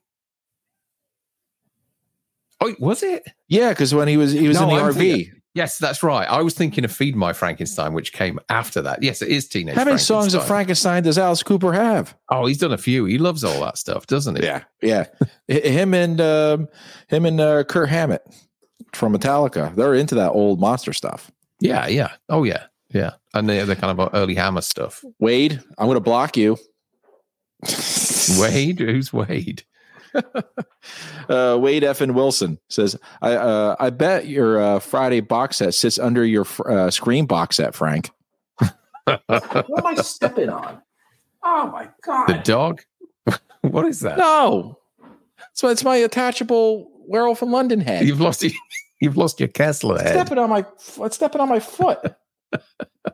Oh, 2.59 2.73
was 2.79 3.03
it? 3.03 3.23
Yeah, 3.47 3.69
because 3.69 3.93
when 3.93 4.07
he 4.07 4.17
was 4.17 4.31
he 4.31 4.47
was 4.47 4.59
no, 4.59 4.69
in 4.69 4.75
the 4.75 4.81
I'm 4.81 4.93
RV. 4.93 4.97
Thinking, 4.97 5.41
yes, 5.53 5.77
that's 5.77 6.03
right. 6.03 6.27
I 6.27 6.41
was 6.41 6.53
thinking 6.53 6.85
of 6.85 6.91
Feed 6.91 7.15
My 7.15 7.33
Frankenstein, 7.33 7.93
which 7.93 8.13
came 8.13 8.39
after 8.49 8.81
that. 8.81 9.03
Yes, 9.03 9.21
it 9.21 9.29
is 9.29 9.47
Teenage. 9.47 9.75
How 9.75 9.85
many 9.85 9.97
songs 9.97 10.33
of 10.33 10.45
Frankenstein 10.45 11.03
does 11.03 11.17
Alice 11.17 11.43
Cooper 11.43 11.73
have? 11.73 12.15
Oh, 12.29 12.45
he's 12.45 12.57
done 12.57 12.73
a 12.73 12.77
few. 12.77 13.05
He 13.05 13.17
loves 13.17 13.43
all 13.43 13.59
that 13.61 13.77
stuff, 13.77 14.07
doesn't 14.07 14.37
he? 14.37 14.43
Yeah, 14.43 14.63
yeah. 14.81 15.05
him 15.47 15.93
and 15.93 16.19
um, 16.21 16.67
him 17.07 17.25
and 17.25 17.39
uh, 17.39 17.63
Kirk 17.63 17.89
Hammett 17.89 18.23
from 18.93 19.15
Metallica. 19.15 19.73
They're 19.75 19.95
into 19.95 20.15
that 20.15 20.31
old 20.31 20.59
monster 20.59 20.93
stuff. 20.93 21.31
Yeah, 21.59 21.87
yeah. 21.87 22.11
Oh, 22.29 22.43
yeah, 22.43 22.65
yeah. 22.89 23.11
And 23.33 23.49
they're 23.49 23.75
kind 23.75 23.99
of 23.99 24.09
early 24.13 24.35
Hammer 24.35 24.61
stuff. 24.61 25.03
Wade, 25.19 25.61
I'm 25.77 25.87
going 25.87 25.95
to 25.95 26.01
block 26.01 26.37
you. 26.37 26.57
Wade? 28.37 28.79
Who's 28.79 29.13
Wade? 29.13 29.63
uh, 31.29 31.57
Wade 31.59 31.83
F. 31.83 32.01
and 32.01 32.15
Wilson 32.15 32.59
says, 32.69 32.97
I, 33.21 33.33
uh, 33.33 33.75
I 33.79 33.89
bet 33.89 34.27
your 34.27 34.61
uh, 34.61 34.79
Friday 34.79 35.21
box 35.21 35.57
set 35.57 35.73
sits 35.73 35.99
under 35.99 36.25
your 36.25 36.45
uh, 36.65 36.89
Scream 36.91 37.25
box 37.25 37.57
set, 37.57 37.75
Frank. 37.75 38.11
what 39.05 39.21
am 39.29 39.85
I 39.85 39.95
stepping 39.95 40.49
on? 40.49 40.81
Oh, 41.43 41.67
my 41.67 41.89
God. 42.03 42.27
The 42.27 42.41
dog? 42.43 42.81
what 43.61 43.85
is 43.85 43.99
that? 44.01 44.17
No. 44.17 44.79
So 45.53 45.67
it's 45.67 45.83
my 45.83 45.95
attachable 45.97 46.89
werewolf 47.07 47.41
in 47.41 47.51
London 47.51 47.79
head. 47.79 48.05
You've 48.05 48.21
lost 48.21 48.45
you've 49.01 49.17
lost 49.17 49.39
your 49.39 49.49
Kessler 49.49 49.99
head. 49.99 50.13
Stepping 50.13 50.37
on 50.37 50.49
my 50.49 50.65
it's 51.01 51.15
stepping 51.15 51.41
on 51.41 51.49
my 51.49 51.59
foot. 51.59 51.99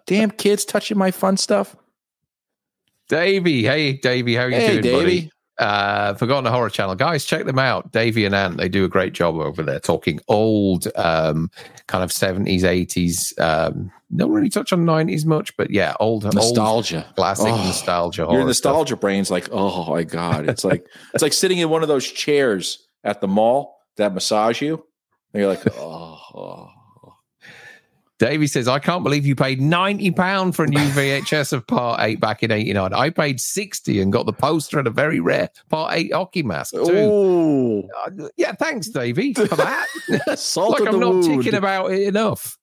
Damn 0.06 0.32
kids 0.32 0.66
touching 0.66 0.98
my 0.98 1.12
fun 1.12 1.38
stuff. 1.38 1.76
Davey, 3.10 3.64
hey 3.64 3.94
Davey, 3.94 4.36
how 4.36 4.44
are 4.44 4.50
you 4.50 4.56
hey, 4.56 4.68
doing, 4.68 4.82
Davey. 4.82 4.98
buddy? 4.98 5.32
Uh, 5.60 6.14
Forgotten 6.14 6.50
Horror 6.52 6.70
Channel, 6.70 6.96
guys, 6.96 7.26
check 7.26 7.46
them 7.46 7.60
out. 7.60 7.92
Davey 7.92 8.24
and 8.24 8.34
Ant, 8.34 8.58
they 8.58 8.70
do 8.70 8.86
a 8.86 8.88
great 8.88 9.14
job 9.14 9.36
over 9.36 9.62
there, 9.62 9.80
talking 9.80 10.22
old, 10.30 10.88
um, 10.96 11.52
kind 11.88 12.04
of 12.04 12.12
seventies, 12.12 12.64
eighties. 12.64 13.34
Um, 13.38 13.92
don't 14.16 14.32
really 14.32 14.50
touch 14.50 14.72
on 14.72 14.86
nineties 14.86 15.26
much, 15.26 15.56
but 15.58 15.70
yeah, 15.70 15.94
old 16.00 16.24
nostalgia, 16.34 17.06
old 17.06 17.16
classic 17.16 17.52
oh, 17.52 17.58
nostalgia. 17.58 18.28
Your 18.32 18.46
nostalgia 18.46 18.92
stuff. 18.92 19.02
brain's 19.02 19.30
like, 19.30 19.50
oh 19.52 19.92
my 19.92 20.04
god, 20.04 20.48
it's 20.48 20.64
like 20.64 20.88
it's 21.14 21.22
like 21.22 21.34
sitting 21.34 21.58
in 21.58 21.70
one 21.70 21.82
of 21.82 21.90
those 21.90 22.10
chairs 22.10 22.88
at 23.04 23.20
the 23.20 23.28
mall 23.28 23.82
that 23.98 24.14
massage 24.14 24.62
you. 24.62 24.84
And 25.34 25.42
you're 25.42 25.50
like, 25.50 25.62
oh, 25.78 26.20
oh. 26.34 26.70
Davey 28.20 28.48
says, 28.48 28.68
I 28.68 28.80
can't 28.80 29.02
believe 29.04 29.26
you 29.26 29.34
paid 29.34 29.62
£90 29.62 30.54
for 30.54 30.66
a 30.66 30.68
new 30.68 30.78
VHS 30.78 31.54
of 31.54 31.66
Part 31.66 32.02
8 32.02 32.20
back 32.20 32.44
in 32.44 32.52
89. 32.52 32.94
I 32.94 33.10
paid 33.10 33.40
60 33.40 34.02
and 34.02 34.12
got 34.12 34.26
the 34.26 34.34
poster 34.34 34.78
and 34.78 34.88
a 34.88 34.92
very 34.92 35.22
rare 35.22 35.50
Part 35.70 35.94
8 35.94 36.14
hockey 36.14 36.44
mask, 36.44 36.74
too. 36.74 37.84
Uh, 38.06 38.28
yeah, 38.36 38.52
thanks, 38.52 38.90
Davey, 38.90 39.34
for 39.34 39.46
that. 39.56 39.88
like 40.58 40.82
I'm 40.88 41.00
not 41.00 41.14
wound. 41.14 41.24
ticking 41.44 41.56
about 41.58 41.92
it 41.94 42.02
enough. 42.02 42.58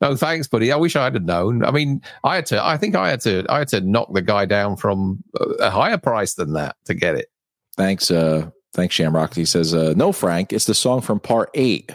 no, 0.00 0.14
thanks, 0.16 0.46
buddy. 0.46 0.70
I 0.70 0.76
wish 0.76 0.94
I'd 0.94 1.14
have 1.14 1.24
known. 1.24 1.64
I 1.64 1.70
mean, 1.70 2.02
I 2.22 2.36
had 2.36 2.46
to. 2.46 2.64
I 2.64 2.76
think 2.76 2.94
I 2.94 3.08
had 3.08 3.20
to. 3.22 3.44
I 3.48 3.60
had 3.60 3.68
to 3.68 3.80
knock 3.80 4.12
the 4.12 4.22
guy 4.22 4.44
down 4.44 4.76
from 4.76 5.24
a 5.58 5.70
higher 5.70 5.98
price 5.98 6.34
than 6.34 6.52
that 6.52 6.76
to 6.84 6.94
get 6.94 7.14
it. 7.16 7.28
Thanks, 7.76 8.10
uh, 8.10 8.50
thanks, 8.74 8.94
Shamrock. 8.94 9.34
He 9.34 9.44
says, 9.44 9.74
uh, 9.74 9.94
"No, 9.96 10.12
Frank, 10.12 10.52
it's 10.52 10.66
the 10.66 10.74
song 10.74 11.00
from 11.00 11.18
Part 11.18 11.50
Eight, 11.54 11.90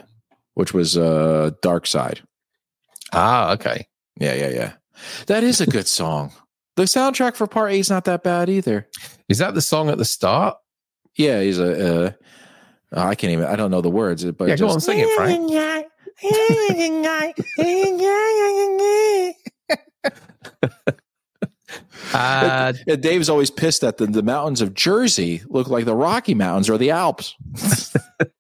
which 0.53 0.73
was 0.73 0.97
uh, 0.97 1.51
Dark 1.61 1.87
Side." 1.87 2.21
Ah, 3.13 3.53
okay. 3.53 3.87
Yeah, 4.19 4.33
yeah, 4.33 4.49
yeah. 4.49 4.71
That 5.27 5.43
is 5.43 5.61
a 5.61 5.65
good 5.65 5.87
song. 5.99 6.31
The 6.75 6.83
soundtrack 6.83 7.35
for 7.35 7.47
Part 7.47 7.71
Eight 7.71 7.79
is 7.79 7.89
not 7.89 8.05
that 8.05 8.23
bad 8.23 8.49
either. 8.49 8.87
Is 9.27 9.39
that 9.39 9.53
the 9.53 9.61
song 9.61 9.89
at 9.89 9.97
the 9.97 10.05
start? 10.05 10.57
Yeah, 11.15 11.41
he's 11.41 11.59
a. 11.59 12.05
Uh, 12.05 12.11
I 12.93 13.15
can't 13.15 13.33
even. 13.33 13.45
I 13.45 13.55
don't 13.55 13.71
know 13.71 13.81
the 13.81 13.89
words, 13.89 14.23
but 14.25 14.47
yeah, 14.47 14.55
just, 14.55 14.67
go 14.67 14.73
on, 14.73 14.79
sing 14.79 14.99
it, 14.99 15.09
Frank. 15.15 15.85
Uh, 22.13 22.71
Dave's 22.99 23.29
always 23.29 23.51
pissed 23.51 23.81
that 23.81 23.97
the, 23.97 24.07
the 24.07 24.23
mountains 24.23 24.61
of 24.61 24.73
Jersey 24.73 25.43
look 25.47 25.67
like 25.67 25.85
the 25.85 25.95
Rocky 25.95 26.33
Mountains 26.33 26.69
or 26.69 26.77
the 26.77 26.89
Alps. 26.89 27.35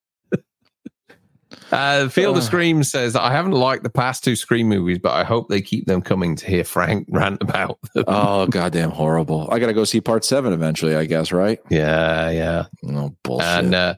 Uh, 1.71 2.09
Field 2.09 2.37
of 2.37 2.43
Scream 2.43 2.83
says, 2.83 3.15
I 3.15 3.31
haven't 3.31 3.51
liked 3.51 3.83
the 3.83 3.89
past 3.89 4.23
two 4.23 4.35
Scream 4.35 4.67
movies, 4.67 4.97
but 4.97 5.13
I 5.13 5.23
hope 5.23 5.49
they 5.49 5.61
keep 5.61 5.85
them 5.85 6.01
coming 6.01 6.35
to 6.35 6.45
hear 6.45 6.63
Frank 6.63 7.07
rant 7.11 7.41
about 7.41 7.79
them. 7.93 8.05
oh, 8.07 8.47
goddamn 8.47 8.91
horrible. 8.91 9.47
I 9.51 9.59
got 9.59 9.67
to 9.67 9.73
go 9.73 9.83
see 9.83 10.01
part 10.01 10.25
seven 10.25 10.53
eventually, 10.53 10.95
I 10.95 11.05
guess, 11.05 11.31
right? 11.31 11.59
Yeah, 11.69 12.29
yeah. 12.31 12.65
No 12.81 13.15
bullshit. 13.23 13.47
And 13.47 13.75
uh, 13.75 13.95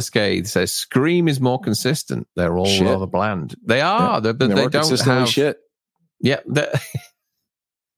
Scathe 0.00 0.46
says, 0.46 0.72
Scream 0.72 1.28
is 1.28 1.40
more 1.40 1.60
consistent. 1.60 2.26
They're 2.36 2.58
all 2.58 2.66
shit. 2.66 2.86
rather 2.86 3.06
bland. 3.06 3.54
They 3.64 3.80
are, 3.80 4.20
yeah. 4.22 4.32
but 4.32 4.38
they 4.38 4.68
don't 4.68 5.00
have. 5.00 5.28
shit. 5.28 5.58
Yeah. 6.20 6.40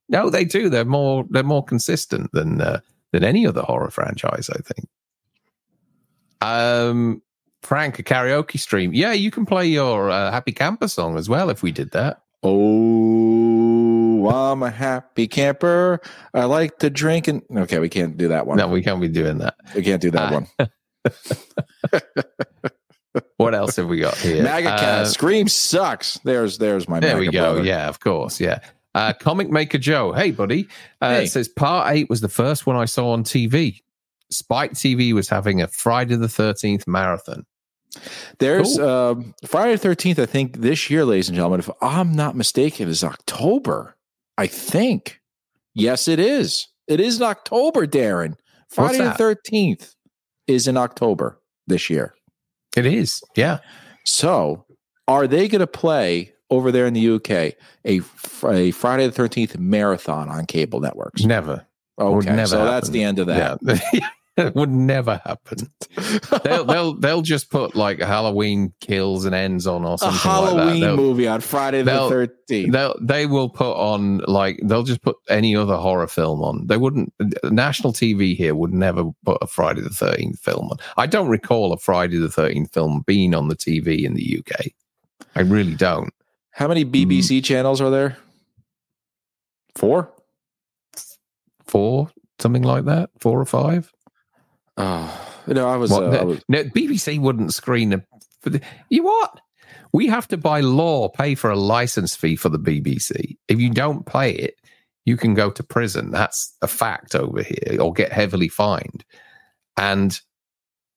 No, 0.09 0.31
they 0.31 0.45
do. 0.45 0.69
They're 0.69 0.85
more 0.85 1.25
they're 1.29 1.43
more 1.43 1.65
consistent 1.65 2.31
than 2.33 2.61
uh, 2.61 2.81
than 3.13 3.25
any 3.25 3.47
other 3.47 3.63
horror 3.63 3.91
franchise. 3.91 4.49
I 4.51 4.59
think. 4.59 4.89
Um, 6.41 7.23
Frank, 7.67 7.99
a 7.99 8.03
karaoke 8.03 8.59
stream. 8.59 8.95
Yeah, 8.95 9.13
you 9.13 9.31
can 9.31 9.45
play 9.45 9.67
your 9.67 10.09
uh, 10.09 10.31
Happy 10.31 10.53
Camper 10.53 10.89
song 10.89 11.19
as 11.19 11.29
well 11.29 11.51
if 11.51 11.63
we 11.63 11.73
did 11.73 11.91
that. 11.91 12.23
Oh, 12.43 14.29
I'm 14.29 14.63
a 14.63 14.71
happy 14.71 15.27
camper. 15.27 16.01
I 16.33 16.45
like 16.45 16.79
to 16.79 16.91
drink 16.91 17.27
and 17.27 17.43
okay, 17.57 17.81
we 17.81 17.89
can't 17.89 18.17
do 18.17 18.29
that 18.29 18.47
one. 18.47 18.59
No, 18.59 18.69
we 18.69 18.83
can't 18.83 19.01
be 19.01 19.09
doing 19.09 19.39
that. 19.39 19.57
We 19.75 19.83
can't 19.83 20.01
do 20.01 20.13
that 20.13 20.33
uh, 20.33 20.41
one. 20.41 20.47
what 23.37 23.55
else 23.55 23.75
have 23.77 23.89
we 23.89 23.99
got 23.99 24.17
here? 24.19 24.45
MAGA 24.45 24.71
uh, 24.71 25.05
Scream 25.07 25.49
sucks. 25.49 26.21
There's 26.25 26.59
there's 26.59 26.89
my. 26.89 27.01
There 27.01 27.15
MAGA 27.15 27.21
we 27.21 27.33
go. 27.33 27.55
Brother. 27.55 27.65
Yeah, 27.67 27.89
of 27.89 27.99
course. 27.99 28.39
Yeah. 28.41 28.61
Uh, 28.95 29.13
Comic 29.13 29.51
Maker 29.51 29.79
Joe, 29.79 30.13
hey 30.13 30.31
buddy, 30.31 30.69
uh, 31.01 31.17
Hey. 31.17 31.27
says 31.27 31.49
part 31.49 31.95
eight 31.95 32.09
was 32.09 32.21
the 32.21 32.29
first 32.29 32.65
one 32.65 32.77
I 32.77 32.85
saw 32.85 33.11
on 33.11 33.25
TV. 33.25 33.83
Spike 34.31 34.73
TV 34.73 35.13
was 35.13 35.29
having 35.29 35.61
a 35.63 35.67
Friday 35.67 36.17
the 36.17 36.29
Thirteenth 36.29 36.87
marathon. 36.87 37.45
There's 38.39 38.79
um, 38.79 39.35
Friday 39.45 39.77
the 39.77 39.89
13th, 39.89 40.19
I 40.19 40.27
think, 40.27 40.59
this 40.59 40.91
year, 40.91 41.05
ladies 41.05 41.29
and 41.29 41.37
gentlemen. 41.37 41.61
If 41.61 41.71
I'm 41.81 42.15
not 42.15 42.37
mistaken, 42.37 42.89
is 42.89 43.05
October. 43.05 43.97
I 44.39 44.47
think. 44.47 45.21
Yes, 45.75 46.09
it 46.09 46.19
is. 46.19 46.69
It 46.89 47.01
is 47.01 47.19
in 47.19 47.23
October, 47.23 47.87
Darren. 47.87 48.37
Friday 48.69 48.99
the 48.99 49.11
13th 49.11 49.95
is 50.47 50.69
in 50.69 50.77
October 50.77 51.41
this 51.67 51.91
year. 51.91 52.15
It 52.77 52.87
is, 52.87 53.23
yeah. 53.35 53.59
So, 54.05 54.67
are 55.09 55.27
they 55.27 55.49
going 55.49 55.61
to 55.61 55.67
play 55.67 56.33
over 56.51 56.71
there 56.71 56.87
in 56.87 56.95
the 56.95 57.11
UK 57.15 57.31
a, 57.85 58.01
a 58.47 58.71
Friday 58.73 59.07
the 59.07 59.23
13th 59.23 59.59
marathon 59.59 60.29
on 60.29 60.47
cable 60.47 60.81
networks? 60.81 61.25
Never. 61.25 61.67
Okay, 61.99 62.27
never 62.27 62.47
so 62.47 62.65
that's 62.65 62.91
the 62.91 63.03
end 63.03 63.19
of 63.19 63.27
that. 63.29 63.59
Yeah. 63.63 64.09
it 64.37 64.55
would 64.55 64.71
never 64.71 65.21
happen. 65.25 65.71
They'll 66.45 66.65
they'll 66.65 66.95
they'll 66.95 67.23
just 67.23 67.51
put 67.51 67.75
like 67.75 68.01
Halloween 68.01 68.75
kills 68.81 69.25
and 69.25 69.35
ends 69.35 69.67
on 69.67 69.85
or 69.85 69.95
a 69.95 69.99
something 69.99 70.19
Halloween 70.19 70.57
like 70.57 70.67
that. 70.75 70.81
They'll- 70.81 70.97
movie 70.97 71.27
on 71.27 71.41
Friday 71.41 71.79
the 71.79 71.85
they'll- 71.91 72.11
13th. 72.11 72.73
They'll 72.73 72.95
they 73.01 73.27
will 73.27 73.49
put 73.49 73.73
on 73.73 74.19
like 74.27 74.61
they'll 74.63 74.83
just 74.83 75.03
put 75.03 75.17
any 75.29 75.57
other 75.57 75.77
horror 75.77 76.07
film 76.07 76.43
on. 76.43 76.67
They 76.67 76.77
wouldn't 76.77 77.13
national 77.45 77.93
TV 77.93 78.37
here 78.37 78.55
would 78.55 78.73
never 78.75 79.05
put 79.25 79.39
a 79.41 79.47
Friday 79.47 79.81
the 79.81 79.91
Thirteenth 79.91 80.39
film 80.39 80.69
on. 80.71 80.77
I 80.97 81.07
don't 81.07 81.29
recall 81.29 81.73
a 81.73 81.79
Friday 81.79 82.19
the 82.19 82.31
Thirteenth 82.31 82.73
film 82.73 83.05
being 83.07 83.35
on 83.35 83.49
the 83.49 83.57
TV 83.57 84.05
in 84.05 84.15
the 84.15 84.39
UK. 84.39 84.67
I 85.35 85.41
really 85.41 85.75
don't. 85.75 86.13
How 86.51 86.69
many 86.69 86.85
BBC 86.85 87.41
mm. 87.41 87.45
channels 87.45 87.81
are 87.81 87.91
there? 87.91 88.17
Four? 89.77 90.11
Four, 91.67 92.11
something 92.39 92.63
like 92.63 92.85
that, 92.85 93.11
four 93.21 93.41
or 93.41 93.45
five. 93.45 93.93
Oh, 94.77 95.29
no, 95.47 95.69
I 95.69 95.77
was. 95.77 95.91
What, 95.91 96.05
uh, 96.05 96.19
I 96.19 96.25
was 96.25 96.41
no, 96.49 96.65
BBC 96.65 97.19
wouldn't 97.21 97.55
screen 97.55 98.03
the, 98.43 98.61
you 98.89 99.05
what? 99.05 99.41
We 99.93 100.09
have 100.09 100.29
to 100.29 100.37
by 100.37 100.61
law 100.61 101.09
pay 101.09 101.35
for 101.35 101.51
a 101.51 101.57
license 101.57 102.15
fee 102.15 102.37
for 102.37 102.49
the 102.49 102.59
BBC. 102.59 103.37
If 103.49 103.61
you 103.61 103.71
don't 103.71 104.05
pay 104.05 104.33
it, 104.33 104.57
you 105.05 105.17
can 105.17 105.35
go 105.35 105.51
to 105.51 105.63
prison. 105.63 106.11
That's 106.11 106.55
a 106.61 106.69
fact 106.69 107.15
over 107.15 107.43
here, 107.43 107.81
or 107.81 107.93
get 107.93 108.13
heavily 108.13 108.49
fined. 108.49 109.05
And 109.77 110.21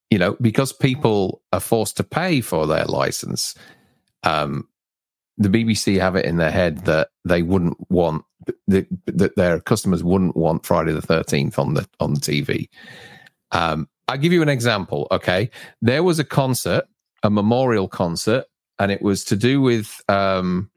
you 0.10 0.18
know, 0.18 0.36
because 0.42 0.74
people 0.74 1.42
are 1.54 1.60
forced 1.60 1.98
to 1.98 2.04
pay 2.04 2.42
for 2.42 2.66
their 2.66 2.86
license, 2.86 3.54
um, 4.24 4.68
the 5.38 5.50
BBC 5.50 6.00
have 6.00 6.16
it 6.16 6.26
in 6.26 6.38
their 6.38 6.52
head 6.52 6.86
that 6.86 7.10
they 7.26 7.44
wouldn't 7.44 7.78
want 7.90 8.26
that, 8.68 8.88
that 9.06 9.36
their 9.36 9.60
customers 9.60 10.04
wouldn't 10.04 10.36
want 10.36 10.66
Friday 10.66 10.92
the 10.92 11.02
Thirteenth 11.02 11.60
on 11.60 11.76
the 11.76 11.88
on 12.00 12.16
the 12.16 12.20
TV. 12.20 12.68
Um, 13.52 13.88
I'll 14.08 14.18
give 14.18 14.34
you 14.34 14.42
an 14.42 14.50
example. 14.50 15.08
Okay, 15.12 15.50
there 15.82 16.04
was 16.04 16.20
a 16.20 16.24
concert, 16.24 16.86
a 17.24 17.30
memorial 17.30 17.88
concert, 17.88 18.46
and 18.80 18.92
it 18.92 19.02
was 19.02 19.24
to 19.26 19.36
do 19.36 19.62
with. 19.62 20.02
Um, 20.10 20.70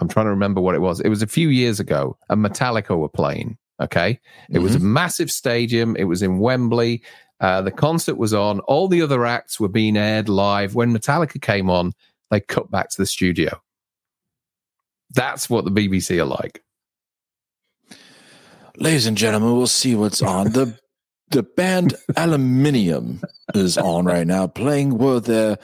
I'm 0.00 0.08
trying 0.08 0.26
to 0.26 0.30
remember 0.30 0.60
what 0.60 0.76
it 0.76 0.80
was. 0.80 1.00
It 1.00 1.08
was 1.08 1.22
a 1.22 1.26
few 1.26 1.48
years 1.48 1.80
ago, 1.80 2.16
and 2.28 2.44
Metallica 2.44 2.96
were 2.96 3.08
playing. 3.08 3.58
Okay, 3.80 4.18
it 4.50 4.58
was 4.58 4.74
a 4.74 4.80
massive 4.80 5.30
stadium. 5.30 5.94
It 5.96 6.04
was 6.04 6.22
in 6.22 6.38
Wembley. 6.38 7.02
Uh, 7.40 7.62
the 7.62 7.70
concert 7.70 8.16
was 8.16 8.34
on. 8.34 8.60
All 8.60 8.88
the 8.88 9.02
other 9.02 9.24
acts 9.24 9.60
were 9.60 9.68
being 9.68 9.96
aired 9.96 10.28
live. 10.28 10.74
When 10.74 10.92
Metallica 10.92 11.40
came 11.40 11.70
on, 11.70 11.92
they 12.30 12.40
cut 12.40 12.70
back 12.70 12.90
to 12.90 12.96
the 12.96 13.06
studio. 13.06 13.60
That's 15.10 15.48
what 15.48 15.64
the 15.64 15.70
BBC 15.70 16.18
are 16.20 16.24
like. 16.24 16.62
Ladies 18.76 19.06
and 19.06 19.16
gentlemen, 19.16 19.56
we'll 19.56 19.66
see 19.66 19.94
what's 19.94 20.22
on. 20.22 20.52
The 20.52 20.78
the 21.30 21.42
band 21.42 21.94
Aluminium 22.16 23.20
is 23.54 23.78
on 23.78 24.06
right 24.06 24.26
now, 24.26 24.46
playing 24.46 25.00
of 25.00 25.24
their 25.24 25.58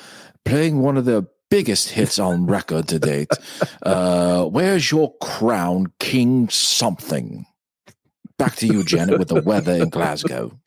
playing 0.45 0.81
one 0.81 0.97
of 0.97 1.05
their 1.05 1.23
biggest 1.51 1.91
hits 1.91 2.19
on 2.19 2.47
record 2.47 2.89
to 2.89 2.99
date. 2.99 3.31
Uh, 3.83 4.45
where's 4.45 4.91
your 4.91 5.15
crown, 5.19 5.93
King 6.01 6.49
something? 6.49 7.47
Back 8.39 8.57
to 8.57 8.67
you, 8.67 8.83
Janet, 8.83 9.19
with 9.19 9.29
the 9.29 9.43
weather 9.43 9.73
in 9.73 9.89
Glasgow. 9.89 10.59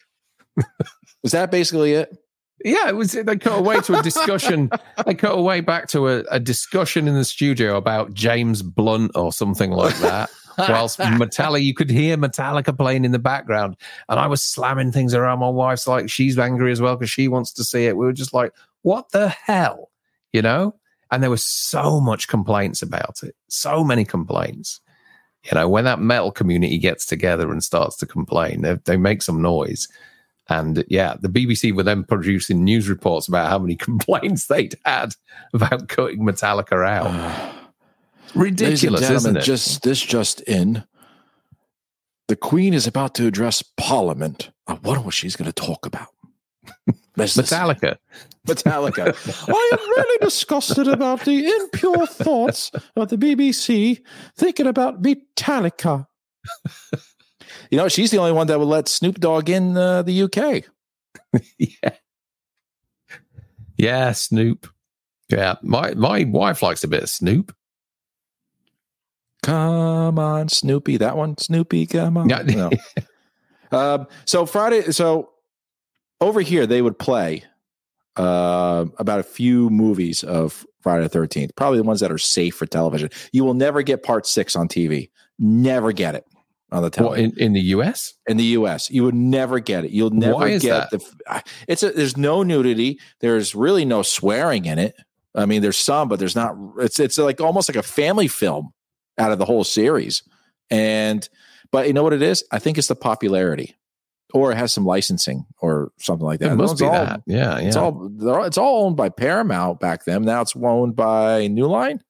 Is 1.24 1.32
that 1.32 1.52
basically 1.52 1.94
it? 1.94 2.18
Yeah, 2.64 2.90
it 2.90 2.96
was. 2.96 3.12
They 3.12 3.38
cut 3.38 3.60
away 3.60 3.82
to 3.82 4.00
a 4.00 4.02
discussion. 4.02 4.70
they 5.06 5.14
cut 5.14 5.38
away 5.38 5.62
back 5.62 5.88
to 5.90 6.08
a, 6.08 6.24
a 6.32 6.40
discussion 6.40 7.08
in 7.08 7.16
the 7.16 7.26
studio 7.26 7.78
about 7.78 8.14
James 8.14 8.62
Blunt 8.62 9.12
or 9.16 9.32
something 9.32 9.72
like 9.72 9.98
that. 10.00 10.30
Whilst 10.58 11.00
Metallica, 11.00 11.64
you 11.64 11.74
could 11.74 11.90
hear 11.90 12.18
Metallica 12.18 12.76
playing 12.76 13.06
in 13.06 13.12
the 13.12 13.20
background, 13.20 13.76
and 14.10 14.20
I 14.20 14.28
was 14.28 14.44
slamming 14.44 14.92
things 14.92 15.14
around. 15.14 15.40
My 15.40 15.50
wife's 15.50 15.88
like, 15.88 16.10
she's 16.10 16.38
angry 16.38 16.72
as 16.72 16.82
well 16.82 16.96
because 16.96 17.12
she 17.12 17.28
wants 17.28 17.52
to 17.54 17.64
see 17.64 17.86
it. 17.86 17.96
We 17.96 18.06
were 18.06 18.14
just 18.14 18.34
like, 18.34 18.54
what 18.82 19.12
the 19.12 19.30
hell, 19.30 19.92
you 20.34 20.42
know? 20.42 20.76
And 21.12 21.24
there 21.24 21.30
was 21.30 21.46
so 21.46 22.00
much 22.00 22.28
complaints 22.28 22.82
about 22.82 23.22
it, 23.24 23.36
so 23.48 23.84
many 23.84 24.04
complaints. 24.04 24.82
You 25.44 25.56
know, 25.56 25.70
when 25.70 25.86
that 25.86 26.00
metal 26.00 26.32
community 26.32 26.78
gets 26.78 27.06
together 27.06 27.52
and 27.52 27.64
starts 27.64 27.96
to 27.98 28.06
complain, 28.06 28.62
they, 28.62 28.78
they 28.86 28.98
make 28.98 29.22
some 29.22 29.42
noise. 29.42 29.88
And 30.50 30.84
yeah, 30.90 31.16
the 31.22 31.30
BBC 31.30 31.74
were 31.74 31.84
then 31.84 32.04
producing 32.04 32.64
news 32.64 32.90
reports 32.90 33.28
about 33.28 33.50
how 33.50 33.60
many 33.60 33.76
complaints 33.78 34.48
they'd 34.48 34.76
had 34.86 35.14
about 35.54 35.88
cutting 35.88 36.20
Metallica 36.20 36.86
out. 36.86 37.54
Ridiculous, 38.36 39.10
isn't 39.10 39.38
it? 39.38 39.44
just 39.44 39.84
this 39.84 40.02
just 40.02 40.42
in. 40.42 40.84
The 42.28 42.36
Queen 42.36 42.74
is 42.74 42.88
about 42.88 43.16
to 43.16 43.28
address 43.28 43.62
Parliament. 43.78 44.52
I 44.68 44.74
wonder 44.74 45.02
what 45.02 45.14
she's 45.14 45.36
going 45.36 45.52
to 45.52 45.54
talk 45.54 45.86
about. 45.86 46.10
Let's 47.16 47.38
listen. 47.38 47.58
Metallica. 47.58 47.98
Metallica. 48.46 49.50
I 49.50 49.70
am 49.72 49.90
really 49.90 50.18
disgusted 50.20 50.88
about 50.88 51.22
the 51.22 51.48
impure 51.48 52.06
thoughts 52.06 52.72
of 52.96 53.10
the 53.10 53.18
BBC 53.18 54.02
thinking 54.36 54.68
about 54.68 55.02
Metallica. 55.02 56.08
You 57.72 57.78
know, 57.78 57.88
she's 57.88 58.12
the 58.12 58.18
only 58.18 58.34
one 58.34 58.48
that 58.48 58.60
would 58.60 58.68
let 58.68 58.88
Snoop 58.88 59.20
Dogg 59.20 59.50
in 59.50 59.76
uh, 59.78 60.02
the 60.04 60.24
UK. 60.24 60.64
yeah. 61.58 61.94
Yeah, 63.78 64.12
Snoop. 64.12 64.68
Yeah, 65.30 65.56
my 65.62 65.94
my 65.94 66.24
wife 66.24 66.62
likes 66.62 66.84
a 66.84 66.88
bit 66.88 67.04
of 67.04 67.10
Snoop. 67.10 67.54
Come 69.48 70.20
on, 70.20 70.50
Snoopy. 70.50 70.98
That 70.98 71.16
one, 71.16 71.38
Snoopy. 71.38 71.86
Come 71.86 72.18
on. 72.18 72.28
Yeah. 72.28 72.42
No. 72.42 72.70
um, 73.72 74.08
so 74.26 74.46
Friday, 74.46 74.92
so 74.92 75.30
over 76.20 76.42
here 76.42 76.68
they 76.68 76.82
would 76.82 77.00
play 77.00 77.46
uh, 78.18 78.84
about 78.98 79.22
a 79.22 79.24
few 79.24 79.70
movies 79.70 80.22
of 80.22 80.66
Friday 80.82 81.04
the 81.04 81.10
Thirteenth. 81.10 81.56
Probably 81.56 81.78
the 81.78 81.86
ones 81.86 82.02
that 82.02 82.12
are 82.12 82.18
safe 82.18 82.56
for 82.56 82.66
television. 82.66 83.10
You 83.32 83.46
will 83.46 83.54
never 83.54 83.84
get 83.84 84.04
Part 84.04 84.28
Six 84.28 84.54
on 84.58 84.68
TV. 84.68 85.12
Never 85.40 85.94
get 85.94 86.14
it 86.14 86.26
on 86.74 86.84
the 86.84 86.90
television 86.90 87.32
in, 87.38 87.40
in 87.40 87.54
the 87.54 87.62
US? 87.62 88.16
in 88.28 88.36
the 88.36 88.44
U.S. 88.44 88.92
You 88.92 89.06
would 89.06 89.16
never 89.16 89.62
get 89.62 89.86
it. 89.86 89.92
You'll 89.92 90.10
never 90.10 90.46
get 90.60 90.92
that? 90.92 90.92
the. 90.92 91.44
It's 91.70 91.84
a, 91.84 91.92
there's 91.92 92.18
no 92.18 92.44
nudity. 92.44 93.00
There's 93.22 93.56
really 93.56 93.86
no 93.86 94.02
swearing 94.02 94.66
in 94.66 94.78
it. 94.78 94.94
I 95.36 95.46
mean, 95.46 95.62
there's 95.62 95.78
some, 95.78 96.10
but 96.10 96.20
there's 96.20 96.36
not. 96.36 96.58
It's 96.80 97.00
it's 97.00 97.18
like 97.18 97.40
almost 97.40 97.70
like 97.70 97.78
a 97.78 97.84
family 97.84 98.28
film 98.28 98.74
out 99.18 99.32
of 99.32 99.40
the 99.40 99.46
whole 99.46 99.64
series. 99.64 100.24
And 100.70 101.28
but 101.72 101.88
you 101.88 101.94
know 101.94 102.04
what 102.04 102.14
it 102.14 102.22
is? 102.22 102.44
I 102.52 102.60
think 102.60 102.78
it's 102.78 102.88
the 102.88 102.96
popularity, 102.96 103.76
or 104.34 104.52
it 104.52 104.58
has 104.58 104.72
some 104.74 104.86
licensing 104.86 105.46
or 105.60 105.92
something 105.98 106.26
like 106.26 106.40
that. 106.40 106.52
It 106.52 106.56
must 106.56 106.74
It's 106.74 106.82
be 106.82 106.88
all- 106.88 106.94
that. 106.94 107.22
Yeah, 107.26 107.58
It's 107.60 107.76
yeah. 107.76 107.82
all 107.82 108.10
they're 108.12 108.40
all- 108.40 108.46
it's 108.46 108.58
all 108.58 108.86
owned 108.86 108.98
by 108.98 109.10
Paramount 109.10 109.80
back 109.80 110.06
then. 110.06 110.24
Now 110.24 110.42
it's 110.42 110.56
owned 110.56 110.96
by 110.96 111.48
New 111.48 111.68
Line. 111.68 112.02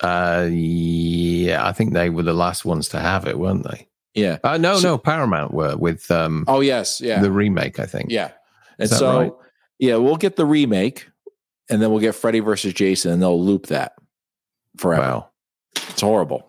Uh, 0.00 0.48
yeah, 0.50 1.66
I 1.66 1.72
think 1.72 1.92
they 1.92 2.10
were 2.10 2.22
the 2.24 2.32
last 2.32 2.64
ones 2.64 2.88
to 2.88 2.98
have 2.98 3.26
it, 3.26 3.38
weren't 3.38 3.64
they? 3.70 3.88
Yeah. 4.14 4.38
Uh, 4.42 4.58
no, 4.58 4.76
So- 4.78 4.88
no, 4.92 4.98
Paramount 4.98 5.54
were 5.54 5.76
with 5.76 6.10
um 6.10 6.44
Oh 6.48 6.60
yes. 6.60 7.00
Yeah. 7.00 7.20
the 7.22 7.30
remake, 7.30 7.78
I 7.78 7.86
think. 7.86 8.10
Yeah. 8.10 8.32
And 8.78 8.90
so, 8.90 9.18
right? 9.20 9.32
yeah, 9.78 9.96
we'll 9.96 10.16
get 10.16 10.36
the 10.36 10.46
remake 10.46 11.08
and 11.70 11.80
then 11.80 11.90
we'll 11.90 12.00
get 12.00 12.14
Freddy 12.14 12.40
versus 12.40 12.74
Jason 12.74 13.12
and 13.12 13.22
they'll 13.22 13.40
loop 13.42 13.66
that 13.68 13.92
forever. 14.76 15.02
Wow. 15.02 15.28
It's 15.90 16.00
horrible. 16.00 16.46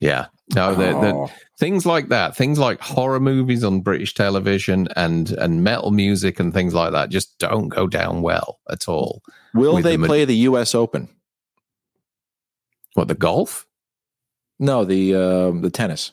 Yeah. 0.00 0.26
No, 0.54 0.74
the, 0.74 0.86
the, 0.86 1.14
Oh. 1.14 1.30
things 1.58 1.86
like 1.86 2.08
that, 2.08 2.36
things 2.36 2.58
like 2.58 2.80
horror 2.80 3.20
movies 3.20 3.64
on 3.64 3.80
British 3.80 4.12
television 4.12 4.88
and 4.96 5.30
and 5.32 5.64
metal 5.64 5.90
music 5.90 6.38
and 6.38 6.52
things 6.52 6.74
like 6.74 6.92
that 6.92 7.08
just 7.08 7.38
don't 7.38 7.68
go 7.68 7.86
down 7.86 8.20
well 8.20 8.60
at 8.70 8.86
all. 8.88 9.22
Will 9.54 9.80
they 9.80 9.96
the 9.96 10.06
play 10.06 10.24
the 10.26 10.36
US 10.48 10.74
Open? 10.74 11.08
What 12.94 13.08
the 13.08 13.14
golf? 13.14 13.66
No, 14.58 14.84
the 14.84 15.14
um, 15.14 15.62
the 15.62 15.70
tennis. 15.70 16.12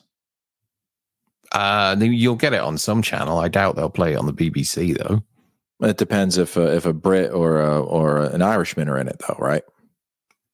Uh, 1.52 1.94
you'll 2.00 2.34
get 2.36 2.54
it 2.54 2.60
on 2.60 2.78
some 2.78 3.02
channel. 3.02 3.38
I 3.38 3.48
doubt 3.48 3.76
they'll 3.76 3.90
play 3.90 4.14
it 4.14 4.16
on 4.18 4.24
the 4.26 4.32
BBC 4.32 4.96
though. 4.96 5.22
It 5.86 5.98
depends 5.98 6.38
if 6.38 6.56
a, 6.56 6.74
if 6.74 6.86
a 6.86 6.92
Brit 6.92 7.32
or 7.32 7.60
a, 7.60 7.80
or 7.82 8.22
an 8.22 8.40
Irishman 8.40 8.88
are 8.88 8.98
in 8.98 9.08
it, 9.08 9.20
though, 9.26 9.36
right? 9.38 9.64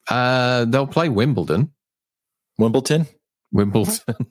Uh, 0.08 0.64
they'll 0.64 0.86
play 0.86 1.10
Wimbledon. 1.10 1.70
Wimbledon. 2.58 3.06
Wimbledon. 3.52 3.98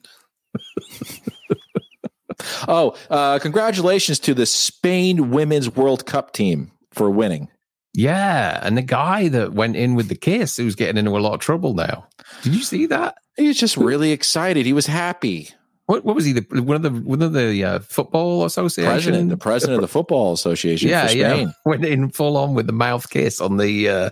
oh, 2.68 2.94
uh, 3.10 3.38
congratulations 3.38 4.18
to 4.20 4.34
the 4.34 4.46
Spain 4.46 5.30
Women's 5.30 5.74
World 5.74 6.06
Cup 6.06 6.32
team 6.32 6.70
for 6.92 7.10
winning. 7.10 7.48
Yeah, 7.94 8.60
and 8.62 8.76
the 8.76 8.82
guy 8.82 9.28
that 9.28 9.54
went 9.54 9.74
in 9.74 9.94
with 9.94 10.08
the 10.08 10.14
kiss, 10.14 10.56
who's 10.56 10.74
getting 10.74 10.98
into 10.98 11.16
a 11.16 11.20
lot 11.20 11.34
of 11.34 11.40
trouble 11.40 11.74
now. 11.74 12.06
Did 12.42 12.54
you 12.54 12.62
see 12.62 12.86
that? 12.86 13.16
He 13.36 13.48
was 13.48 13.58
just 13.58 13.76
really 13.76 14.12
excited. 14.12 14.66
He 14.66 14.72
was 14.72 14.86
happy. 14.86 15.50
What, 15.86 16.04
what 16.04 16.14
was 16.14 16.26
he? 16.26 16.34
The, 16.34 16.62
one 16.62 16.76
of 16.76 16.82
the 16.82 16.90
one 16.90 17.22
of 17.22 17.32
the 17.32 17.64
uh, 17.64 17.78
football 17.78 18.44
association, 18.44 18.92
president, 18.92 19.30
the 19.30 19.38
president 19.38 19.76
of 19.76 19.80
the 19.80 19.88
football 19.88 20.34
association. 20.34 20.90
Yeah, 20.90 21.10
yeah. 21.10 21.46
Went 21.64 21.84
in 21.84 22.10
full 22.10 22.36
on 22.36 22.54
with 22.54 22.66
the 22.66 22.74
mouth 22.74 23.08
kiss 23.08 23.40
on 23.40 23.56
the 23.56 23.88
uh, 23.88 24.10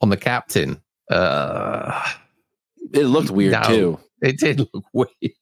on 0.00 0.10
the 0.10 0.16
captain. 0.16 0.80
Uh, 1.10 2.00
it 2.92 3.04
looked 3.04 3.30
weird 3.30 3.52
no, 3.52 3.62
too. 3.62 4.00
It 4.20 4.38
did 4.38 4.60
look 4.72 4.84
weird. 4.92 5.32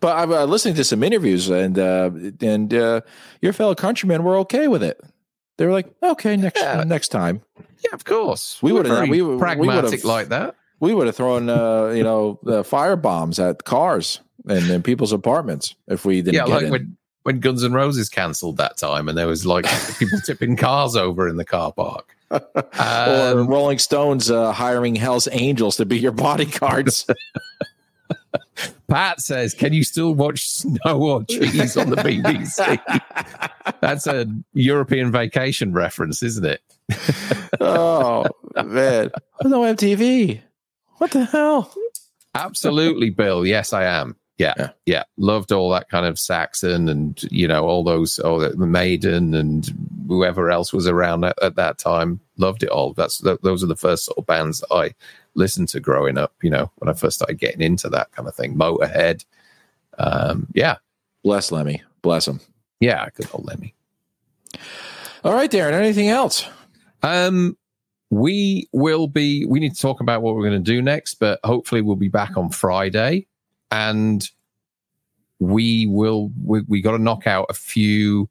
But 0.00 0.16
I'm 0.16 0.32
uh, 0.32 0.44
listening 0.44 0.74
to 0.76 0.84
some 0.84 1.02
interviews, 1.02 1.48
and 1.48 1.78
uh, 1.78 2.10
and 2.40 2.72
uh, 2.72 3.00
your 3.40 3.52
fellow 3.52 3.74
countrymen 3.74 4.22
were 4.24 4.36
okay 4.38 4.68
with 4.68 4.82
it. 4.82 5.00
They 5.58 5.66
were 5.66 5.72
like, 5.72 5.94
"Okay, 6.02 6.36
next 6.36 6.60
yeah. 6.60 6.84
next 6.84 7.08
time." 7.08 7.42
Yeah, 7.84 7.94
of 7.94 8.04
course. 8.04 8.58
We 8.62 8.72
would 8.72 8.86
have 8.86 9.08
we 9.08 9.20
pragmatic 9.38 10.02
we 10.02 10.08
like 10.08 10.28
that. 10.28 10.56
We 10.80 10.92
would 10.92 11.06
have 11.06 11.16
thrown, 11.16 11.48
uh, 11.48 11.86
you 11.88 12.02
know, 12.02 12.38
the 12.42 12.62
fire 12.62 12.96
bombs 12.96 13.38
at 13.38 13.64
cars 13.64 14.20
and 14.46 14.68
in 14.70 14.82
people's 14.82 15.12
apartments 15.12 15.74
if 15.88 16.04
we 16.04 16.20
didn't. 16.22 16.34
Yeah, 16.34 16.44
like 16.44 16.64
in. 16.64 16.70
when 16.70 16.96
when 17.22 17.40
Guns 17.40 17.64
N' 17.64 17.72
Roses 17.72 18.08
cancelled 18.08 18.58
that 18.58 18.76
time, 18.76 19.08
and 19.08 19.16
there 19.16 19.26
was 19.26 19.46
like 19.46 19.66
people 19.98 20.20
tipping 20.24 20.56
cars 20.56 20.96
over 20.96 21.28
in 21.28 21.36
the 21.36 21.44
car 21.44 21.72
park. 21.72 22.15
Um, 22.78 23.38
or 23.38 23.44
Rolling 23.44 23.78
Stones 23.78 24.30
uh, 24.30 24.52
hiring 24.52 24.96
Hell's 24.96 25.28
Angels 25.32 25.76
to 25.76 25.86
be 25.86 25.98
your 25.98 26.12
bodyguards. 26.12 27.06
Pat 28.88 29.20
says, 29.20 29.54
"Can 29.54 29.72
you 29.72 29.82
still 29.84 30.14
watch 30.14 30.48
Snow 30.48 31.02
or 31.02 31.24
Cheese 31.24 31.76
on 31.76 31.90
the 31.90 31.96
BBC?" 31.96 32.80
That's 33.80 34.06
a 34.06 34.26
European 34.52 35.10
vacation 35.10 35.72
reference, 35.72 36.22
isn't 36.22 36.44
it? 36.44 36.60
oh 37.60 38.26
man, 38.56 39.10
no 39.44 39.62
MTV. 39.62 40.40
What 40.98 41.10
the 41.10 41.24
hell? 41.24 41.72
Absolutely, 42.34 43.10
Bill. 43.10 43.46
Yes, 43.46 43.72
I 43.72 43.84
am. 43.84 44.16
Yeah, 44.38 44.52
yeah, 44.58 44.70
yeah, 44.84 45.02
Loved 45.16 45.50
all 45.50 45.70
that 45.70 45.88
kind 45.88 46.04
of 46.04 46.18
Saxon 46.18 46.88
and 46.88 47.22
you 47.30 47.48
know 47.48 47.64
all 47.64 47.82
those, 47.82 48.18
all 48.18 48.38
the 48.38 48.54
Maiden 48.66 49.34
and 49.34 49.85
whoever 50.06 50.50
else 50.50 50.72
was 50.72 50.86
around 50.86 51.24
at, 51.24 51.40
at 51.42 51.56
that 51.56 51.78
time. 51.78 52.20
Loved 52.36 52.62
it 52.62 52.68
all. 52.68 52.92
That's 52.92 53.18
those 53.18 53.62
are 53.62 53.68
the 53.68 53.76
first 53.76 54.04
sort 54.04 54.18
of 54.18 54.26
bands 54.26 54.64
I 54.70 54.94
listened 55.34 55.68
to 55.68 55.80
growing 55.80 56.18
up. 56.18 56.34
You 56.42 56.50
know, 56.50 56.70
when 56.76 56.88
I 56.88 56.92
first 56.92 57.16
started 57.16 57.38
getting 57.38 57.60
into 57.60 57.88
that 57.90 58.12
kind 58.12 58.28
of 58.28 58.34
thing. 58.34 58.56
Motorhead. 58.56 59.24
Um, 59.98 60.48
yeah. 60.54 60.76
Bless 61.22 61.50
Lemmy. 61.50 61.82
Bless 62.02 62.28
him. 62.28 62.40
Yeah, 62.80 63.08
good 63.14 63.28
old 63.32 63.46
Lemmy. 63.46 63.74
All 65.24 65.32
right, 65.32 65.50
Darren. 65.50 65.72
Anything 65.72 66.08
else? 66.08 66.46
Um, 67.02 67.56
we 68.10 68.68
will 68.72 69.08
be. 69.08 69.44
We 69.46 69.58
need 69.58 69.74
to 69.74 69.80
talk 69.80 70.00
about 70.00 70.22
what 70.22 70.34
we're 70.34 70.48
going 70.48 70.62
to 70.62 70.72
do 70.72 70.82
next, 70.82 71.14
but 71.14 71.40
hopefully 71.42 71.80
we'll 71.80 71.96
be 71.96 72.08
back 72.08 72.36
on 72.36 72.50
Friday 72.50 73.26
and 73.70 74.30
we 75.38 75.86
will 75.86 76.30
we, 76.42 76.62
we 76.62 76.80
got 76.80 76.92
to 76.92 76.98
knock 76.98 77.26
out 77.26 77.46
a 77.48 77.54
few 77.54 78.28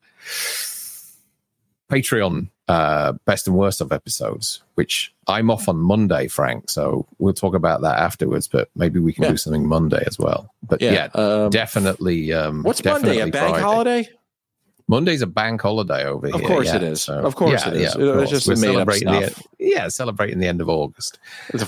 patreon 1.90 2.50
uh 2.68 3.14
best 3.26 3.48
and 3.48 3.56
worst 3.56 3.80
of 3.80 3.92
episodes 3.92 4.64
which 4.74 5.14
i'm 5.28 5.52
off 5.52 5.70
on 5.70 5.78
monday 5.78 6.28
frank 6.28 6.70
so 6.70 7.06
we'll 7.20 7.34
talk 7.34 7.54
about 7.54 7.82
that 7.82 8.00
afterwards 8.00 8.48
but 8.48 8.70
maybe 8.76 9.00
we 9.00 9.14
can 9.14 9.24
yeah. 9.24 9.30
do 9.30 9.38
something 9.38 9.68
monday 9.68 10.04
as 10.08 10.18
well 10.18 10.52
but 10.64 10.82
yeah, 10.82 11.10
yeah 11.16 11.22
um, 11.22 11.50
definitely 11.52 12.34
um 12.34 12.64
what's 12.64 12.82
definitely 12.82 13.20
monday 13.20 13.30
a 13.30 13.32
bank 13.32 13.50
Friday. 13.50 13.64
holiday 13.64 14.10
Monday's 14.88 15.24
a 15.24 15.28
bank 15.28 15.62
holiday 15.62 16.06
over 16.06 16.28
of 16.28 16.34
here. 16.34 16.42
Of 16.44 16.48
course 16.48 16.68
yeah, 16.68 16.76
it 16.76 16.84
is. 16.84 17.02
So, 17.02 17.20
of 17.20 17.36
course 17.36 17.66
yeah, 17.66 17.72
it 17.72 17.78
is. 17.78 17.96
Yeah, 17.98 18.20
it's 18.20 18.30
just 18.30 18.48
We're 18.48 18.56
celebrating 18.56 19.08
the 19.08 19.44
yeah, 19.58 19.88
celebrating 19.88 20.40
the 20.40 20.48
end 20.48 20.62
of 20.62 20.70
August. 20.70 21.18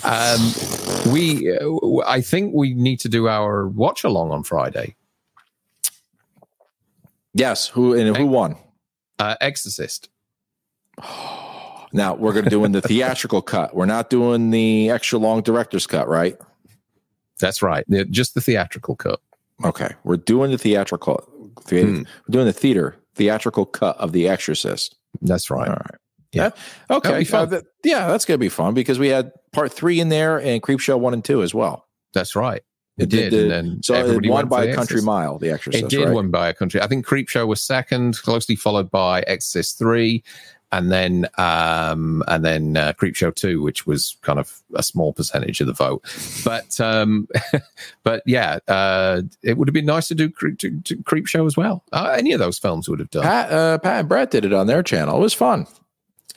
Um, 0.03 1.11
we, 1.11 1.57
uh, 1.57 2.05
I 2.05 2.21
think 2.21 2.53
we 2.53 2.75
need 2.75 2.99
to 2.99 3.09
do 3.09 3.27
our 3.27 3.67
watch 3.67 4.03
along 4.03 4.31
on 4.31 4.43
Friday. 4.43 4.95
Yes. 7.33 7.67
Who 7.69 7.93
and 7.93 8.15
who 8.15 8.27
won? 8.27 8.55
Uh, 9.19 9.35
Exorcist. 9.41 10.09
Now 11.93 12.15
we're 12.15 12.33
going 12.33 12.43
to 12.43 12.51
do 12.51 12.65
in 12.65 12.73
the 12.73 12.81
theatrical 12.81 13.41
cut. 13.41 13.73
We're 13.73 13.85
not 13.85 14.09
doing 14.09 14.49
the 14.49 14.89
extra 14.89 15.17
long 15.17 15.41
director's 15.41 15.87
cut, 15.87 16.09
right? 16.09 16.35
That's 17.39 17.61
right. 17.61 17.85
Just 18.11 18.35
the 18.35 18.41
theatrical 18.41 18.97
cut. 18.97 19.21
Okay, 19.63 19.95
we're 20.03 20.17
doing 20.17 20.51
the 20.51 20.57
theatrical. 20.57 21.15
Hmm. 21.69 21.71
We're 21.71 22.05
doing 22.29 22.45
the 22.45 22.53
theater 22.53 22.97
theatrical 23.15 23.65
cut 23.65 23.97
of 23.97 24.11
The 24.11 24.27
Exorcist. 24.27 24.95
That's 25.21 25.49
right. 25.49 25.67
All 25.67 25.75
right. 25.75 25.95
Yeah. 26.33 26.49
okay. 26.91 27.25
Uh, 27.31 27.45
that, 27.45 27.63
yeah, 27.83 28.07
that's 28.07 28.25
gonna 28.25 28.37
be 28.37 28.49
fun 28.49 28.73
because 28.73 28.99
we 28.99 29.07
had 29.07 29.31
part 29.53 29.73
three 29.73 29.99
in 29.99 30.09
there 30.09 30.39
and 30.39 30.61
Creepshow 30.61 30.99
one 30.99 31.13
and 31.13 31.23
two 31.25 31.41
as 31.41 31.53
well. 31.53 31.87
That's 32.13 32.35
right. 32.35 32.61
It, 32.97 33.09
did. 33.09 33.29
did. 33.29 33.51
and 33.51 33.85
so 33.85 33.93
it 33.93 34.25
won 34.27 34.47
by 34.47 34.65
a 34.65 34.75
country 34.75 35.01
mile, 35.01 35.37
The 35.37 35.51
Exorcist. 35.51 35.83
It 35.83 35.89
did 35.89 36.05
right? 36.05 36.15
win 36.15 36.31
by 36.31 36.49
a 36.49 36.53
country. 36.53 36.81
I 36.81 36.87
think 36.87 37.05
Creepshow 37.05 37.47
was 37.47 37.61
second, 37.61 38.17
closely 38.23 38.55
followed 38.55 38.89
by 38.89 39.21
Exorcist 39.21 39.77
three, 39.77 40.23
and 40.71 40.91
then 40.91 41.27
um, 41.37 42.23
and 42.27 42.43
then 42.43 42.75
uh, 42.75 42.93
Creepshow 42.93 43.35
two, 43.35 43.61
which 43.61 43.85
was 43.85 44.17
kind 44.23 44.39
of 44.39 44.61
a 44.73 44.81
small 44.81 45.13
percentage 45.13 45.61
of 45.61 45.67
the 45.67 45.73
vote. 45.73 46.03
But 46.43 46.79
um, 46.81 47.27
but 48.03 48.23
yeah, 48.25 48.57
uh, 48.67 49.21
it 49.43 49.57
would 49.57 49.67
have 49.67 49.73
been 49.73 49.85
nice 49.85 50.07
to 50.07 50.15
do, 50.15 50.29
Creep, 50.29 50.57
to, 50.59 50.81
to 50.81 50.97
Creepshow 50.97 51.45
as 51.45 51.55
well. 51.55 51.83
Uh, 51.93 52.15
any 52.17 52.33
of 52.33 52.39
those 52.39 52.57
films 52.57 52.89
would 52.89 52.99
have 52.99 53.11
done. 53.11 53.23
Pat, 53.23 53.51
uh, 53.51 53.77
Pat 53.77 53.99
and 53.99 54.09
Brett 54.09 54.31
did 54.31 54.43
it 54.43 54.53
on 54.53 54.65
their 54.65 54.81
channel. 54.81 55.17
It 55.17 55.21
was 55.21 55.35
fun. 55.35 55.67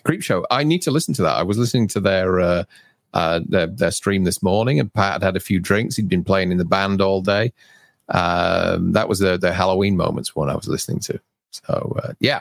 Creepshow. 0.04 0.44
I 0.50 0.62
need 0.64 0.82
to 0.82 0.90
listen 0.90 1.14
to 1.14 1.22
that. 1.22 1.36
I 1.36 1.42
was 1.42 1.56
listening 1.56 1.88
to 1.88 2.00
their. 2.00 2.66
Uh, 3.12 3.40
their, 3.44 3.66
their 3.66 3.90
stream 3.90 4.22
this 4.24 4.42
morning, 4.42 4.78
and 4.78 4.92
Pat 4.92 5.14
had 5.14 5.22
had 5.22 5.36
a 5.36 5.40
few 5.40 5.58
drinks. 5.58 5.96
He'd 5.96 6.08
been 6.08 6.22
playing 6.22 6.52
in 6.52 6.58
the 6.58 6.64
band 6.64 7.00
all 7.00 7.20
day. 7.20 7.52
Um, 8.08 8.92
that 8.92 9.08
was 9.08 9.18
the, 9.18 9.36
the 9.36 9.52
Halloween 9.52 9.96
moments 9.96 10.36
one 10.36 10.48
I 10.48 10.54
was 10.54 10.68
listening 10.68 11.00
to. 11.00 11.20
So 11.50 11.98
uh, 12.04 12.12
yeah, 12.20 12.40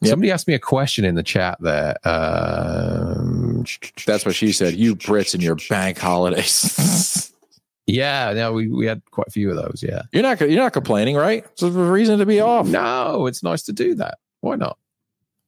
Yep. 0.00 0.10
Somebody 0.10 0.30
asked 0.30 0.46
me 0.46 0.54
a 0.54 0.60
question 0.60 1.04
in 1.04 1.16
the 1.16 1.24
chat 1.24 1.58
there. 1.60 1.96
Um, 2.04 3.64
That's 4.06 4.24
what 4.24 4.34
she 4.34 4.52
said. 4.52 4.74
You 4.74 4.94
Brits 4.94 5.34
and 5.34 5.42
your 5.42 5.56
bank 5.68 5.98
holidays. 5.98 7.32
yeah, 7.86 8.32
no, 8.32 8.52
we, 8.52 8.68
we 8.68 8.86
had 8.86 9.02
quite 9.10 9.26
a 9.26 9.30
few 9.32 9.50
of 9.50 9.56
those. 9.56 9.82
Yeah, 9.82 10.02
you're 10.12 10.22
not 10.22 10.40
you're 10.40 10.62
not 10.62 10.72
complaining, 10.72 11.16
right? 11.16 11.44
It's 11.52 11.62
a 11.62 11.70
reason 11.70 12.20
to 12.20 12.26
be 12.26 12.40
off. 12.40 12.68
No, 12.68 13.26
it's 13.26 13.42
nice 13.42 13.62
to 13.62 13.72
do 13.72 13.96
that. 13.96 14.18
Why 14.40 14.54
not? 14.54 14.78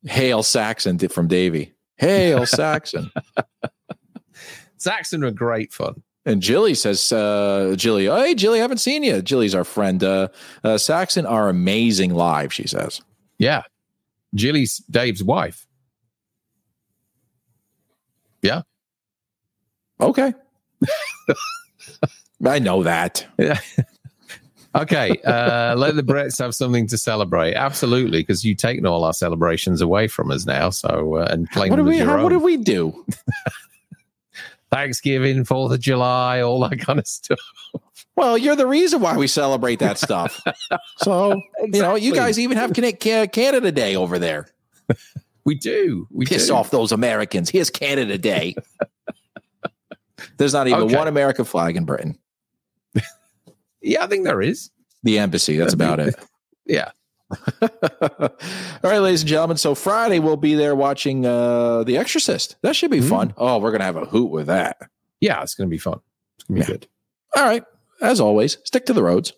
Hail 0.04 0.42
Saxon 0.42 0.98
from 0.98 1.28
Davy. 1.28 1.72
Hail 1.96 2.44
Saxon. 2.46 3.12
Saxon 4.80 5.22
are 5.22 5.30
great 5.30 5.72
fun. 5.72 6.02
And 6.26 6.42
Jilly 6.42 6.74
says, 6.74 7.12
uh, 7.12 7.74
Jilly, 7.76 8.08
oh, 8.08 8.16
hey, 8.16 8.34
Jilly, 8.34 8.58
I 8.58 8.62
haven't 8.62 8.78
seen 8.78 9.02
you. 9.02 9.22
Jilly's 9.22 9.54
our 9.54 9.64
friend. 9.64 10.02
Uh, 10.02 10.28
uh, 10.64 10.78
Saxon 10.78 11.26
are 11.26 11.48
amazing 11.48 12.14
live, 12.14 12.52
she 12.52 12.66
says. 12.66 13.00
Yeah, 13.38 13.62
Jilly's 14.34 14.78
Dave's 14.90 15.22
wife. 15.22 15.66
Yeah. 18.42 18.62
Okay. 20.00 20.34
I 22.44 22.58
know 22.58 22.82
that. 22.82 23.26
Yeah. 23.38 23.58
okay. 24.74 25.10
Uh, 25.24 25.74
let 25.76 25.94
the 25.94 26.02
Brits 26.02 26.38
have 26.38 26.54
something 26.54 26.86
to 26.86 26.96
celebrate. 26.96 27.54
Absolutely, 27.54 28.20
because 28.20 28.44
you've 28.44 28.58
taken 28.58 28.86
all 28.86 29.04
our 29.04 29.12
celebrations 29.12 29.80
away 29.82 30.08
from 30.08 30.30
us 30.30 30.46
now. 30.46 30.70
So 30.70 31.16
uh, 31.16 31.28
and 31.30 31.50
claim 31.50 31.70
what 31.70 31.76
do 31.76 31.84
we 31.84 31.98
how, 31.98 32.22
what 32.22 32.30
did 32.30 32.42
we 32.42 32.56
do? 32.56 33.04
Thanksgiving, 34.70 35.44
Fourth 35.44 35.72
of 35.72 35.80
July, 35.80 36.42
all 36.42 36.60
that 36.68 36.78
kind 36.78 36.98
of 36.98 37.06
stuff. 37.06 37.38
Well, 38.16 38.36
you're 38.36 38.56
the 38.56 38.66
reason 38.66 39.00
why 39.00 39.16
we 39.16 39.26
celebrate 39.26 39.78
that 39.78 39.98
stuff. 39.98 40.40
so, 40.98 41.32
exactly. 41.58 41.78
you 41.78 41.82
know, 41.82 41.94
you 41.94 42.14
guys 42.14 42.38
even 42.38 42.56
have 42.56 42.72
Canada 42.72 43.72
Day 43.72 43.96
over 43.96 44.18
there. 44.18 44.48
We 45.44 45.54
do. 45.54 46.06
We 46.10 46.26
piss 46.26 46.48
do. 46.48 46.54
off 46.54 46.70
those 46.70 46.92
Americans. 46.92 47.50
Here's 47.50 47.70
Canada 47.70 48.18
Day. 48.18 48.54
There's 50.36 50.52
not 50.52 50.68
even 50.68 50.82
okay. 50.82 50.96
one 50.96 51.08
American 51.08 51.44
flag 51.44 51.76
in 51.76 51.84
Britain. 51.84 52.18
yeah, 53.80 54.04
I 54.04 54.06
think 54.06 54.24
there 54.24 54.42
is. 54.42 54.70
The 55.02 55.18
embassy. 55.18 55.56
That's 55.56 55.74
about 55.74 56.00
it. 56.00 56.14
Yeah. 56.66 56.92
All 57.62 58.28
right, 58.82 58.98
ladies 58.98 59.22
and 59.22 59.28
gentlemen. 59.28 59.56
So 59.56 59.74
Friday 59.74 60.18
we'll 60.18 60.36
be 60.36 60.54
there 60.54 60.74
watching 60.74 61.26
uh 61.26 61.84
The 61.84 61.96
Exorcist. 61.96 62.56
That 62.62 62.74
should 62.76 62.90
be 62.90 63.00
mm 63.00 63.08
fun. 63.08 63.34
Oh, 63.36 63.58
we're 63.58 63.72
gonna 63.72 63.84
have 63.84 63.96
a 63.96 64.06
hoot 64.06 64.30
with 64.30 64.46
that. 64.46 64.78
Yeah, 65.20 65.42
it's 65.42 65.54
gonna 65.54 65.68
be 65.68 65.78
fun. 65.78 66.00
It's 66.36 66.44
gonna 66.44 66.60
be 66.60 66.60
yeah. 66.60 66.66
good. 66.66 66.88
All 67.36 67.44
right 67.44 67.64
as 68.00 68.20
always, 68.20 68.58
stick 68.64 68.86
to 68.86 68.92
the 68.92 69.02
roads. 69.02 69.32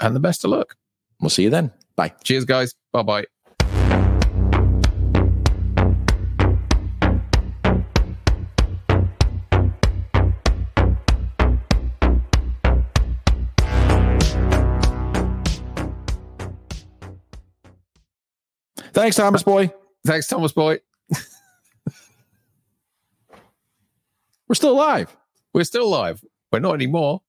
And 0.00 0.14
the 0.14 0.20
best 0.20 0.44
of 0.44 0.50
luck. 0.50 0.76
We'll 1.20 1.30
see 1.30 1.44
you 1.44 1.50
then. 1.50 1.72
Bye. 1.96 2.12
Cheers, 2.24 2.44
guys. 2.44 2.74
Bye 2.92 3.02
bye. 3.02 3.24
Thanks, 18.94 19.16
Thomas 19.16 19.42
Boy. 19.42 19.72
Thanks, 20.06 20.28
Thomas 20.28 20.52
Boy. 20.52 20.78
We're 24.46 24.54
still 24.54 24.72
alive. 24.72 25.14
We're 25.52 25.64
still 25.64 25.84
alive. 25.84 26.24
We're 26.52 26.60
not 26.60 26.74
anymore. 26.74 27.22